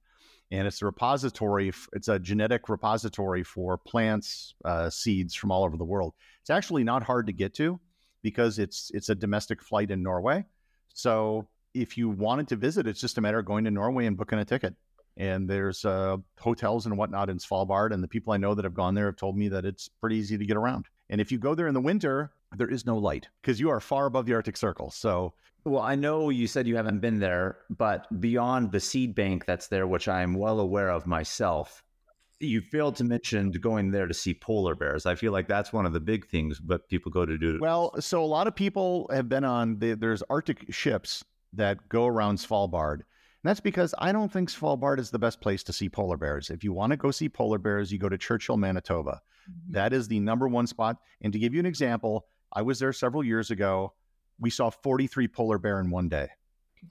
And 0.51 0.67
it's 0.67 0.81
a 0.81 0.85
repository, 0.85 1.71
it's 1.93 2.07
a 2.07 2.19
genetic 2.19 2.69
repository 2.69 3.43
for 3.43 3.77
plants, 3.77 4.53
uh, 4.63 4.89
seeds 4.89 5.33
from 5.33 5.51
all 5.51 5.63
over 5.63 5.77
the 5.77 5.85
world. 5.85 6.13
It's 6.41 6.49
actually 6.49 6.83
not 6.83 7.01
hard 7.01 7.25
to 7.27 7.33
get 7.33 7.53
to 7.55 7.79
because 8.21 8.59
it's 8.59 8.91
it's 8.93 9.09
a 9.09 9.15
domestic 9.15 9.61
flight 9.61 9.89
in 9.89 10.03
Norway. 10.03 10.45
So 10.93 11.47
if 11.73 11.97
you 11.97 12.09
wanted 12.09 12.47
to 12.49 12.55
visit, 12.55 12.87
it's 12.87 13.01
just 13.01 13.17
a 13.17 13.21
matter 13.21 13.39
of 13.39 13.45
going 13.45 13.63
to 13.65 13.71
Norway 13.71 14.05
and 14.05 14.17
booking 14.17 14.39
a 14.39 14.45
ticket. 14.45 14.75
And 15.17 15.49
there's 15.49 15.85
uh, 15.85 16.17
hotels 16.39 16.85
and 16.85 16.97
whatnot 16.97 17.29
in 17.29 17.37
Svalbard. 17.37 17.93
And 17.93 18.03
the 18.03 18.07
people 18.07 18.33
I 18.33 18.37
know 18.37 18.53
that 18.53 18.65
have 18.65 18.73
gone 18.73 18.95
there 18.95 19.05
have 19.05 19.15
told 19.15 19.37
me 19.37 19.47
that 19.49 19.65
it's 19.65 19.87
pretty 19.87 20.17
easy 20.17 20.37
to 20.37 20.45
get 20.45 20.57
around. 20.57 20.87
And 21.09 21.21
if 21.21 21.31
you 21.31 21.37
go 21.37 21.55
there 21.55 21.67
in 21.67 21.73
the 21.73 21.81
winter, 21.81 22.31
there 22.57 22.69
is 22.69 22.85
no 22.85 22.97
light 22.97 23.27
because 23.41 23.59
you 23.59 23.69
are 23.69 23.79
far 23.79 24.07
above 24.07 24.25
the 24.25 24.33
Arctic 24.33 24.57
Circle. 24.57 24.91
So 24.91 25.33
well, 25.65 25.81
I 25.81 25.95
know 25.95 26.29
you 26.29 26.45
said 26.45 26.67
you 26.67 26.75
haven't 26.75 26.99
been 26.99 27.19
there, 27.19 27.57
but 27.71 28.07
beyond 28.21 28.71
the 28.71 28.79
seed 28.79 29.15
bank 29.15 29.45
that's 29.45 29.67
there, 29.67 29.87
which 29.87 30.07
I'm 30.07 30.35
well 30.35 30.59
aware 30.59 30.89
of 30.89 31.07
myself, 31.07 31.83
you 32.39 32.61
failed 32.61 32.95
to 32.97 33.03
mention 33.03 33.49
going 33.51 33.89
there 33.89 34.05
to 34.05 34.13
see 34.13 34.35
polar 34.35 34.75
bears. 34.75 35.07
I 35.07 35.15
feel 35.15 35.31
like 35.31 35.47
that's 35.47 35.73
one 35.73 35.87
of 35.87 35.93
the 35.93 35.99
big 35.99 36.27
things 36.27 36.59
but 36.59 36.87
people 36.87 37.11
go 37.11 37.25
to 37.25 37.37
do. 37.37 37.57
Well, 37.59 37.99
so 37.99 38.23
a 38.23 38.27
lot 38.27 38.45
of 38.45 38.55
people 38.55 39.09
have 39.11 39.27
been 39.27 39.43
on 39.43 39.79
the, 39.79 39.95
there's 39.95 40.21
Arctic 40.29 40.71
ships 40.71 41.23
that 41.53 41.89
go 41.89 42.05
around 42.05 42.37
Svalbard. 42.37 43.01
And 43.45 43.49
that's 43.51 43.59
because 43.59 43.93
I 43.99 44.11
don't 44.11 44.33
think 44.33 44.49
Svalbard 44.49 44.97
is 44.97 45.11
the 45.11 45.19
best 45.19 45.39
place 45.39 45.61
to 45.65 45.71
see 45.71 45.87
polar 45.87 46.17
bears. 46.17 46.49
If 46.49 46.63
you 46.63 46.73
want 46.73 46.89
to 46.93 46.97
go 46.97 47.11
see 47.11 47.29
polar 47.29 47.59
bears, 47.59 47.91
you 47.91 47.99
go 47.99 48.09
to 48.09 48.17
Churchill, 48.17 48.57
Manitoba. 48.57 49.21
Mm-hmm. 49.47 49.73
That 49.73 49.93
is 49.93 50.07
the 50.07 50.19
number 50.19 50.47
one 50.47 50.65
spot. 50.65 50.97
And 51.21 51.31
to 51.31 51.37
give 51.37 51.53
you 51.53 51.59
an 51.59 51.67
example, 51.67 52.25
I 52.51 52.63
was 52.63 52.79
there 52.79 52.91
several 52.91 53.23
years 53.23 53.51
ago 53.51 53.93
we 54.39 54.49
saw 54.49 54.71
43 54.71 55.27
polar 55.27 55.59
bear 55.59 55.79
in 55.79 55.91
one 55.91 56.09
day. 56.09 56.29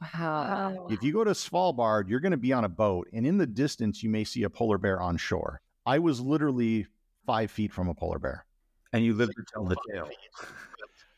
Wow. 0.00 0.86
If 0.90 1.02
you 1.02 1.12
go 1.12 1.24
to 1.24 1.32
Svalbard, 1.32 2.08
you're 2.08 2.20
going 2.20 2.30
to 2.30 2.36
be 2.36 2.52
on 2.52 2.62
a 2.62 2.68
boat, 2.68 3.08
and 3.12 3.26
in 3.26 3.36
the 3.36 3.48
distance, 3.48 4.04
you 4.04 4.08
may 4.08 4.22
see 4.22 4.44
a 4.44 4.48
polar 4.48 4.78
bear 4.78 5.02
on 5.02 5.16
shore. 5.16 5.60
I 5.84 5.98
was 5.98 6.20
literally 6.20 6.86
five 7.26 7.50
feet 7.50 7.72
from 7.72 7.88
a 7.88 7.94
polar 7.94 8.20
bear. 8.20 8.46
And 8.92 9.04
you 9.04 9.14
lived 9.14 9.32
to 9.34 9.42
tell 9.52 9.64
the 9.64 9.76
tale. 9.92 10.08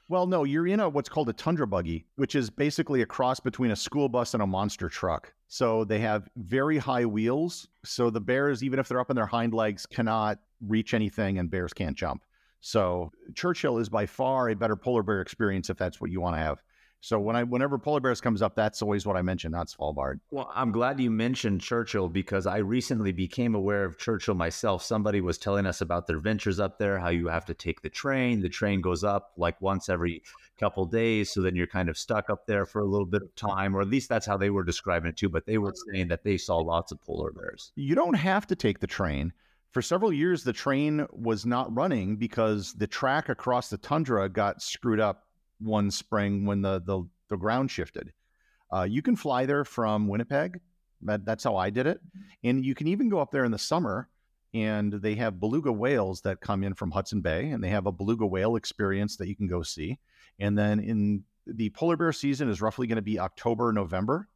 Well, 0.09 0.29
no, 0.29 0.45
you're 0.45 0.69
in 0.69 0.79
a 0.79 0.89
what's 0.89 1.09
called 1.09 1.29
a 1.29 1.33
tundra 1.33 1.67
buggy, 1.67 2.07
which 2.15 2.37
is 2.37 2.49
basically 2.49 3.03
a 3.03 3.07
cross 3.07 3.41
between 3.41 3.73
a 3.73 3.77
school 3.77 4.09
bus 4.09 4.35
and 4.35 4.43
a 4.43 4.47
monster 4.47 4.89
truck. 4.89 5.33
So 5.49 5.85
they 5.85 5.99
have 5.99 6.29
very 6.37 6.79
high 6.79 7.05
wheels. 7.05 7.67
So 7.85 8.11
the 8.11 8.21
bears, 8.21 8.63
even 8.63 8.79
if 8.79 8.87
they're 8.87 9.01
up 9.01 9.11
on 9.11 9.17
their 9.17 9.27
hind 9.27 9.53
legs, 9.53 9.85
cannot 9.85 10.39
reach 10.61 10.95
anything, 10.95 11.39
and 11.39 11.51
bears 11.51 11.73
can't 11.73 11.97
jump. 11.97 12.23
So 12.61 13.11
Churchill 13.35 13.79
is 13.79 13.89
by 13.89 14.07
far 14.07 14.49
a 14.49 14.55
better 14.55 14.77
polar 14.77 15.03
bear 15.03 15.21
experience 15.21 15.71
if 15.71 15.77
that's 15.77 16.01
what 16.01 16.11
you 16.11 16.21
want 16.21 16.37
to 16.37 16.41
have. 16.41 16.63
So 17.07 17.21
when 17.21 17.37
I 17.37 17.45
whenever 17.45 17.79
polar 17.79 18.01
bears 18.01 18.21
comes 18.21 18.43
up, 18.43 18.57
that's 18.57 18.83
always 18.83 19.07
what 19.07 19.17
I 19.17 19.23
mention, 19.23 19.53
not 19.53 19.69
Svalbard. 19.69 20.19
Well, 20.33 20.51
I'm 20.53 20.73
glad 20.73 20.99
you 20.99 21.09
mentioned 21.09 21.61
Churchill 21.61 22.09
because 22.09 22.49
I 22.49 22.57
recently 22.57 23.13
became 23.13 23.55
aware 23.55 23.85
of 23.85 23.97
Churchill 23.97 24.35
myself. 24.35 24.83
Somebody 24.83 25.21
was 25.21 25.39
telling 25.39 25.67
us 25.67 25.81
about 25.81 26.09
their 26.09 26.19
ventures 26.19 26.59
up 26.59 26.81
there, 26.81 26.99
how 26.99 27.11
you 27.11 27.29
have 27.29 27.45
to 27.45 27.55
take 27.55 27.81
the 27.81 27.89
train. 27.89 28.41
The 28.41 28.49
train 28.49 28.81
goes 28.81 29.05
up 29.05 29.31
like 29.37 29.61
once 29.61 29.89
every 29.89 30.25
couple 30.59 30.85
days, 30.85 31.31
so 31.31 31.43
then 31.43 31.55
you're 31.55 31.69
kind 31.69 31.89
of 31.89 31.97
stuck 31.97 32.29
up 32.29 32.45
there 32.45 32.67
for 32.67 32.81
a 32.81 32.85
little 32.87 33.07
bit 33.07 33.23
of 33.23 33.33
time, 33.37 33.77
or 33.77 33.83
at 33.83 33.89
least 33.89 34.09
that's 34.09 34.27
how 34.27 34.37
they 34.37 34.51
were 34.51 34.65
describing 34.65 35.11
it 35.11 35.17
too. 35.17 35.29
But 35.29 35.47
they 35.47 35.59
were 35.59 35.75
saying 35.93 36.09
that 36.09 36.25
they 36.25 36.37
saw 36.37 36.57
lots 36.57 36.91
of 36.91 37.01
polar 37.01 37.31
bears. 37.31 37.71
You 37.77 37.95
don't 37.95 38.15
have 38.15 38.49
to 38.49 38.57
take 38.57 38.81
the 38.81 38.89
train 38.89 39.33
for 39.77 39.83
several 39.83 40.11
years, 40.11 40.43
the 40.43 40.55
train 40.55 41.07
was 41.13 41.45
not 41.45 41.77
running 41.77 42.17
because 42.17 42.73
the 42.73 42.87
track 42.87 43.29
across 43.29 43.69
the 43.69 43.77
tundra 43.77 44.27
got 44.27 44.63
screwed 44.63 45.01
up 45.01 45.26
one 45.61 45.91
spring 45.91 46.47
when 46.47 46.63
the, 46.63 46.81
the, 46.85 47.03
the 47.29 47.37
ground 47.37 47.71
shifted. 47.71 48.13
Uh, 48.73 48.83
you 48.83 49.03
can 49.03 49.17
fly 49.17 49.47
there 49.47 49.65
from 49.65 50.09
Winnipeg. 50.09 50.61
That, 51.03 51.25
that's 51.25 51.45
how 51.45 51.57
I 51.57 51.71
did 51.71 51.87
it. 51.87 52.01
And 52.43 52.65
you 52.65 52.75
can 52.75 52.89
even 52.89 53.09
go 53.09 53.19
up 53.21 53.31
there 53.31 53.45
in 53.45 53.53
the 53.53 53.59
summer 53.59 54.09
and 54.55 54.93
they 54.93 55.15
have 55.17 55.41
beluga 55.41 55.71
whales 55.71 56.23
that 56.23 56.41
come 56.41 56.65
in 56.65 56.75
from 56.75 56.91
Hudson 56.91 57.21
Bay 57.21 57.51
and 57.51 57.63
they 57.63 57.69
have 57.69 57.87
a 57.87 57.93
beluga 57.93 58.27
whale 58.27 58.57
experience 58.57 59.17
that 59.17 59.29
you 59.29 59.37
can 59.37 59.47
go 59.47 59.63
see. 59.63 59.99
And 60.39 60.59
then 60.59 60.81
in 60.81 61.25
the 61.47 61.71
polar 61.71 61.97
bear 61.97 62.13
season 62.13 62.49
is 62.49 62.61
roughly 62.61 62.87
going 62.87 62.97
to 62.97 63.03
be 63.03 63.19
October, 63.19 63.73
November. 63.73 64.29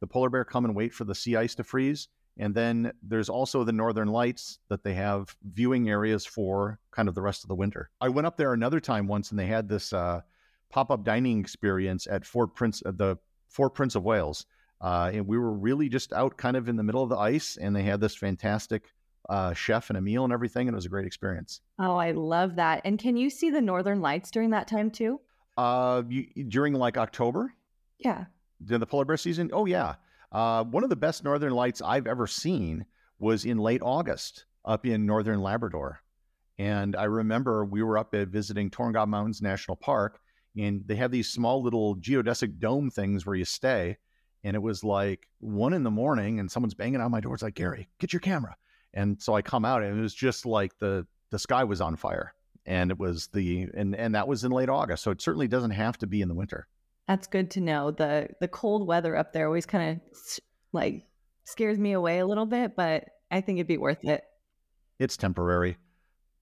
The 0.00 0.06
polar 0.06 0.30
bear 0.30 0.44
come 0.44 0.64
and 0.64 0.74
wait 0.74 0.92
for 0.92 1.04
the 1.04 1.14
sea 1.14 1.36
ice 1.36 1.54
to 1.56 1.64
freeze 1.64 2.08
and 2.40 2.54
then 2.54 2.92
there's 3.02 3.28
also 3.28 3.64
the 3.64 3.72
Northern 3.72 4.08
Lights 4.08 4.60
that 4.68 4.82
they 4.82 4.94
have 4.94 5.36
viewing 5.52 5.90
areas 5.90 6.24
for 6.24 6.78
kind 6.90 7.06
of 7.06 7.14
the 7.14 7.20
rest 7.20 7.44
of 7.44 7.48
the 7.48 7.54
winter. 7.54 7.90
I 8.00 8.08
went 8.08 8.26
up 8.26 8.38
there 8.38 8.54
another 8.54 8.80
time 8.80 9.06
once 9.06 9.30
and 9.30 9.38
they 9.38 9.46
had 9.46 9.68
this 9.68 9.92
uh, 9.92 10.22
pop 10.70 10.90
up 10.90 11.04
dining 11.04 11.40
experience 11.40 12.06
at 12.06 12.24
Fort 12.24 12.54
Prince, 12.54 12.82
uh, 12.86 12.92
the 12.94 13.16
Fort 13.48 13.74
Prince 13.74 13.94
of 13.94 14.04
Wales. 14.04 14.46
Uh, 14.80 15.10
and 15.12 15.26
we 15.26 15.36
were 15.38 15.52
really 15.52 15.88
just 15.88 16.12
out 16.12 16.36
kind 16.36 16.56
of 16.56 16.68
in 16.68 16.76
the 16.76 16.82
middle 16.82 17.02
of 17.02 17.10
the 17.10 17.16
ice 17.16 17.58
and 17.60 17.76
they 17.76 17.82
had 17.82 18.00
this 18.00 18.16
fantastic 18.16 18.84
uh, 19.28 19.52
chef 19.52 19.90
and 19.90 19.98
a 19.98 20.00
meal 20.00 20.24
and 20.24 20.32
everything. 20.32 20.68
And 20.68 20.74
it 20.74 20.76
was 20.76 20.86
a 20.86 20.90
great 20.90 21.06
experience. 21.06 21.60
Oh, 21.78 21.96
I 21.96 22.12
love 22.12 22.56
that. 22.56 22.80
And 22.84 22.98
can 22.98 23.16
you 23.16 23.28
see 23.28 23.50
the 23.50 23.60
Northern 23.60 24.00
Lights 24.00 24.30
during 24.30 24.50
that 24.50 24.66
time 24.66 24.90
too? 24.90 25.20
Uh, 25.58 26.02
you, 26.08 26.26
during 26.48 26.72
like 26.72 26.96
October? 26.96 27.52
Yeah. 27.98 28.24
During 28.64 28.80
the 28.80 28.86
polar 28.86 29.04
bear 29.04 29.16
season? 29.18 29.50
Oh, 29.52 29.66
yeah. 29.66 29.96
Uh, 30.32 30.64
one 30.64 30.84
of 30.84 30.90
the 30.90 30.96
best 30.96 31.24
northern 31.24 31.52
lights 31.52 31.82
I've 31.82 32.06
ever 32.06 32.26
seen 32.26 32.86
was 33.18 33.44
in 33.44 33.58
late 33.58 33.82
August 33.82 34.46
up 34.64 34.86
in 34.86 35.04
northern 35.04 35.42
Labrador. 35.42 36.00
And 36.58 36.94
I 36.94 37.04
remember 37.04 37.64
we 37.64 37.82
were 37.82 37.98
up 37.98 38.14
at 38.14 38.28
visiting 38.28 38.70
Torngat 38.70 39.08
Mountains 39.08 39.42
National 39.42 39.76
Park, 39.76 40.20
and 40.56 40.82
they 40.86 40.96
have 40.96 41.10
these 41.10 41.30
small 41.30 41.62
little 41.62 41.96
geodesic 41.96 42.58
dome 42.58 42.90
things 42.90 43.24
where 43.24 43.36
you 43.36 43.44
stay. 43.44 43.98
And 44.42 44.56
it 44.56 44.60
was 44.60 44.82
like 44.82 45.28
one 45.38 45.74
in 45.74 45.82
the 45.82 45.90
morning, 45.90 46.40
and 46.40 46.50
someone's 46.50 46.74
banging 46.74 47.00
on 47.00 47.10
my 47.10 47.20
door. 47.20 47.34
It's 47.34 47.42
like, 47.42 47.54
Gary, 47.54 47.88
get 47.98 48.12
your 48.12 48.20
camera. 48.20 48.56
And 48.94 49.20
so 49.20 49.34
I 49.34 49.42
come 49.42 49.64
out, 49.64 49.82
and 49.82 49.98
it 49.98 50.00
was 50.00 50.14
just 50.14 50.46
like 50.46 50.78
the 50.78 51.06
the 51.30 51.38
sky 51.38 51.62
was 51.64 51.80
on 51.80 51.96
fire, 51.96 52.34
and 52.66 52.90
it 52.90 52.98
was 52.98 53.28
the 53.28 53.68
and 53.74 53.94
and 53.94 54.14
that 54.14 54.26
was 54.26 54.42
in 54.42 54.50
late 54.50 54.68
August. 54.68 55.02
So 55.02 55.10
it 55.10 55.20
certainly 55.20 55.46
doesn't 55.46 55.70
have 55.72 55.98
to 55.98 56.06
be 56.06 56.22
in 56.22 56.28
the 56.28 56.34
winter. 56.34 56.66
That's 57.06 57.26
good 57.26 57.50
to 57.52 57.60
know. 57.60 57.90
the 57.90 58.28
The 58.40 58.48
cold 58.48 58.86
weather 58.86 59.14
up 59.14 59.32
there 59.32 59.46
always 59.46 59.66
kind 59.66 60.00
of 60.00 60.20
like 60.72 61.04
scares 61.44 61.78
me 61.78 61.92
away 61.92 62.18
a 62.18 62.26
little 62.26 62.46
bit, 62.46 62.74
but 62.76 63.04
I 63.30 63.42
think 63.42 63.58
it'd 63.58 63.66
be 63.68 63.78
worth 63.78 64.04
it. 64.04 64.24
It's 64.98 65.16
temporary, 65.16 65.76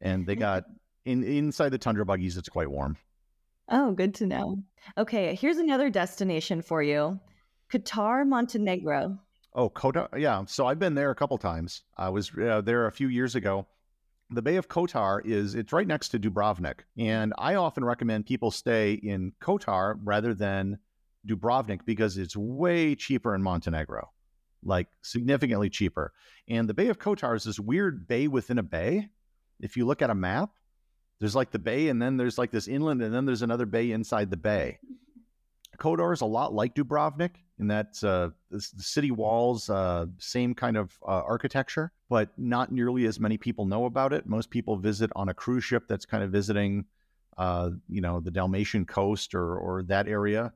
and 0.01 0.25
they 0.27 0.37
got 0.37 0.65
in 1.05 1.25
inside 1.25 1.71
the 1.71 1.79
tundra 1.79 2.07
buggies. 2.07 2.37
It's 2.37 2.49
quite 2.49 2.71
warm. 2.71 2.97
Oh, 3.69 3.93
good 3.93 4.14
to 4.16 4.27
know. 4.27 4.62
Okay, 4.97 5.35
here's 5.35 5.59
another 5.59 5.91
destination 5.91 6.62
for 6.62 6.83
you 6.83 7.21
Kotor, 7.71 8.27
Montenegro. 8.27 9.19
Oh, 9.55 9.69
Kotor. 9.69 10.09
Yeah. 10.16 10.45
So 10.47 10.66
I've 10.66 10.79
been 10.79 10.95
there 10.95 11.11
a 11.11 11.14
couple 11.14 11.37
times. 11.37 11.83
I 11.97 12.09
was 12.09 12.31
uh, 12.39 12.61
there 12.61 12.87
a 12.87 12.93
few 12.93 13.09
years 13.09 13.35
ago. 13.35 13.66
The 14.31 14.43
Bay 14.43 14.57
of 14.57 14.69
Kotor 14.69 15.25
is 15.25 15.55
it's 15.55 15.73
right 15.73 15.87
next 15.87 16.11
to 16.11 16.19
Dubrovnik, 16.19 16.81
and 16.99 17.33
I 17.39 17.55
often 17.55 17.83
recommend 17.85 18.27
people 18.27 18.51
stay 18.51 18.93
in 18.93 19.33
Kotor 19.41 19.99
rather 20.05 20.35
than 20.35 20.79
Dubrovnik 21.27 21.81
because 21.87 22.19
it's 22.19 22.37
way 22.37 22.95
cheaper 22.95 23.35
in 23.35 23.43
Montenegro, 23.43 24.11
like 24.62 24.89
significantly 25.03 25.71
cheaper. 25.71 26.12
And 26.47 26.69
the 26.69 26.75
Bay 26.75 26.89
of 26.89 26.99
Kotor 26.99 27.37
is 27.37 27.45
this 27.45 27.59
weird 27.59 28.07
bay 28.07 28.29
within 28.29 28.59
a 28.59 28.62
bay. 28.62 29.09
If 29.61 29.79
you 29.79 29.87
look 29.87 30.03
at 30.03 30.11
a 30.11 30.14
map, 30.14 30.51
there's 31.21 31.35
like 31.35 31.51
the 31.51 31.59
bay, 31.59 31.89
and 31.89 32.01
then 32.01 32.16
there's 32.16 32.39
like 32.39 32.51
this 32.51 32.69
inland, 32.69 33.03
and 33.03 33.14
then 33.14 33.25
there's 33.25 33.43
another 33.43 33.66
bay 33.66 33.91
inside 33.91 34.31
the 34.31 34.37
bay. 34.37 34.79
Kotor 35.79 36.12
is 36.12 36.21
a 36.21 36.27
lot 36.27 36.53
like 36.53 36.75
Dubrovnik 36.75 37.37
in 37.59 37.69
that 37.69 38.03
uh, 38.03 38.31
the 38.51 38.61
city 38.61 39.11
walls, 39.11 39.71
uh, 39.71 40.07
same 40.19 40.55
kind 40.55 40.77
of 40.77 40.97
uh, 41.03 41.23
architecture, 41.27 41.93
but 42.09 42.31
not 42.37 42.73
nearly 42.73 43.07
as 43.07 43.21
many 43.21 43.37
people 43.37 43.64
know 43.64 43.85
about 43.85 44.12
it. 44.12 44.27
Most 44.27 44.51
people 44.51 44.77
visit 44.77 45.11
on 45.14 45.29
a 45.29 45.35
cruise 45.35 45.64
ship 45.64 45.85
that's 45.89 46.05
kind 46.05 46.23
of 46.23 46.31
visiting, 46.31 46.85
uh, 47.37 47.71
you 47.89 48.01
know, 48.01 48.21
the 48.21 48.31
Dalmatian 48.31 48.85
coast 48.87 49.35
or 49.35 49.57
or 49.57 49.83
that 49.85 50.09
area. 50.09 50.53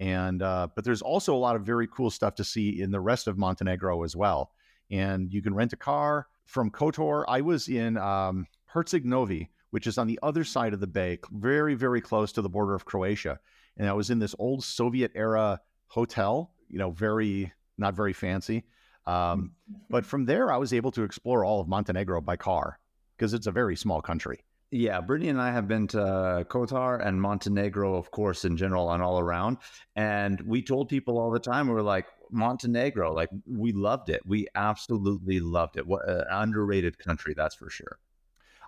And 0.00 0.42
uh, 0.42 0.68
but 0.74 0.84
there's 0.84 1.02
also 1.02 1.34
a 1.34 1.38
lot 1.38 1.54
of 1.54 1.62
very 1.62 1.86
cool 1.86 2.10
stuff 2.10 2.34
to 2.36 2.44
see 2.44 2.80
in 2.80 2.90
the 2.90 3.00
rest 3.00 3.28
of 3.28 3.38
Montenegro 3.38 4.02
as 4.02 4.16
well. 4.16 4.50
And 4.90 5.32
you 5.32 5.40
can 5.40 5.54
rent 5.54 5.72
a 5.72 5.76
car 5.76 6.26
from 6.46 6.70
Kotor. 6.70 7.24
I 7.28 7.40
was 7.40 7.68
in 7.68 7.96
um, 7.96 8.46
Herceg 8.72 9.04
Novi, 9.04 9.50
which 9.74 9.86
is 9.86 9.98
on 9.98 10.06
the 10.06 10.18
other 10.22 10.44
side 10.44 10.72
of 10.72 10.80
the 10.80 10.86
bay, 10.86 11.18
very 11.32 11.74
very 11.74 12.00
close 12.00 12.32
to 12.32 12.42
the 12.42 12.48
border 12.48 12.74
of 12.74 12.84
Croatia 12.84 13.38
and 13.76 13.88
I 13.88 13.92
was 13.92 14.10
in 14.10 14.18
this 14.18 14.34
old 14.38 14.62
Soviet 14.62 15.12
era 15.14 15.60
hotel, 15.88 16.52
you 16.68 16.78
know, 16.78 16.90
very 16.90 17.52
not 17.76 17.94
very 17.94 18.12
fancy. 18.12 18.64
Um, 19.06 19.52
but 19.90 20.06
from 20.06 20.26
there, 20.26 20.52
I 20.52 20.56
was 20.56 20.72
able 20.72 20.92
to 20.92 21.02
explore 21.02 21.44
all 21.44 21.60
of 21.60 21.68
Montenegro 21.68 22.20
by 22.20 22.36
car 22.36 22.78
because 23.16 23.34
it's 23.34 23.46
a 23.46 23.52
very 23.52 23.76
small 23.76 24.00
country. 24.00 24.40
Yeah, 24.70 25.00
Brittany 25.00 25.28
and 25.28 25.40
I 25.40 25.52
have 25.52 25.68
been 25.68 25.86
to 25.88 26.44
Kotor 26.48 27.06
and 27.06 27.20
Montenegro, 27.20 27.94
of 27.94 28.10
course, 28.10 28.44
in 28.44 28.56
general 28.56 28.90
and 28.90 29.02
all 29.02 29.20
around. 29.20 29.58
And 29.94 30.40
we 30.40 30.62
told 30.62 30.88
people 30.88 31.18
all 31.18 31.30
the 31.30 31.38
time, 31.38 31.68
we 31.68 31.74
were 31.74 31.82
like, 31.82 32.06
Montenegro, 32.32 33.12
like 33.12 33.28
we 33.46 33.70
loved 33.70 34.10
it. 34.10 34.22
We 34.26 34.48
absolutely 34.56 35.38
loved 35.38 35.76
it. 35.76 35.86
What 35.86 36.08
an 36.08 36.24
underrated 36.28 36.98
country, 36.98 37.34
that's 37.36 37.54
for 37.54 37.70
sure. 37.70 37.98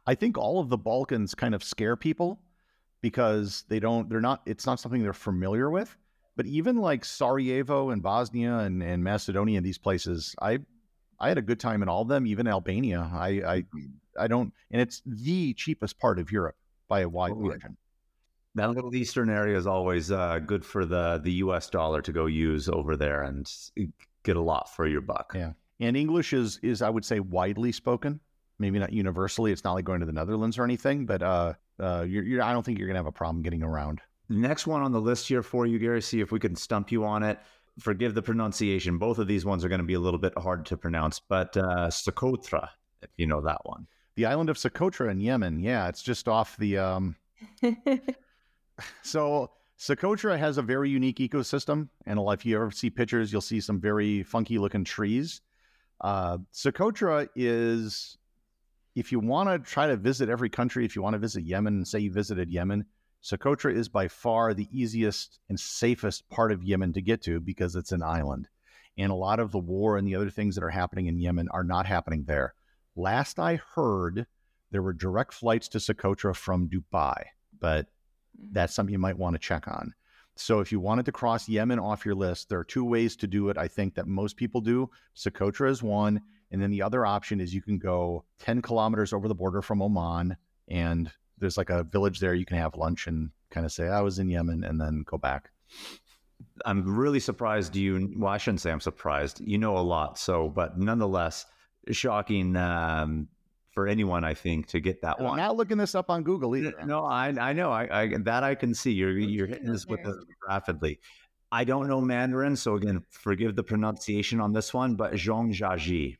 I 0.06 0.14
think 0.14 0.38
all 0.38 0.60
of 0.60 0.68
the 0.68 0.76
Balkans 0.76 1.34
kind 1.34 1.54
of 1.54 1.64
scare 1.64 1.96
people 1.96 2.40
because 3.00 3.64
they 3.68 3.80
don't 3.80 4.08
they're 4.08 4.20
not 4.20 4.42
it's 4.46 4.66
not 4.66 4.80
something 4.80 5.02
they're 5.02 5.12
familiar 5.12 5.70
with. 5.70 5.96
But 6.36 6.46
even 6.46 6.76
like 6.76 7.04
sarajevo 7.04 7.90
and 7.90 8.02
bosnia 8.02 8.58
and, 8.58 8.82
and 8.82 9.02
macedonia 9.02 9.60
these 9.62 9.78
places 9.78 10.34
i 10.42 10.58
i 11.18 11.28
had 11.28 11.38
a 11.38 11.42
good 11.42 11.58
time 11.58 11.82
in 11.82 11.88
all 11.88 12.02
of 12.02 12.08
them 12.08 12.26
even 12.26 12.46
albania. 12.46 13.10
I 13.12 13.28
i 13.28 13.64
i 14.18 14.26
don't 14.26 14.52
and 14.70 14.80
it's 14.80 15.02
the 15.06 15.54
cheapest 15.54 15.98
part 15.98 16.18
of 16.18 16.30
europe 16.30 16.56
by 16.88 17.00
a 17.00 17.08
wide 17.08 17.36
margin. 17.36 17.76
That 18.54 18.70
little 18.70 18.94
eastern 18.94 19.28
area 19.28 19.56
is 19.56 19.66
always 19.66 20.10
uh, 20.10 20.38
good 20.38 20.64
for 20.64 20.86
the 20.86 21.20
the 21.22 21.32
us 21.32 21.68
dollar 21.68 22.00
to 22.02 22.12
go 22.12 22.26
use 22.26 22.68
over 22.68 22.96
there 22.96 23.22
and 23.22 23.50
get 24.22 24.36
a 24.36 24.40
lot 24.40 24.74
for 24.74 24.86
your 24.86 25.02
buck. 25.02 25.32
Yeah. 25.34 25.52
And 25.80 25.96
english 25.96 26.32
is 26.32 26.58
is 26.62 26.82
i 26.82 26.90
would 26.90 27.04
say 27.04 27.20
widely 27.20 27.72
spoken 27.72 28.20
maybe 28.58 28.78
not 28.78 28.92
universally 28.92 29.52
it's 29.52 29.64
not 29.64 29.74
like 29.74 29.84
going 29.84 30.00
to 30.00 30.06
the 30.06 30.12
netherlands 30.12 30.58
or 30.58 30.64
anything 30.64 31.06
but 31.06 31.22
uh 31.22 31.52
uh, 31.78 32.04
you're, 32.08 32.24
you're, 32.24 32.42
I 32.42 32.52
don't 32.52 32.64
think 32.64 32.78
you're 32.78 32.88
going 32.88 32.94
to 32.94 33.00
have 33.00 33.06
a 33.06 33.12
problem 33.12 33.42
getting 33.42 33.62
around. 33.62 34.00
Next 34.28 34.66
one 34.66 34.82
on 34.82 34.92
the 34.92 35.00
list 35.00 35.28
here 35.28 35.42
for 35.42 35.66
you, 35.66 35.78
Gary, 35.78 36.02
see 36.02 36.20
if 36.20 36.32
we 36.32 36.40
can 36.40 36.56
stump 36.56 36.90
you 36.90 37.04
on 37.04 37.22
it. 37.22 37.38
Forgive 37.78 38.14
the 38.14 38.22
pronunciation. 38.22 38.98
Both 38.98 39.18
of 39.18 39.28
these 39.28 39.44
ones 39.44 39.64
are 39.64 39.68
going 39.68 39.80
to 39.80 39.86
be 39.86 39.94
a 39.94 40.00
little 40.00 40.18
bit 40.18 40.36
hard 40.38 40.64
to 40.66 40.76
pronounce, 40.76 41.20
but 41.20 41.56
uh, 41.56 41.88
Socotra, 41.88 42.68
if 43.02 43.10
you 43.16 43.26
know 43.26 43.40
that 43.42 43.60
one. 43.64 43.86
The 44.16 44.24
island 44.24 44.48
of 44.48 44.56
Socotra 44.56 45.10
in 45.10 45.20
Yemen. 45.20 45.60
Yeah, 45.60 45.88
it's 45.88 46.02
just 46.02 46.26
off 46.26 46.56
the. 46.56 46.78
Um... 46.78 47.16
so 49.02 49.50
Socotra 49.78 50.38
has 50.38 50.56
a 50.56 50.62
very 50.62 50.88
unique 50.88 51.18
ecosystem, 51.18 51.88
and 52.06 52.18
if 52.28 52.46
you 52.46 52.56
ever 52.56 52.70
see 52.70 52.88
pictures, 52.88 53.30
you'll 53.30 53.42
see 53.42 53.60
some 53.60 53.78
very 53.78 54.22
funky 54.22 54.56
looking 54.56 54.84
trees. 54.84 55.42
Uh, 56.00 56.38
Socotra 56.52 57.28
is 57.36 58.16
if 58.96 59.12
you 59.12 59.20
want 59.20 59.50
to 59.50 59.58
try 59.58 59.86
to 59.86 59.96
visit 59.96 60.30
every 60.30 60.48
country, 60.48 60.86
if 60.86 60.96
you 60.96 61.02
want 61.02 61.12
to 61.12 61.18
visit 61.18 61.44
Yemen 61.44 61.74
and 61.74 61.86
say 61.86 62.00
you 62.00 62.10
visited 62.10 62.50
Yemen, 62.50 62.86
Socotra 63.22 63.74
is 63.74 63.90
by 63.90 64.08
far 64.08 64.54
the 64.54 64.68
easiest 64.72 65.38
and 65.50 65.60
safest 65.60 66.26
part 66.30 66.50
of 66.50 66.64
Yemen 66.64 66.94
to 66.94 67.02
get 67.02 67.22
to 67.22 67.38
because 67.38 67.76
it's 67.76 67.92
an 67.92 68.02
island. 68.02 68.48
And 68.96 69.12
a 69.12 69.16
lot 69.16 69.38
of 69.38 69.52
the 69.52 69.58
war 69.58 69.98
and 69.98 70.08
the 70.08 70.14
other 70.14 70.30
things 70.30 70.54
that 70.54 70.64
are 70.64 70.70
happening 70.70 71.06
in 71.06 71.20
Yemen 71.20 71.48
are 71.50 71.62
not 71.62 71.84
happening 71.84 72.24
there. 72.24 72.54
Last 72.96 73.38
I 73.38 73.60
heard, 73.74 74.26
there 74.70 74.82
were 74.82 74.94
direct 74.94 75.34
flights 75.34 75.68
to 75.68 75.78
Socotra 75.78 76.34
from 76.34 76.70
Dubai, 76.70 77.22
but 77.60 77.84
mm-hmm. 77.84 78.46
that's 78.52 78.74
something 78.74 78.94
you 78.94 78.98
might 78.98 79.18
want 79.18 79.34
to 79.34 79.38
check 79.38 79.68
on. 79.68 79.92
So 80.36 80.60
if 80.60 80.72
you 80.72 80.80
wanted 80.80 81.04
to 81.04 81.12
cross 81.12 81.50
Yemen 81.50 81.78
off 81.78 82.06
your 82.06 82.14
list, 82.14 82.48
there 82.48 82.58
are 82.58 82.64
two 82.64 82.84
ways 82.84 83.14
to 83.16 83.26
do 83.26 83.50
it. 83.50 83.58
I 83.58 83.68
think 83.68 83.94
that 83.94 84.06
most 84.06 84.38
people 84.38 84.62
do. 84.62 84.88
Socotra 85.14 85.68
is 85.68 85.82
one, 85.82 86.22
and 86.50 86.60
then 86.60 86.70
the 86.70 86.82
other 86.82 87.04
option 87.04 87.40
is 87.40 87.54
you 87.54 87.62
can 87.62 87.78
go 87.78 88.24
10 88.40 88.62
kilometers 88.62 89.12
over 89.12 89.28
the 89.28 89.34
border 89.34 89.62
from 89.62 89.82
Oman, 89.82 90.36
and 90.68 91.10
there's 91.38 91.56
like 91.56 91.70
a 91.70 91.84
village 91.84 92.20
there. 92.20 92.34
You 92.34 92.46
can 92.46 92.58
have 92.58 92.76
lunch 92.76 93.06
and 93.06 93.30
kind 93.50 93.66
of 93.66 93.72
say, 93.72 93.88
I 93.88 94.00
was 94.00 94.18
in 94.18 94.28
Yemen, 94.28 94.64
and 94.64 94.80
then 94.80 95.04
go 95.06 95.18
back. 95.18 95.50
I'm 96.64 96.96
really 96.96 97.20
surprised 97.20 97.74
you. 97.74 98.12
Well, 98.16 98.32
I 98.32 98.38
shouldn't 98.38 98.60
say 98.60 98.70
I'm 98.70 98.80
surprised. 98.80 99.40
You 99.40 99.58
know 99.58 99.76
a 99.76 99.80
lot. 99.80 100.18
So, 100.18 100.48
but 100.48 100.78
nonetheless, 100.78 101.46
shocking 101.90 102.56
um, 102.56 103.28
for 103.72 103.86
anyone, 103.86 104.24
I 104.24 104.34
think, 104.34 104.66
to 104.68 104.80
get 104.80 105.02
that 105.02 105.16
I'm 105.18 105.24
one. 105.24 105.36
not 105.36 105.56
looking 105.56 105.78
this 105.78 105.94
up 105.94 106.10
on 106.10 106.22
Google 106.22 106.56
either. 106.56 106.72
No, 106.84 107.04
I, 107.04 107.28
I 107.28 107.52
know. 107.52 107.70
I, 107.70 108.02
I 108.02 108.16
that 108.18 108.44
I 108.44 108.54
can 108.54 108.74
see. 108.74 108.92
You're 108.92 109.18
you're 109.18 109.46
hitting 109.46 109.70
this 109.70 109.86
with 109.86 110.04
us 110.06 110.16
rapidly. 110.46 111.00
I 111.52 111.64
don't 111.64 111.86
know 111.86 112.00
Mandarin, 112.00 112.56
so 112.56 112.74
again, 112.74 113.04
forgive 113.08 113.54
the 113.54 113.62
pronunciation 113.62 114.40
on 114.40 114.52
this 114.52 114.74
one, 114.74 114.96
but 114.96 115.12
Zhangjiajie. 115.12 116.16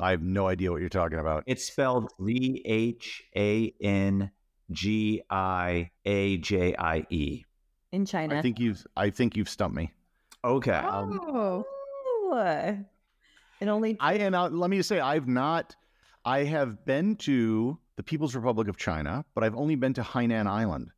I 0.00 0.10
have 0.10 0.22
no 0.22 0.46
idea 0.46 0.70
what 0.70 0.80
you're 0.80 0.88
talking 0.88 1.18
about. 1.18 1.44
It's 1.46 1.64
spelled 1.64 2.10
Z 2.22 2.62
H 2.64 3.24
A 3.36 3.72
N 3.80 4.30
G 4.70 5.22
I 5.30 5.90
A 6.04 6.36
J 6.38 6.74
I 6.76 7.06
E. 7.10 7.44
In 7.92 8.04
China. 8.04 8.38
I 8.38 8.42
think 8.42 8.60
you've 8.60 8.86
I 8.96 9.10
think 9.10 9.36
you've 9.36 9.48
stumped 9.48 9.76
me. 9.76 9.92
Okay. 10.44 10.80
Oh. 10.84 11.64
Um, 12.30 12.86
it 13.60 13.68
only 13.68 13.96
I 14.00 14.14
and 14.14 14.34
uh, 14.34 14.48
let 14.48 14.70
me 14.70 14.76
just 14.76 14.88
say 14.88 15.00
I've 15.00 15.26
not 15.26 15.74
I 16.24 16.44
have 16.44 16.84
been 16.84 17.16
to 17.16 17.78
the 17.96 18.02
People's 18.02 18.34
Republic 18.36 18.68
of 18.68 18.76
China, 18.76 19.24
but 19.34 19.42
I've 19.42 19.56
only 19.56 19.74
been 19.74 19.94
to 19.94 20.02
Hainan 20.02 20.46
Island. 20.46 20.90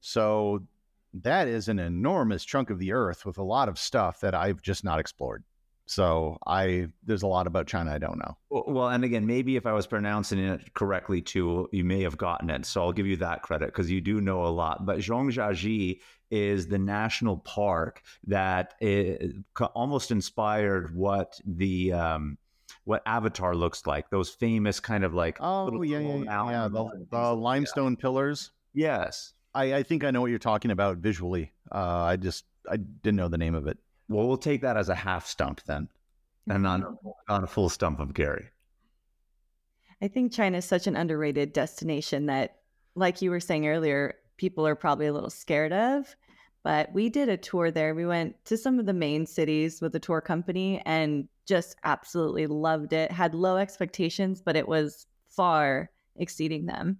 So 0.00 0.66
that 1.14 1.48
is 1.48 1.68
an 1.68 1.78
enormous 1.78 2.44
chunk 2.44 2.70
of 2.70 2.78
the 2.78 2.92
earth 2.92 3.26
with 3.26 3.38
a 3.38 3.42
lot 3.42 3.68
of 3.68 3.78
stuff 3.78 4.20
that 4.20 4.34
I've 4.34 4.62
just 4.62 4.82
not 4.82 4.98
explored. 4.98 5.44
So 5.90 6.38
I 6.46 6.86
there's 7.02 7.24
a 7.24 7.26
lot 7.26 7.48
about 7.48 7.66
China 7.66 7.92
I 7.92 7.98
don't 7.98 8.16
know. 8.16 8.36
Well, 8.48 8.90
and 8.90 9.02
again, 9.02 9.26
maybe 9.26 9.56
if 9.56 9.66
I 9.66 9.72
was 9.72 9.88
pronouncing 9.88 10.38
it 10.38 10.72
correctly 10.74 11.20
too, 11.20 11.68
you 11.72 11.82
may 11.82 12.02
have 12.02 12.16
gotten 12.16 12.48
it. 12.48 12.64
So 12.64 12.80
I'll 12.80 12.92
give 12.92 13.08
you 13.08 13.16
that 13.16 13.42
credit 13.42 13.66
because 13.66 13.90
you 13.90 14.00
do 14.00 14.20
know 14.20 14.46
a 14.46 14.54
lot. 14.54 14.86
But 14.86 14.98
Zhangjiajie 14.98 15.98
is 16.30 16.68
the 16.68 16.78
national 16.78 17.38
park 17.38 18.02
that 18.28 18.74
almost 19.74 20.12
inspired 20.12 20.94
what 20.94 21.40
the 21.44 21.92
um, 21.92 22.38
what 22.84 23.02
Avatar 23.04 23.56
looks 23.56 23.84
like. 23.84 24.10
Those 24.10 24.30
famous 24.30 24.78
kind 24.78 25.02
of 25.02 25.12
like 25.12 25.38
oh 25.40 25.82
yeah 25.82 25.98
yeah 25.98 26.16
yeah, 26.18 26.50
yeah 26.50 26.68
the, 26.68 27.06
the 27.10 27.34
limestone 27.34 27.96
yeah. 27.98 28.00
pillars. 28.02 28.52
Yes, 28.74 29.32
I, 29.56 29.74
I 29.74 29.82
think 29.82 30.04
I 30.04 30.12
know 30.12 30.20
what 30.20 30.30
you're 30.30 30.38
talking 30.38 30.70
about 30.70 30.98
visually. 30.98 31.52
Uh, 31.72 32.04
I 32.04 32.16
just 32.16 32.44
I 32.70 32.76
didn't 32.76 33.16
know 33.16 33.26
the 33.26 33.38
name 33.38 33.56
of 33.56 33.66
it. 33.66 33.78
Well, 34.10 34.26
we'll 34.26 34.38
take 34.38 34.62
that 34.62 34.76
as 34.76 34.88
a 34.88 34.94
half 34.94 35.24
stump 35.24 35.62
then, 35.66 35.88
and 36.48 36.64
not, 36.64 36.82
not 37.28 37.44
a 37.44 37.46
full 37.46 37.68
stump 37.68 38.00
of 38.00 38.12
Gary. 38.12 38.48
I 40.02 40.08
think 40.08 40.32
China 40.32 40.58
is 40.58 40.64
such 40.64 40.88
an 40.88 40.96
underrated 40.96 41.52
destination 41.52 42.26
that, 42.26 42.56
like 42.96 43.22
you 43.22 43.30
were 43.30 43.38
saying 43.38 43.68
earlier, 43.68 44.16
people 44.36 44.66
are 44.66 44.74
probably 44.74 45.06
a 45.06 45.12
little 45.12 45.30
scared 45.30 45.72
of. 45.72 46.16
But 46.64 46.92
we 46.92 47.08
did 47.08 47.28
a 47.28 47.36
tour 47.36 47.70
there. 47.70 47.94
We 47.94 48.04
went 48.04 48.44
to 48.46 48.56
some 48.56 48.80
of 48.80 48.86
the 48.86 48.92
main 48.92 49.26
cities 49.26 49.80
with 49.80 49.92
the 49.92 50.00
tour 50.00 50.20
company 50.20 50.82
and 50.84 51.28
just 51.46 51.76
absolutely 51.84 52.48
loved 52.48 52.92
it. 52.92 53.12
Had 53.12 53.32
low 53.34 53.58
expectations, 53.58 54.42
but 54.42 54.56
it 54.56 54.66
was 54.66 55.06
far 55.28 55.90
exceeding 56.16 56.66
them. 56.66 56.98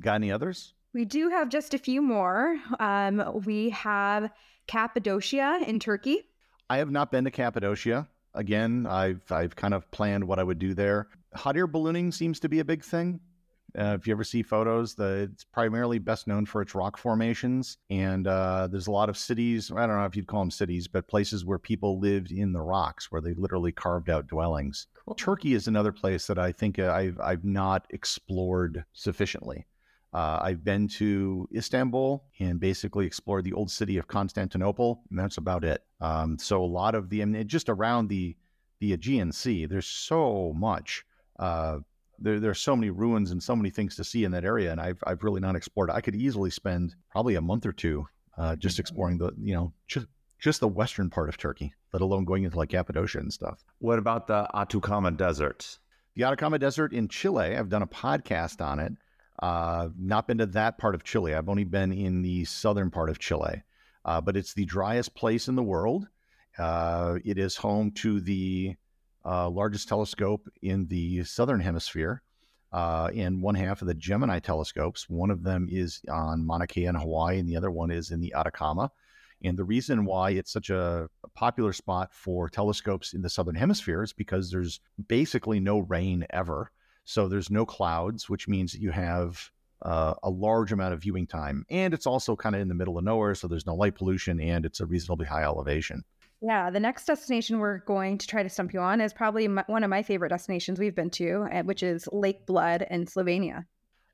Got 0.00 0.14
any 0.14 0.30
others? 0.30 0.74
We 0.94 1.04
do 1.04 1.28
have 1.28 1.48
just 1.48 1.74
a 1.74 1.78
few 1.78 2.00
more. 2.00 2.56
Um, 2.78 3.42
we 3.44 3.70
have 3.70 4.30
Cappadocia 4.68 5.60
in 5.66 5.80
Turkey. 5.80 6.28
I 6.72 6.78
have 6.78 6.90
not 6.90 7.10
been 7.10 7.24
to 7.24 7.30
Cappadocia. 7.30 8.08
Again, 8.32 8.86
I've 8.88 9.30
I've 9.30 9.54
kind 9.54 9.74
of 9.74 9.90
planned 9.90 10.24
what 10.24 10.38
I 10.38 10.42
would 10.42 10.58
do 10.58 10.72
there. 10.72 11.08
Hot 11.34 11.54
air 11.54 11.66
ballooning 11.66 12.10
seems 12.10 12.40
to 12.40 12.48
be 12.48 12.60
a 12.60 12.64
big 12.64 12.82
thing. 12.82 13.20
Uh, 13.78 13.94
if 14.00 14.06
you 14.06 14.14
ever 14.14 14.24
see 14.24 14.42
photos, 14.42 14.94
the, 14.94 15.28
it's 15.30 15.44
primarily 15.44 15.98
best 15.98 16.26
known 16.26 16.46
for 16.46 16.62
its 16.62 16.74
rock 16.74 16.96
formations. 16.96 17.76
And 17.90 18.26
uh, 18.26 18.68
there's 18.70 18.86
a 18.86 18.90
lot 18.90 19.10
of 19.10 19.18
cities, 19.18 19.70
I 19.70 19.86
don't 19.86 19.96
know 19.96 20.06
if 20.06 20.16
you'd 20.16 20.26
call 20.26 20.40
them 20.40 20.50
cities, 20.50 20.88
but 20.88 21.08
places 21.08 21.44
where 21.44 21.58
people 21.58 22.00
lived 22.00 22.32
in 22.32 22.52
the 22.52 22.60
rocks, 22.60 23.12
where 23.12 23.20
they 23.20 23.34
literally 23.34 23.72
carved 23.72 24.08
out 24.08 24.26
dwellings. 24.26 24.86
Cool. 25.04 25.14
Turkey 25.14 25.52
is 25.52 25.68
another 25.68 25.92
place 25.92 26.26
that 26.26 26.38
I 26.38 26.52
think 26.52 26.78
uh, 26.78 26.90
I've, 26.90 27.20
I've 27.20 27.44
not 27.44 27.86
explored 27.90 28.84
sufficiently. 28.92 29.66
Uh, 30.12 30.40
I've 30.42 30.62
been 30.62 30.88
to 30.88 31.48
Istanbul 31.54 32.24
and 32.38 32.60
basically 32.60 33.06
explored 33.06 33.44
the 33.44 33.54
old 33.54 33.70
city 33.70 33.96
of 33.96 34.08
Constantinople, 34.08 35.02
and 35.10 35.18
that's 35.18 35.38
about 35.38 35.64
it. 35.64 35.82
Um, 36.00 36.38
so 36.38 36.62
a 36.62 36.66
lot 36.66 36.94
of 36.94 37.08
the, 37.08 37.22
I 37.22 37.24
mean, 37.24 37.48
just 37.48 37.68
around 37.68 38.08
the 38.08 38.36
the 38.80 38.92
Aegean 38.92 39.30
Sea, 39.30 39.64
there's 39.66 39.86
so 39.86 40.52
much 40.56 41.04
uh, 41.38 41.78
there, 42.18 42.40
there's 42.40 42.60
so 42.60 42.76
many 42.76 42.90
ruins 42.90 43.30
and 43.30 43.42
so 43.42 43.56
many 43.56 43.70
things 43.70 43.96
to 43.96 44.04
see 44.04 44.24
in 44.24 44.32
that 44.32 44.44
area, 44.44 44.70
and 44.70 44.80
I've 44.80 45.02
I've 45.06 45.24
really 45.24 45.40
not 45.40 45.56
explored. 45.56 45.90
I 45.90 46.00
could 46.00 46.14
easily 46.14 46.50
spend 46.50 46.94
probably 47.10 47.34
a 47.34 47.40
month 47.40 47.66
or 47.66 47.72
two 47.72 48.06
uh, 48.38 48.56
just 48.56 48.74
mm-hmm. 48.74 48.80
exploring 48.80 49.18
the 49.18 49.32
you 49.40 49.54
know 49.54 49.72
just 49.88 50.06
just 50.38 50.60
the 50.60 50.68
western 50.68 51.10
part 51.10 51.28
of 51.28 51.36
Turkey, 51.36 51.72
let 51.92 52.02
alone 52.02 52.24
going 52.24 52.44
into 52.44 52.56
like 52.56 52.70
Cappadocia 52.70 53.18
and 53.18 53.32
stuff. 53.32 53.64
What 53.78 53.98
about 53.98 54.26
the 54.26 54.48
Atacama 54.54 55.10
Desert? 55.12 55.78
The 56.14 56.24
Atacama 56.24 56.58
Desert 56.58 56.92
in 56.92 57.08
Chile. 57.08 57.56
I've 57.56 57.68
done 57.68 57.82
a 57.82 57.86
podcast 57.86 58.64
on 58.64 58.78
it. 58.78 58.92
Uh, 59.42 59.88
not 59.98 60.28
been 60.28 60.38
to 60.38 60.46
that 60.46 60.78
part 60.78 60.94
of 60.94 61.02
Chile. 61.02 61.34
I've 61.34 61.48
only 61.48 61.64
been 61.64 61.92
in 61.92 62.22
the 62.22 62.44
southern 62.44 62.92
part 62.92 63.10
of 63.10 63.18
Chile, 63.18 63.64
uh, 64.04 64.20
but 64.20 64.36
it's 64.36 64.54
the 64.54 64.64
driest 64.64 65.16
place 65.16 65.48
in 65.48 65.56
the 65.56 65.62
world. 65.64 66.06
Uh, 66.56 67.18
it 67.24 67.38
is 67.38 67.56
home 67.56 67.90
to 67.90 68.20
the 68.20 68.76
uh, 69.24 69.50
largest 69.50 69.88
telescope 69.88 70.48
in 70.62 70.86
the 70.86 71.24
southern 71.24 71.58
hemisphere, 71.58 72.22
uh, 72.72 73.10
and 73.16 73.42
one 73.42 73.56
half 73.56 73.82
of 73.82 73.88
the 73.88 73.94
Gemini 73.94 74.38
telescopes. 74.38 75.10
One 75.10 75.30
of 75.32 75.42
them 75.42 75.66
is 75.68 76.00
on 76.08 76.46
Mauna 76.46 76.68
Kea 76.68 76.84
in 76.84 76.94
Hawaii, 76.94 77.40
and 77.40 77.48
the 77.48 77.56
other 77.56 77.70
one 77.72 77.90
is 77.90 78.12
in 78.12 78.20
the 78.20 78.32
Atacama. 78.34 78.92
And 79.44 79.58
the 79.58 79.64
reason 79.64 80.04
why 80.04 80.30
it's 80.30 80.52
such 80.52 80.70
a, 80.70 81.08
a 81.24 81.28
popular 81.30 81.72
spot 81.72 82.14
for 82.14 82.48
telescopes 82.48 83.12
in 83.12 83.22
the 83.22 83.28
southern 83.28 83.56
hemisphere 83.56 84.04
is 84.04 84.12
because 84.12 84.52
there's 84.52 84.78
basically 85.08 85.58
no 85.58 85.80
rain 85.80 86.24
ever. 86.30 86.70
So 87.04 87.28
there's 87.28 87.50
no 87.50 87.66
clouds, 87.66 88.28
which 88.28 88.48
means 88.48 88.72
that 88.72 88.80
you 88.80 88.90
have 88.90 89.50
uh, 89.82 90.14
a 90.22 90.30
large 90.30 90.72
amount 90.72 90.94
of 90.94 91.02
viewing 91.02 91.26
time. 91.26 91.66
And 91.70 91.92
it's 91.92 92.06
also 92.06 92.36
kind 92.36 92.54
of 92.54 92.60
in 92.60 92.68
the 92.68 92.74
middle 92.74 92.98
of 92.98 93.04
nowhere, 93.04 93.34
so 93.34 93.48
there's 93.48 93.66
no 93.66 93.74
light 93.74 93.94
pollution 93.94 94.40
and 94.40 94.64
it's 94.64 94.80
a 94.80 94.86
reasonably 94.86 95.26
high 95.26 95.42
elevation. 95.42 96.04
Yeah, 96.40 96.70
the 96.70 96.80
next 96.80 97.06
destination 97.06 97.60
we're 97.60 97.78
going 97.78 98.18
to 98.18 98.26
try 98.26 98.42
to 98.42 98.48
stump 98.48 98.72
you 98.74 98.80
on 98.80 99.00
is 99.00 99.12
probably 99.12 99.46
my, 99.46 99.64
one 99.68 99.84
of 99.84 99.90
my 99.90 100.02
favorite 100.02 100.30
destinations 100.30 100.78
we've 100.78 100.94
been 100.94 101.10
to, 101.10 101.46
eh, 101.50 101.62
which 101.62 101.84
is 101.84 102.08
Lake 102.12 102.46
Bled 102.46 102.86
in 102.90 103.06
Slovenia. 103.06 103.64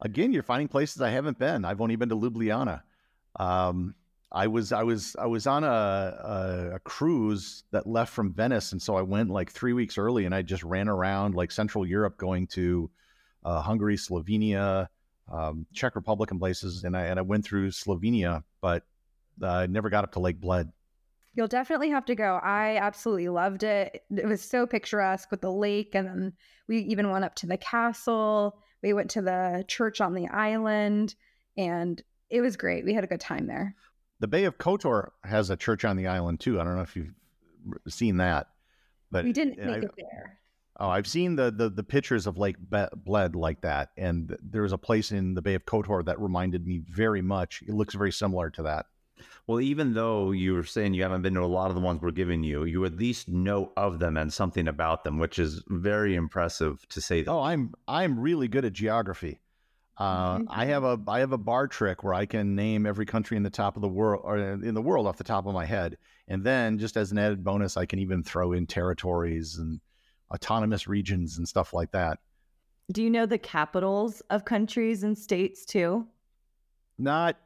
Again, 0.03 0.33
you're 0.33 0.43
finding 0.43 0.69
places 0.69 1.01
I 1.01 1.11
haven't 1.11 1.39
been. 1.39 1.65
I've 1.65 1.81
only 1.81 1.97
been 1.97 2.11
to 2.11 2.17
Ljubljana. 2.17 2.83
Um, 3.37 3.95
I 4.31 4.47
was 4.47 4.73
I 4.73 4.83
was 4.83 5.17
I 5.19 5.27
was 5.27 5.47
on 5.47 5.65
a, 5.65 5.67
a, 5.67 6.71
a 6.75 6.79
cruise 6.81 7.65
that 7.71 7.87
left 7.87 8.13
from 8.13 8.33
Venice, 8.33 8.73
and 8.73 8.83
so 8.83 8.97
I 8.97 9.03
went 9.03 9.31
like 9.31 9.51
three 9.51 9.73
weeks 9.73 9.97
early, 9.97 10.27
and 10.27 10.35
I 10.35 10.43
just 10.43 10.63
ran 10.63 10.89
around 10.89 11.35
like 11.35 11.51
Central 11.51 11.87
Europe, 11.87 12.19
going 12.19 12.47
to 12.49 12.91
uh, 13.45 13.63
Hungary, 13.63 13.97
Slovenia, 13.97 14.89
um, 15.33 15.67
Czech 15.73 15.97
Republic, 15.97 16.31
and 16.31 16.39
places, 16.39 16.85
and 16.85 16.97
I 16.97 17.05
and 17.05 17.19
I 17.19 17.23
went 17.23 17.45
through 17.45 17.71
Slovenia, 17.71 18.45
but 18.61 18.85
uh, 19.43 19.49
I 19.49 19.67
never 19.67 19.89
got 19.89 20.05
up 20.05 20.13
to 20.13 20.21
Lake 20.21 20.41
Bled. 20.41 20.71
You'll 21.35 21.47
definitely 21.47 21.91
have 21.91 22.05
to 22.07 22.17
go. 22.17 22.41
I 22.43 22.79
absolutely 22.79 23.29
loved 23.29 23.63
it. 23.63 24.03
It 24.11 24.27
was 24.27 24.43
so 24.43 24.67
picturesque 24.67 25.31
with 25.31 25.41
the 25.41 25.53
lake. 25.53 25.95
And 25.95 26.07
then 26.07 26.33
we 26.67 26.79
even 26.79 27.11
went 27.11 27.25
up 27.25 27.37
to 27.37 27.47
the 27.47 27.57
castle. 27.57 28.59
We 28.83 28.93
went 28.93 29.11
to 29.11 29.23
the 29.23 29.65
church 29.69 30.01
on 30.01 30.15
the 30.15 30.27
island 30.27 31.15
and 31.57 32.03
it 32.29 32.41
was 32.41 32.57
great. 32.57 32.85
We 32.85 32.93
had 32.93 33.05
a 33.05 33.09
good 33.09 33.21
time 33.21 33.47
there. 33.47 33.77
The 34.21 34.29
Bay 34.29 34.45
of 34.45 34.59
Kotor 34.59 35.11
has 35.25 35.51
a 35.51 35.57
church 35.57 35.85
on 35.85 35.97
the 35.97 36.07
island 36.07 36.41
too. 36.41 36.61
I 36.61 36.65
don't 36.65 36.77
know 36.77 36.83
if 36.83 36.97
you've 36.97 37.15
seen 37.89 38.17
that, 38.19 38.49
but 39.11 39.25
we 39.25 39.33
didn't 39.33 39.59
make 39.59 39.69
I, 39.69 39.87
it 39.87 39.91
there. 39.97 40.39
Oh, 40.81 40.89
I've 40.89 41.07
seen 41.07 41.37
the, 41.37 41.51
the 41.51 41.69
the 41.69 41.83
pictures 41.83 42.27
of 42.27 42.39
Lake 42.39 42.57
Bled 42.61 43.35
like 43.35 43.61
that, 43.63 43.91
and 43.97 44.37
there 44.43 44.63
was 44.63 44.73
a 44.73 44.79
place 44.79 45.11
in 45.13 45.35
the 45.35 45.43
Bay 45.43 45.55
of 45.55 45.65
Kotor 45.67 46.05
that 46.05 46.21
reminded 46.21 46.67
me 46.67 46.83
very 46.89 47.23
much. 47.23 47.63
It 47.67 47.75
looks 47.75 47.95
very 47.95 48.13
similar 48.13 48.51
to 48.51 48.63
that. 48.65 48.87
Well, 49.47 49.61
even 49.61 49.95
though 49.95 50.31
you 50.31 50.55
were 50.55 50.65
saying 50.65 50.95
you 50.95 51.03
haven't 51.03 51.23
been 51.23 51.35
to 51.35 51.41
a 51.41 51.47
lot 51.47 51.71
of 51.71 51.75
the 51.75 51.81
ones 51.81 52.01
we're 52.01 52.11
giving 52.13 52.45
you, 52.45 52.65
you 52.65 52.85
at 52.85 52.97
least 52.97 53.29
know 53.29 53.73
of 53.77 53.99
them 53.99 54.17
and 54.17 54.33
something 54.33 54.69
about 54.69 55.05
them, 55.05 55.19
which 55.19 55.39
is 55.39 55.63
very 55.69 56.15
impressive 56.15 56.87
to 56.91 57.01
say. 57.01 57.23
That. 57.23 57.31
Oh, 57.31 57.41
I'm 57.41 57.75
I'm 57.89 58.19
really 58.19 58.47
good 58.47 58.65
at 58.65 58.73
geography. 58.73 59.41
Uh, 59.99 60.41
I 60.49 60.67
have 60.67 60.85
a 60.85 60.99
I 61.09 61.19
have 61.19 61.33
a 61.33 61.39
bar 61.39 61.67
trick 61.67 62.05
where 62.05 62.15
I 62.15 62.25
can 62.25 62.55
name 62.55 62.87
every 62.87 63.05
country 63.05 63.37
in 63.37 63.43
the 63.43 63.51
top 63.51 63.75
of 63.75 63.83
the 63.83 63.89
world 63.89 64.23
or 64.25 64.39
in 64.39 64.75
the 64.75 64.83
world 64.83 65.09
off 65.09 65.17
the 65.17 65.25
top 65.25 65.47
of 65.47 65.55
my 65.55 65.65
head, 65.65 65.99
and 66.29 66.45
then 66.45 66.79
just 66.79 66.97
as 66.97 67.11
an 67.11 67.19
added 67.19 67.43
bonus, 67.43 67.77
I 67.77 67.85
can 67.85 67.99
even 67.99 68.23
throw 68.23 68.53
in 68.53 68.67
territories 68.67 69.57
and 69.59 69.81
autonomous 70.33 70.87
regions 70.87 71.39
and 71.39 71.49
stuff 71.49 71.75
like 71.75 71.91
that. 71.93 72.19
Do 72.93 73.03
you 73.03 73.11
know 73.11 73.27
the 73.27 73.39
capitals 73.39 74.23
of 74.31 74.45
countries 74.45 75.03
and 75.03 75.19
states 75.19 75.65
too? 75.65 76.07
Not 76.97 77.37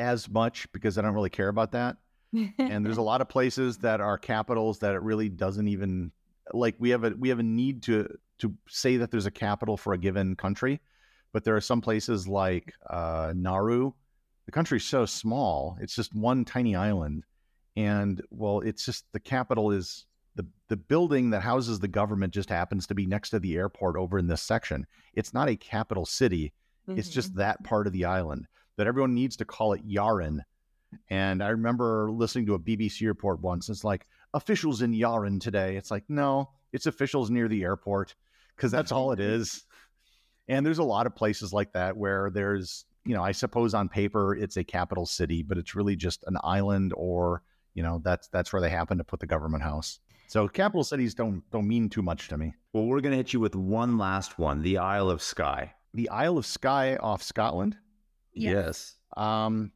as 0.00 0.28
much 0.28 0.70
because 0.72 0.98
I 0.98 1.02
don't 1.02 1.14
really 1.14 1.30
care 1.30 1.48
about 1.48 1.72
that. 1.72 1.96
and 2.32 2.84
there's 2.84 2.96
a 2.96 3.02
lot 3.12 3.20
of 3.20 3.28
places 3.28 3.78
that 3.78 4.00
are 4.00 4.18
capitals 4.18 4.80
that 4.80 4.94
it 4.94 5.02
really 5.02 5.28
doesn't 5.28 5.68
even 5.68 6.10
like 6.52 6.74
we 6.80 6.90
have 6.90 7.04
a 7.04 7.10
we 7.10 7.28
have 7.28 7.38
a 7.38 7.44
need 7.44 7.82
to 7.84 8.08
to 8.38 8.52
say 8.68 8.96
that 8.96 9.12
there's 9.12 9.26
a 9.26 9.30
capital 9.30 9.76
for 9.76 9.92
a 9.92 9.98
given 9.98 10.34
country, 10.34 10.80
but 11.32 11.44
there 11.44 11.56
are 11.56 11.60
some 11.60 11.80
places 11.80 12.26
like 12.26 12.72
uh, 12.88 13.32
Nauru. 13.34 13.92
The 14.46 14.52
country's 14.52 14.84
so 14.84 15.06
small; 15.06 15.76
it's 15.80 15.94
just 15.94 16.14
one 16.14 16.44
tiny 16.44 16.74
island, 16.74 17.24
and 17.76 18.20
well, 18.30 18.60
it's 18.60 18.84
just 18.84 19.04
the 19.12 19.20
capital 19.20 19.70
is 19.70 20.06
the 20.34 20.46
the 20.68 20.76
building 20.76 21.30
that 21.30 21.42
houses 21.42 21.78
the 21.78 21.88
government 21.88 22.32
just 22.32 22.48
happens 22.48 22.86
to 22.88 22.94
be 22.94 23.06
next 23.06 23.30
to 23.30 23.38
the 23.38 23.56
airport 23.56 23.96
over 23.96 24.18
in 24.18 24.26
this 24.26 24.42
section. 24.42 24.86
It's 25.14 25.34
not 25.34 25.48
a 25.48 25.56
capital 25.56 26.06
city; 26.06 26.52
mm-hmm. 26.88 26.98
it's 26.98 27.08
just 27.08 27.30
mm-hmm. 27.30 27.40
that 27.40 27.64
part 27.64 27.86
of 27.86 27.92
the 27.92 28.04
island 28.04 28.46
that 28.76 28.86
everyone 28.86 29.14
needs 29.14 29.36
to 29.36 29.44
call 29.44 29.74
it 29.74 29.86
Yaren. 29.86 30.40
And 31.10 31.42
I 31.42 31.50
remember 31.50 32.10
listening 32.10 32.46
to 32.46 32.54
a 32.54 32.58
BBC 32.58 33.06
report 33.06 33.40
once. 33.40 33.68
It's 33.68 33.84
like 33.84 34.06
officials 34.32 34.80
in 34.82 34.92
Yaren 34.92 35.40
today. 35.40 35.76
It's 35.76 35.90
like, 35.90 36.04
no, 36.08 36.50
it's 36.72 36.86
officials 36.86 37.30
near 37.30 37.46
the 37.46 37.62
airport 37.62 38.14
because 38.56 38.70
that's 38.70 38.90
all 38.90 39.12
it 39.12 39.20
is. 39.20 39.64
And 40.50 40.66
there's 40.66 40.78
a 40.78 40.84
lot 40.84 41.06
of 41.06 41.14
places 41.14 41.52
like 41.52 41.72
that 41.74 41.96
where 41.96 42.28
there's, 42.28 42.84
you 43.04 43.14
know, 43.14 43.22
I 43.22 43.30
suppose 43.30 43.72
on 43.72 43.88
paper 43.88 44.34
it's 44.34 44.56
a 44.56 44.64
capital 44.64 45.06
city, 45.06 45.44
but 45.44 45.56
it's 45.56 45.76
really 45.76 45.94
just 45.94 46.24
an 46.26 46.36
island 46.42 46.92
or, 46.96 47.42
you 47.74 47.84
know, 47.84 48.00
that's 48.04 48.26
that's 48.28 48.52
where 48.52 48.60
they 48.60 48.68
happen 48.68 48.98
to 48.98 49.04
put 49.04 49.20
the 49.20 49.26
government 49.28 49.62
house. 49.62 50.00
So 50.26 50.48
capital 50.48 50.82
cities 50.82 51.14
don't 51.14 51.48
don't 51.52 51.68
mean 51.68 51.88
too 51.88 52.02
much 52.02 52.26
to 52.28 52.36
me. 52.36 52.52
Well, 52.72 52.86
we're 52.86 53.00
going 53.00 53.12
to 53.12 53.16
hit 53.16 53.32
you 53.32 53.38
with 53.38 53.54
one 53.54 53.96
last 53.96 54.40
one, 54.40 54.60
the 54.62 54.78
Isle 54.78 55.08
of 55.08 55.22
Skye. 55.22 55.72
The 55.94 56.08
Isle 56.08 56.38
of 56.38 56.46
Skye 56.46 56.96
off 56.96 57.22
Scotland. 57.22 57.76
Yes. 58.34 58.96
Um, 59.16 59.70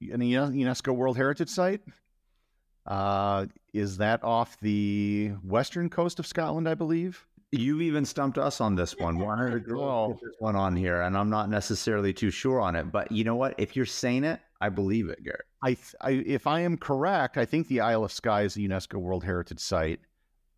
an 0.00 0.20
UNESCO 0.20 0.94
World 0.94 1.18
Heritage 1.18 1.50
Site. 1.50 1.82
Uh, 2.86 3.46
is 3.74 3.98
that 3.98 4.24
off 4.24 4.58
the 4.60 5.32
western 5.44 5.90
coast 5.90 6.18
of 6.18 6.26
Scotland? 6.26 6.66
I 6.66 6.74
believe. 6.74 7.26
You've 7.52 7.82
even 7.82 8.04
stumped 8.04 8.38
us 8.38 8.60
on 8.60 8.76
this 8.76 8.96
one. 8.96 9.18
Why 9.18 9.36
don't 9.36 9.52
you 9.68 10.18
this 10.22 10.36
one 10.38 10.56
on 10.56 10.76
here? 10.76 11.02
And 11.02 11.16
I'm 11.16 11.30
not 11.30 11.50
necessarily 11.50 12.12
too 12.12 12.30
sure 12.30 12.60
on 12.60 12.76
it, 12.76 12.92
but 12.92 13.10
you 13.10 13.24
know 13.24 13.34
what? 13.34 13.54
If 13.58 13.74
you're 13.74 13.86
saying 13.86 14.24
it, 14.24 14.40
I 14.60 14.68
believe 14.68 15.08
it, 15.08 15.22
Garrett. 15.24 15.46
I, 15.64 15.76
I 16.00 16.10
if 16.10 16.46
I 16.46 16.60
am 16.60 16.76
correct, 16.76 17.36
I 17.36 17.44
think 17.44 17.68
the 17.68 17.80
Isle 17.80 18.04
of 18.04 18.12
Skye 18.12 18.42
is 18.42 18.56
a 18.56 18.60
UNESCO 18.60 18.96
World 18.96 19.24
Heritage 19.24 19.58
Site 19.58 20.00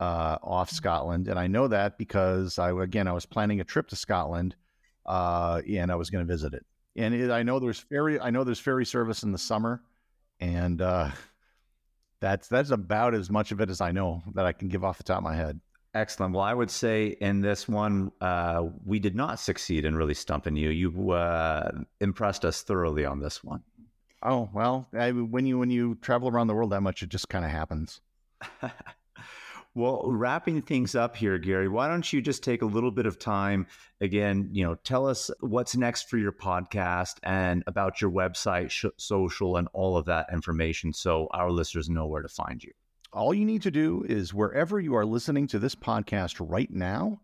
uh, 0.01 0.39
off 0.43 0.71
Scotland, 0.71 1.29
and 1.29 1.39
I 1.39 1.47
know 1.47 1.69
that 1.69 1.99
because 1.99 2.59
I 2.59 2.71
again 2.71 3.09
I 3.09 3.13
was 3.13 3.27
planning 3.27 3.61
a 3.61 3.65
trip 3.65 3.89
to 3.89 3.97
Scotland, 3.97 4.55
uh, 5.07 5.63
and 5.69 5.91
I 5.91 5.95
was 5.95 6.11
going 6.11 6.27
to 6.27 6.31
visit 6.31 6.53
it 6.53 6.67
and 6.97 7.15
it, 7.15 7.31
I 7.31 7.43
know 7.43 7.59
there's 7.59 7.79
ferry. 7.79 8.21
I 8.21 8.31
know 8.31 8.45
there's 8.45 8.59
ferry 8.59 8.85
service 8.85 9.23
in 9.23 9.33
the 9.33 9.39
summer, 9.39 9.83
and 10.41 10.81
uh, 10.81 11.11
that's 12.21 12.49
that's 12.49 12.71
about 12.71 13.15
as 13.15 13.31
much 13.31 13.53
of 13.53 13.61
it 13.61 13.71
as 13.71 13.81
I 13.81 13.93
know 13.93 14.23
that 14.35 14.47
I 14.47 14.53
can 14.53 14.69
give 14.69 14.85
off 14.85 14.99
the 14.99 15.05
top 15.05 15.19
of 15.19 15.25
my 15.25 15.37
head. 15.37 15.61
Excellent. 15.95 16.35
Well, 16.35 16.43
I 16.43 16.55
would 16.55 16.71
say 16.71 17.09
in 17.21 17.43
this 17.43 17.69
one, 17.69 18.13
uh, 18.21 18.65
we 18.85 18.99
did 18.99 19.15
not 19.15 19.39
succeed 19.39 19.85
in 19.85 19.95
really 19.95 20.15
stumping 20.15 20.57
you. 20.57 20.71
You 20.71 21.11
uh, 21.11 21.71
impressed 22.01 22.47
us 22.47 22.63
thoroughly 22.63 23.05
on 23.05 23.21
this 23.21 23.45
one. 23.45 23.63
Oh 24.23 24.49
well, 24.55 24.89
I, 24.99 25.11
when 25.11 25.45
you 25.47 25.59
when 25.59 25.71
you 25.71 25.97
travel 25.97 26.29
around 26.29 26.47
the 26.47 26.55
world 26.55 26.71
that 26.71 26.81
much, 26.81 27.03
it 27.03 27.11
just 27.11 27.29
kind 27.29 27.45
of 27.45 27.51
happens. 27.51 28.01
well, 29.75 30.05
wrapping 30.07 30.63
things 30.63 30.95
up 30.95 31.17
here, 31.17 31.39
Gary, 31.39 31.69
why 31.69 31.89
don't 31.89 32.11
you 32.11 32.23
just 32.23 32.43
take 32.43 32.63
a 32.63 32.67
little 32.67 32.93
bit 32.93 33.05
of 33.05 33.19
time 33.19 33.67
again? 34.01 34.49
You 34.53 34.65
know, 34.65 34.75
tell 34.77 35.07
us 35.07 35.31
what's 35.41 35.77
next 35.77 36.09
for 36.09 36.19
your 36.19 36.33
podcast 36.33 37.17
and 37.25 37.65
about 37.67 38.01
your 38.01 38.13
website, 38.13 38.71
sh- 38.71 38.87
social, 38.97 39.57
and 39.57 39.69
all 39.73 39.97
of 39.99 40.07
that 40.07 40.29
information, 40.33 40.93
so 40.93 41.29
our 41.33 41.51
listeners 41.51 41.91
know 41.91 42.07
where 42.07 42.23
to 42.23 42.29
find 42.29 42.63
you. 42.63 42.73
All 43.13 43.35
you 43.35 43.45
need 43.45 43.63
to 43.63 43.71
do 43.71 44.05
is 44.09 44.33
wherever 44.33 44.81
you 44.81 44.95
are 44.95 45.05
listening 45.05 45.47
to 45.49 45.59
this 45.59 45.75
podcast 45.75 46.37
right 46.41 46.71
now, 46.71 47.21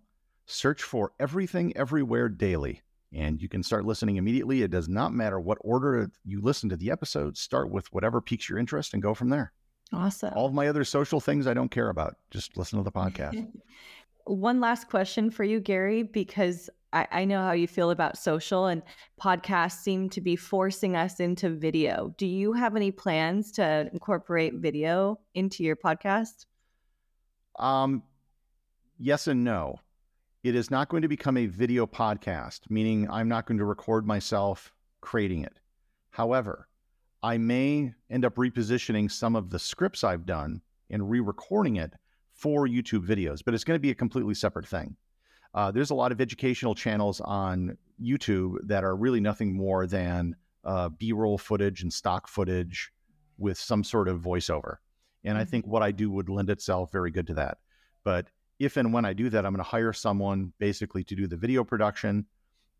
search 0.47 0.83
for 0.83 1.13
Everything 1.19 1.77
Everywhere 1.77 2.29
Daily 2.29 2.83
and 3.13 3.41
you 3.41 3.49
can 3.49 3.63
start 3.63 3.87
listening 3.87 4.17
immediately. 4.17 4.63
It 4.63 4.71
does 4.71 4.89
not 4.89 5.15
matter 5.15 5.41
what 5.41 5.59
order 5.61 6.11
you 6.25 6.41
listen 6.41 6.69
to 6.69 6.77
the 6.77 6.91
episodes. 6.91 7.41
Start 7.41 7.71
with 7.71 7.93
whatever 7.93 8.21
piques 8.21 8.49
your 8.49 8.59
interest 8.59 8.93
and 8.93 9.03
go 9.03 9.15
from 9.15 9.31
there. 9.31 9.53
Awesome. 9.93 10.35
All 10.35 10.47
of 10.47 10.53
my 10.53 10.69
other 10.69 10.85
social 10.85 11.21
things 11.21 11.47
I 11.47 11.55
don't 11.55 11.71
care 11.71 11.89
about. 11.89 12.17
Just 12.31 12.57
listen 12.59 12.79
to 12.79 12.85
the 12.85 12.93
podcast. 12.93 13.51
One 14.29 14.61
last 14.61 14.91
question 14.91 15.31
for 15.31 15.43
you, 15.43 15.59
Gary, 15.59 16.03
because 16.03 16.69
I, 16.93 17.07
I, 17.11 17.25
know 17.25 17.41
how 17.41 17.53
you 17.53 17.67
feel 17.67 17.91
about 17.91 18.19
social 18.19 18.67
and 18.67 18.83
podcasts 19.19 19.81
seem 19.81 20.11
to 20.11 20.21
be 20.21 20.37
forcing 20.37 20.97
us 20.97 21.19
into 21.19 21.49
video. 21.49 22.15
Do 22.19 22.27
you 22.27 22.53
have 22.53 22.77
any 22.77 22.91
plans 22.91 23.51
to 23.53 23.89
incorporate 23.91 24.57
video 24.57 25.19
into 25.35 25.65
your 25.65 25.77
podcast? 25.77 26.45
Um, 27.59 28.03
yes 28.99 29.29
and 29.29 29.45
no. 29.45 29.81
It 30.43 30.55
is 30.55 30.71
not 30.71 30.91
going 30.91 31.03
to 31.03 31.09
become 31.09 31.39
a 31.39 31.47
video 31.47 31.87
podcast, 31.87 32.61
meaning 32.69 33.09
I'm 33.11 33.29
not 33.29 33.47
going 33.47 33.59
to 33.59 33.65
record 33.65 34.07
myself 34.07 34.75
creating 35.01 35.45
it. 35.45 35.59
However, 36.11 36.69
I 37.23 37.39
may 37.39 37.95
end 38.11 38.27
up 38.27 38.35
repositioning 38.35 39.11
some 39.11 39.37
of 39.37 39.49
the 39.49 39.59
scripts 39.59 40.05
I've 40.05 40.27
done 40.27 40.61
and 40.91 41.09
re 41.09 41.21
recording 41.21 41.77
it 41.77 41.95
for 42.39 42.69
YouTube 42.69 43.05
videos, 43.05 43.41
but 43.45 43.53
it's 43.53 43.65
going 43.65 43.75
to 43.75 43.83
be 43.83 43.91
a 43.91 43.95
completely 43.95 44.35
separate 44.35 44.67
thing. 44.67 44.97
Uh, 45.55 45.73
there's 45.73 45.91
a 45.91 45.95
lot 45.95 46.13
of 46.13 46.21
educational 46.21 46.75
channels 46.75 47.21
on 47.21 47.77
YouTube 48.01 48.57
that 48.65 48.85
are 48.85 48.95
really 48.95 49.21
nothing 49.21 49.57
more 49.57 49.87
than 49.87 50.37
uh, 50.65 50.89
B 50.89 51.13
roll 51.13 51.37
footage 51.37 51.83
and 51.83 51.93
stock 51.93 52.29
footage 52.29 52.93
with 53.39 53.59
some 53.59 53.83
sort 53.83 54.09
of 54.09 54.21
voiceover. 54.21 54.77
And 55.25 55.37
I 55.37 55.45
think 55.45 55.65
mm-hmm. 55.65 55.73
what 55.73 55.83
I 55.83 55.91
do 55.91 56.11
would 56.11 56.29
lend 56.29 56.49
itself 56.49 56.93
very 56.93 57.11
good 57.11 57.27
to 57.27 57.35
that. 57.35 57.59
But 58.05 58.29
if 58.61 58.77
and 58.77 58.93
when 58.93 59.05
I 59.05 59.13
do 59.13 59.31
that, 59.31 59.45
I'm 59.45 59.53
going 59.53 59.65
to 59.65 59.69
hire 59.69 59.93
someone 59.93 60.53
basically 60.59 61.03
to 61.05 61.17
do 61.17 61.27
the 61.27 61.37
video 61.37 61.65
production. 61.65 62.27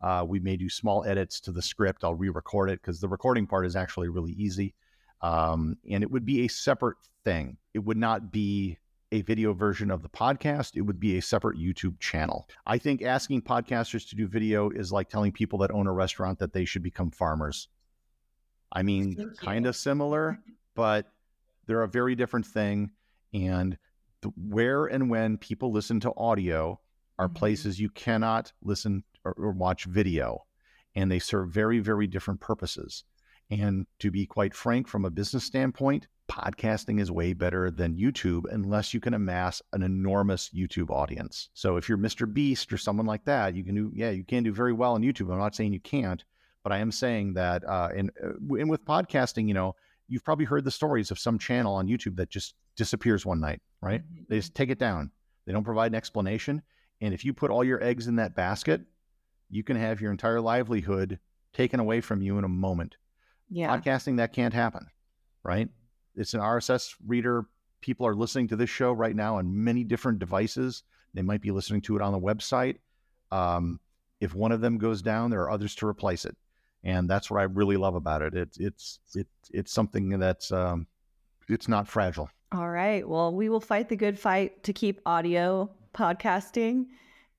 Uh, 0.01 0.25
we 0.27 0.39
may 0.39 0.57
do 0.57 0.69
small 0.69 1.05
edits 1.05 1.41
to 1.41 1.53
the 1.53 1.63
script. 1.63 2.05
I'll 2.05 2.15
re-record 2.15 2.71
it 2.71 2.81
because 2.81 3.01
the 3.01 3.09
recording 3.09 3.47
part 3.47 3.67
is 3.67 3.75
actually 3.75 4.09
really 4.09 4.33
easy, 4.33 4.75
um, 5.23 5.77
and 5.91 6.05
it 6.05 6.11
would 6.11 6.25
be 6.25 6.45
a 6.45 6.49
separate 6.49 6.99
thing. 7.25 7.57
It 7.75 7.81
would 7.81 7.97
not 7.97 8.31
be 8.31 8.79
a 9.13 9.23
video 9.23 9.53
version 9.53 9.91
of 9.91 10.03
the 10.03 10.09
podcast. 10.09 10.77
It 10.77 10.83
would 10.83 11.01
be 11.01 11.17
a 11.17 11.23
separate 11.23 11.59
YouTube 11.59 11.99
channel. 11.99 12.49
I 12.67 12.79
think 12.79 13.03
asking 13.03 13.43
podcasters 13.43 14.09
to 14.09 14.17
do 14.17 14.27
video 14.27 14.71
is 14.71 14.93
like 14.93 15.09
telling 15.09 15.33
people 15.33 15.59
that 15.61 15.71
own 15.71 15.87
a 15.87 15.93
restaurant 15.93 16.39
that 16.39 16.53
they 16.53 16.65
should 16.65 16.83
become 16.83 17.11
farmers. 17.11 17.69
I 18.73 18.83
mean, 18.83 19.33
kind 19.41 19.67
of 19.67 19.77
similar, 19.77 20.39
but 20.75 21.11
they're 21.67 21.83
a 21.83 21.89
very 21.89 22.15
different 22.15 22.47
thing. 22.47 22.91
And 23.33 23.79
the, 24.21 24.29
where 24.37 24.87
and 24.87 25.09
when 25.09 25.39
people 25.39 25.73
listen 25.73 26.01
to 26.01 26.13
audio 26.17 26.81
are 27.19 27.29
mm-hmm. 27.29 27.37
places 27.37 27.81
you 27.81 27.89
cannot 27.91 28.53
listen 28.63 29.05
or, 29.25 29.33
or 29.33 29.53
watch 29.53 29.85
video, 29.85 30.45
and 30.95 31.11
they 31.11 31.19
serve 31.19 31.51
very, 31.51 31.79
very 31.79 32.07
different 32.07 32.41
purposes. 32.41 33.05
And 33.51 33.87
to 34.01 34.11
be 34.11 34.27
quite 34.27 34.55
frank, 34.55 34.89
from 34.89 35.07
a 35.07 35.11
business 35.11 35.45
standpoint, 35.45 36.07
podcasting 36.29 37.01
is 37.01 37.11
way 37.11 37.33
better 37.33 37.71
than 37.71 37.97
YouTube 37.97 38.45
unless 38.51 38.93
you 38.93 39.01
can 39.01 39.15
amass 39.15 39.63
an 39.73 39.83
enormous 39.83 40.51
YouTube 40.51 40.91
audience. 40.91 41.49
So 41.55 41.77
if 41.77 41.89
you're 41.89 41.99
Mr. 41.99 42.33
Beast 42.33 42.73
or 42.73 42.79
someone 42.79 43.07
like 43.07 43.25
that, 43.25 43.55
you 43.55 43.65
can 43.65 43.75
do, 43.75 43.91
yeah, 43.95 44.11
you 44.11 44.25
can 44.25 44.43
do 44.43 44.53
very 44.53 44.73
well 44.73 44.95
on 44.95 45.03
YouTube. 45.03 45.33
I'm 45.33 45.39
not 45.39 45.55
saying 45.55 45.73
you 45.73 45.81
can't, 45.81 46.23
but 46.63 46.73
I 46.73 46.79
am 46.79 46.93
saying 46.93 47.35
that, 47.35 47.67
uh, 47.67 47.89
and, 47.97 48.11
uh, 48.23 48.55
and 48.55 48.69
with 48.69 48.85
podcasting, 48.85 49.49
you 49.49 49.55
know, 49.55 49.75
you've 50.07 50.25
probably 50.25 50.45
heard 50.45 50.65
the 50.65 50.71
stories 50.71 51.11
of 51.11 51.19
some 51.19 51.39
channel 51.39 51.75
on 51.75 51.89
YouTube 51.89 52.17
that 52.17 52.31
just 52.31 52.55
disappears 52.77 53.27
one 53.27 53.41
night, 53.41 53.61
right? 53.81 54.03
Mm-hmm. 54.03 54.25
They 54.29 54.37
just 54.37 54.55
take 54.55 54.71
it 54.71 54.79
down. 54.79 55.11
They 55.47 55.53
don't 55.53 55.65
provide 55.65 55.93
an 55.93 55.97
explanation. 55.97 56.63
And 57.01 57.15
if 57.15 57.25
you 57.25 57.33
put 57.33 57.51
all 57.51 57.65
your 57.65 57.83
eggs 57.83 58.07
in 58.07 58.17
that 58.17 58.35
basket, 58.35 58.83
you 59.51 59.63
can 59.63 59.77
have 59.77 60.01
your 60.01 60.11
entire 60.11 60.41
livelihood 60.41 61.19
taken 61.53 61.81
away 61.81 62.01
from 62.01 62.23
you 62.23 62.39
in 62.39 62.45
a 62.45 62.49
moment. 62.49 62.97
Yeah. 63.49 63.75
Podcasting, 63.77 64.19
that 64.19 64.33
can't 64.33 64.53
happen, 64.53 64.87
right? 65.43 65.69
It's 66.19 66.35
an 66.35 66.41
RSS 66.41 66.95
reader. 67.07 67.47
People 67.81 68.07
are 68.07 68.15
listening 68.15 68.49
to 68.49 68.57
this 68.57 68.71
show 68.71 68.93
right 68.93 69.17
now 69.17 69.39
on 69.39 69.65
many 69.65 69.85
different 69.85 70.19
devices. 70.19 70.83
They 71.15 71.23
might 71.23 71.41
be 71.41 71.51
listening 71.51 71.81
to 71.83 71.97
it 71.97 72.03
on 72.03 72.13
the 72.13 72.19
website. 72.19 72.77
Um, 73.31 73.81
if 74.21 74.35
one 74.35 74.53
of 74.53 74.61
them 74.61 74.79
goes 74.79 75.01
down, 75.01 75.31
there 75.31 75.43
are 75.43 75.51
others 75.51 75.75
to 75.77 75.87
replace 75.87 76.25
it 76.25 76.37
and 76.85 77.09
that's 77.09 77.31
what 77.31 77.41
I 77.41 77.45
really 77.45 77.77
love 77.77 77.95
about 77.95 78.23
it. 78.23 78.35
It's 78.35 78.59
it's 78.59 79.01
it's 79.53 79.73
something 79.73 80.19
that's 80.19 80.53
um, 80.53 80.87
it's 81.49 81.69
not 81.69 81.89
fragile. 81.89 82.31
All 82.53 82.71
right. 82.71 83.07
Well, 83.07 83.35
we 83.35 83.49
will 83.49 83.61
fight 83.61 83.89
the 83.89 83.97
good 83.97 84.19
fight 84.19 84.63
to 84.65 84.73
keep 84.73 85.01
audio 85.05 85.71
podcasting. 85.95 86.87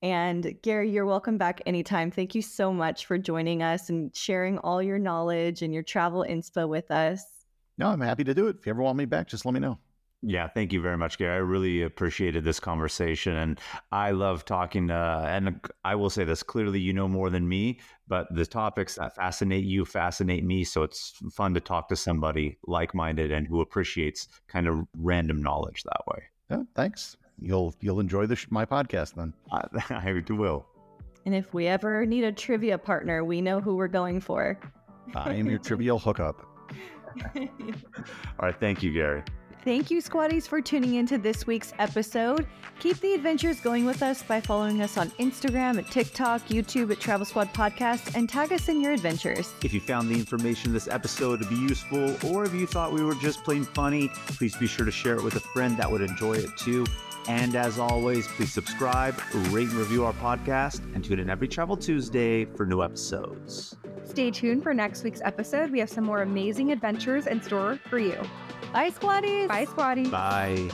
And 0.02 0.56
Gary, 0.62 0.90
you're 0.90 1.04
welcome 1.04 1.36
back 1.36 1.60
anytime. 1.66 2.10
Thank 2.10 2.34
you 2.34 2.42
so 2.42 2.72
much 2.72 3.06
for 3.06 3.18
joining 3.18 3.62
us 3.62 3.90
and 3.90 4.14
sharing 4.14 4.58
all 4.58 4.82
your 4.82 4.98
knowledge 4.98 5.62
and 5.62 5.74
your 5.74 5.82
travel 5.82 6.24
inspo 6.28 6.68
with 6.68 6.90
us. 6.90 7.39
No, 7.80 7.88
I'm 7.88 8.00
happy 8.02 8.24
to 8.24 8.34
do 8.34 8.48
it. 8.48 8.56
If 8.60 8.66
you 8.66 8.70
ever 8.70 8.82
want 8.82 8.98
me 8.98 9.06
back, 9.06 9.26
just 9.26 9.46
let 9.46 9.54
me 9.54 9.60
know. 9.60 9.78
Yeah, 10.22 10.48
thank 10.48 10.70
you 10.70 10.82
very 10.82 10.98
much, 10.98 11.16
Gary. 11.16 11.36
I 11.36 11.38
really 11.38 11.80
appreciated 11.80 12.44
this 12.44 12.60
conversation, 12.60 13.34
and 13.36 13.58
I 13.90 14.10
love 14.10 14.44
talking. 14.44 14.90
Uh, 14.90 15.24
and 15.26 15.58
I 15.82 15.94
will 15.94 16.10
say 16.10 16.24
this 16.24 16.42
clearly: 16.42 16.78
you 16.78 16.92
know 16.92 17.08
more 17.08 17.30
than 17.30 17.48
me, 17.48 17.80
but 18.06 18.26
the 18.34 18.44
topics 18.44 18.96
that 18.96 19.16
fascinate 19.16 19.64
you 19.64 19.86
fascinate 19.86 20.44
me. 20.44 20.62
So 20.62 20.82
it's 20.82 21.14
fun 21.32 21.54
to 21.54 21.60
talk 21.60 21.88
to 21.88 21.96
somebody 21.96 22.58
like-minded 22.66 23.32
and 23.32 23.46
who 23.46 23.62
appreciates 23.62 24.28
kind 24.46 24.68
of 24.68 24.86
random 24.98 25.42
knowledge 25.42 25.82
that 25.84 26.02
way. 26.06 26.22
Yeah, 26.50 26.64
thanks. 26.74 27.16
You'll 27.40 27.74
you'll 27.80 28.00
enjoy 28.00 28.26
the 28.26 28.38
my 28.50 28.66
podcast 28.66 29.14
then. 29.14 29.32
I, 29.50 29.62
I 29.88 30.22
will. 30.34 30.66
And 31.24 31.34
if 31.34 31.54
we 31.54 31.66
ever 31.66 32.04
need 32.04 32.24
a 32.24 32.32
trivia 32.32 32.76
partner, 32.76 33.24
we 33.24 33.40
know 33.40 33.58
who 33.58 33.74
we're 33.74 33.88
going 33.88 34.20
for. 34.20 34.60
I 35.14 35.32
am 35.32 35.46
your 35.46 35.58
trivial 35.70 35.98
hookup. 35.98 36.49
All 37.36 37.44
right, 38.40 38.58
thank 38.58 38.82
you, 38.82 38.92
Gary. 38.92 39.22
Thank 39.62 39.90
you, 39.90 40.00
Squatties, 40.00 40.48
for 40.48 40.62
tuning 40.62 40.94
into 40.94 41.18
this 41.18 41.46
week's 41.46 41.74
episode. 41.78 42.46
Keep 42.78 42.98
the 43.00 43.12
adventures 43.12 43.60
going 43.60 43.84
with 43.84 44.02
us 44.02 44.22
by 44.22 44.40
following 44.40 44.80
us 44.80 44.96
on 44.96 45.10
Instagram, 45.12 45.76
at 45.76 45.90
TikTok, 45.90 46.40
YouTube 46.48 46.90
at 46.90 46.98
Travel 46.98 47.26
Squad 47.26 47.52
Podcast, 47.52 48.16
and 48.16 48.26
tag 48.26 48.54
us 48.54 48.70
in 48.70 48.80
your 48.80 48.92
adventures. 48.92 49.52
If 49.62 49.74
you 49.74 49.80
found 49.80 50.08
the 50.08 50.14
information 50.14 50.70
in 50.70 50.72
this 50.72 50.88
episode 50.88 51.42
to 51.42 51.46
be 51.46 51.56
useful, 51.56 52.16
or 52.30 52.44
if 52.44 52.54
you 52.54 52.66
thought 52.66 52.90
we 52.90 53.04
were 53.04 53.14
just 53.16 53.44
plain 53.44 53.64
funny, 53.64 54.08
please 54.28 54.56
be 54.56 54.66
sure 54.66 54.86
to 54.86 54.92
share 54.92 55.16
it 55.16 55.22
with 55.22 55.36
a 55.36 55.40
friend 55.40 55.76
that 55.76 55.90
would 55.90 56.00
enjoy 56.00 56.34
it 56.34 56.56
too. 56.56 56.86
And 57.28 57.54
as 57.54 57.78
always, 57.78 58.26
please 58.28 58.52
subscribe, 58.52 59.20
rate 59.50 59.68
and 59.68 59.76
review 59.76 60.04
our 60.04 60.12
podcast, 60.14 60.78
and 60.94 61.04
tune 61.04 61.20
in 61.20 61.30
every 61.30 61.48
Travel 61.48 61.76
Tuesday 61.76 62.44
for 62.44 62.66
new 62.66 62.82
episodes. 62.82 63.76
Stay 64.04 64.30
tuned 64.30 64.62
for 64.62 64.74
next 64.74 65.04
week's 65.04 65.20
episode. 65.24 65.70
We 65.70 65.78
have 65.78 65.90
some 65.90 66.04
more 66.04 66.22
amazing 66.22 66.72
adventures 66.72 67.26
in 67.26 67.40
store 67.42 67.78
for 67.88 67.98
you. 67.98 68.18
Bye, 68.72 68.90
Squatties. 68.90 69.48
Bye, 69.48 69.66
Squatties. 69.66 70.10
Bye. 70.10 70.70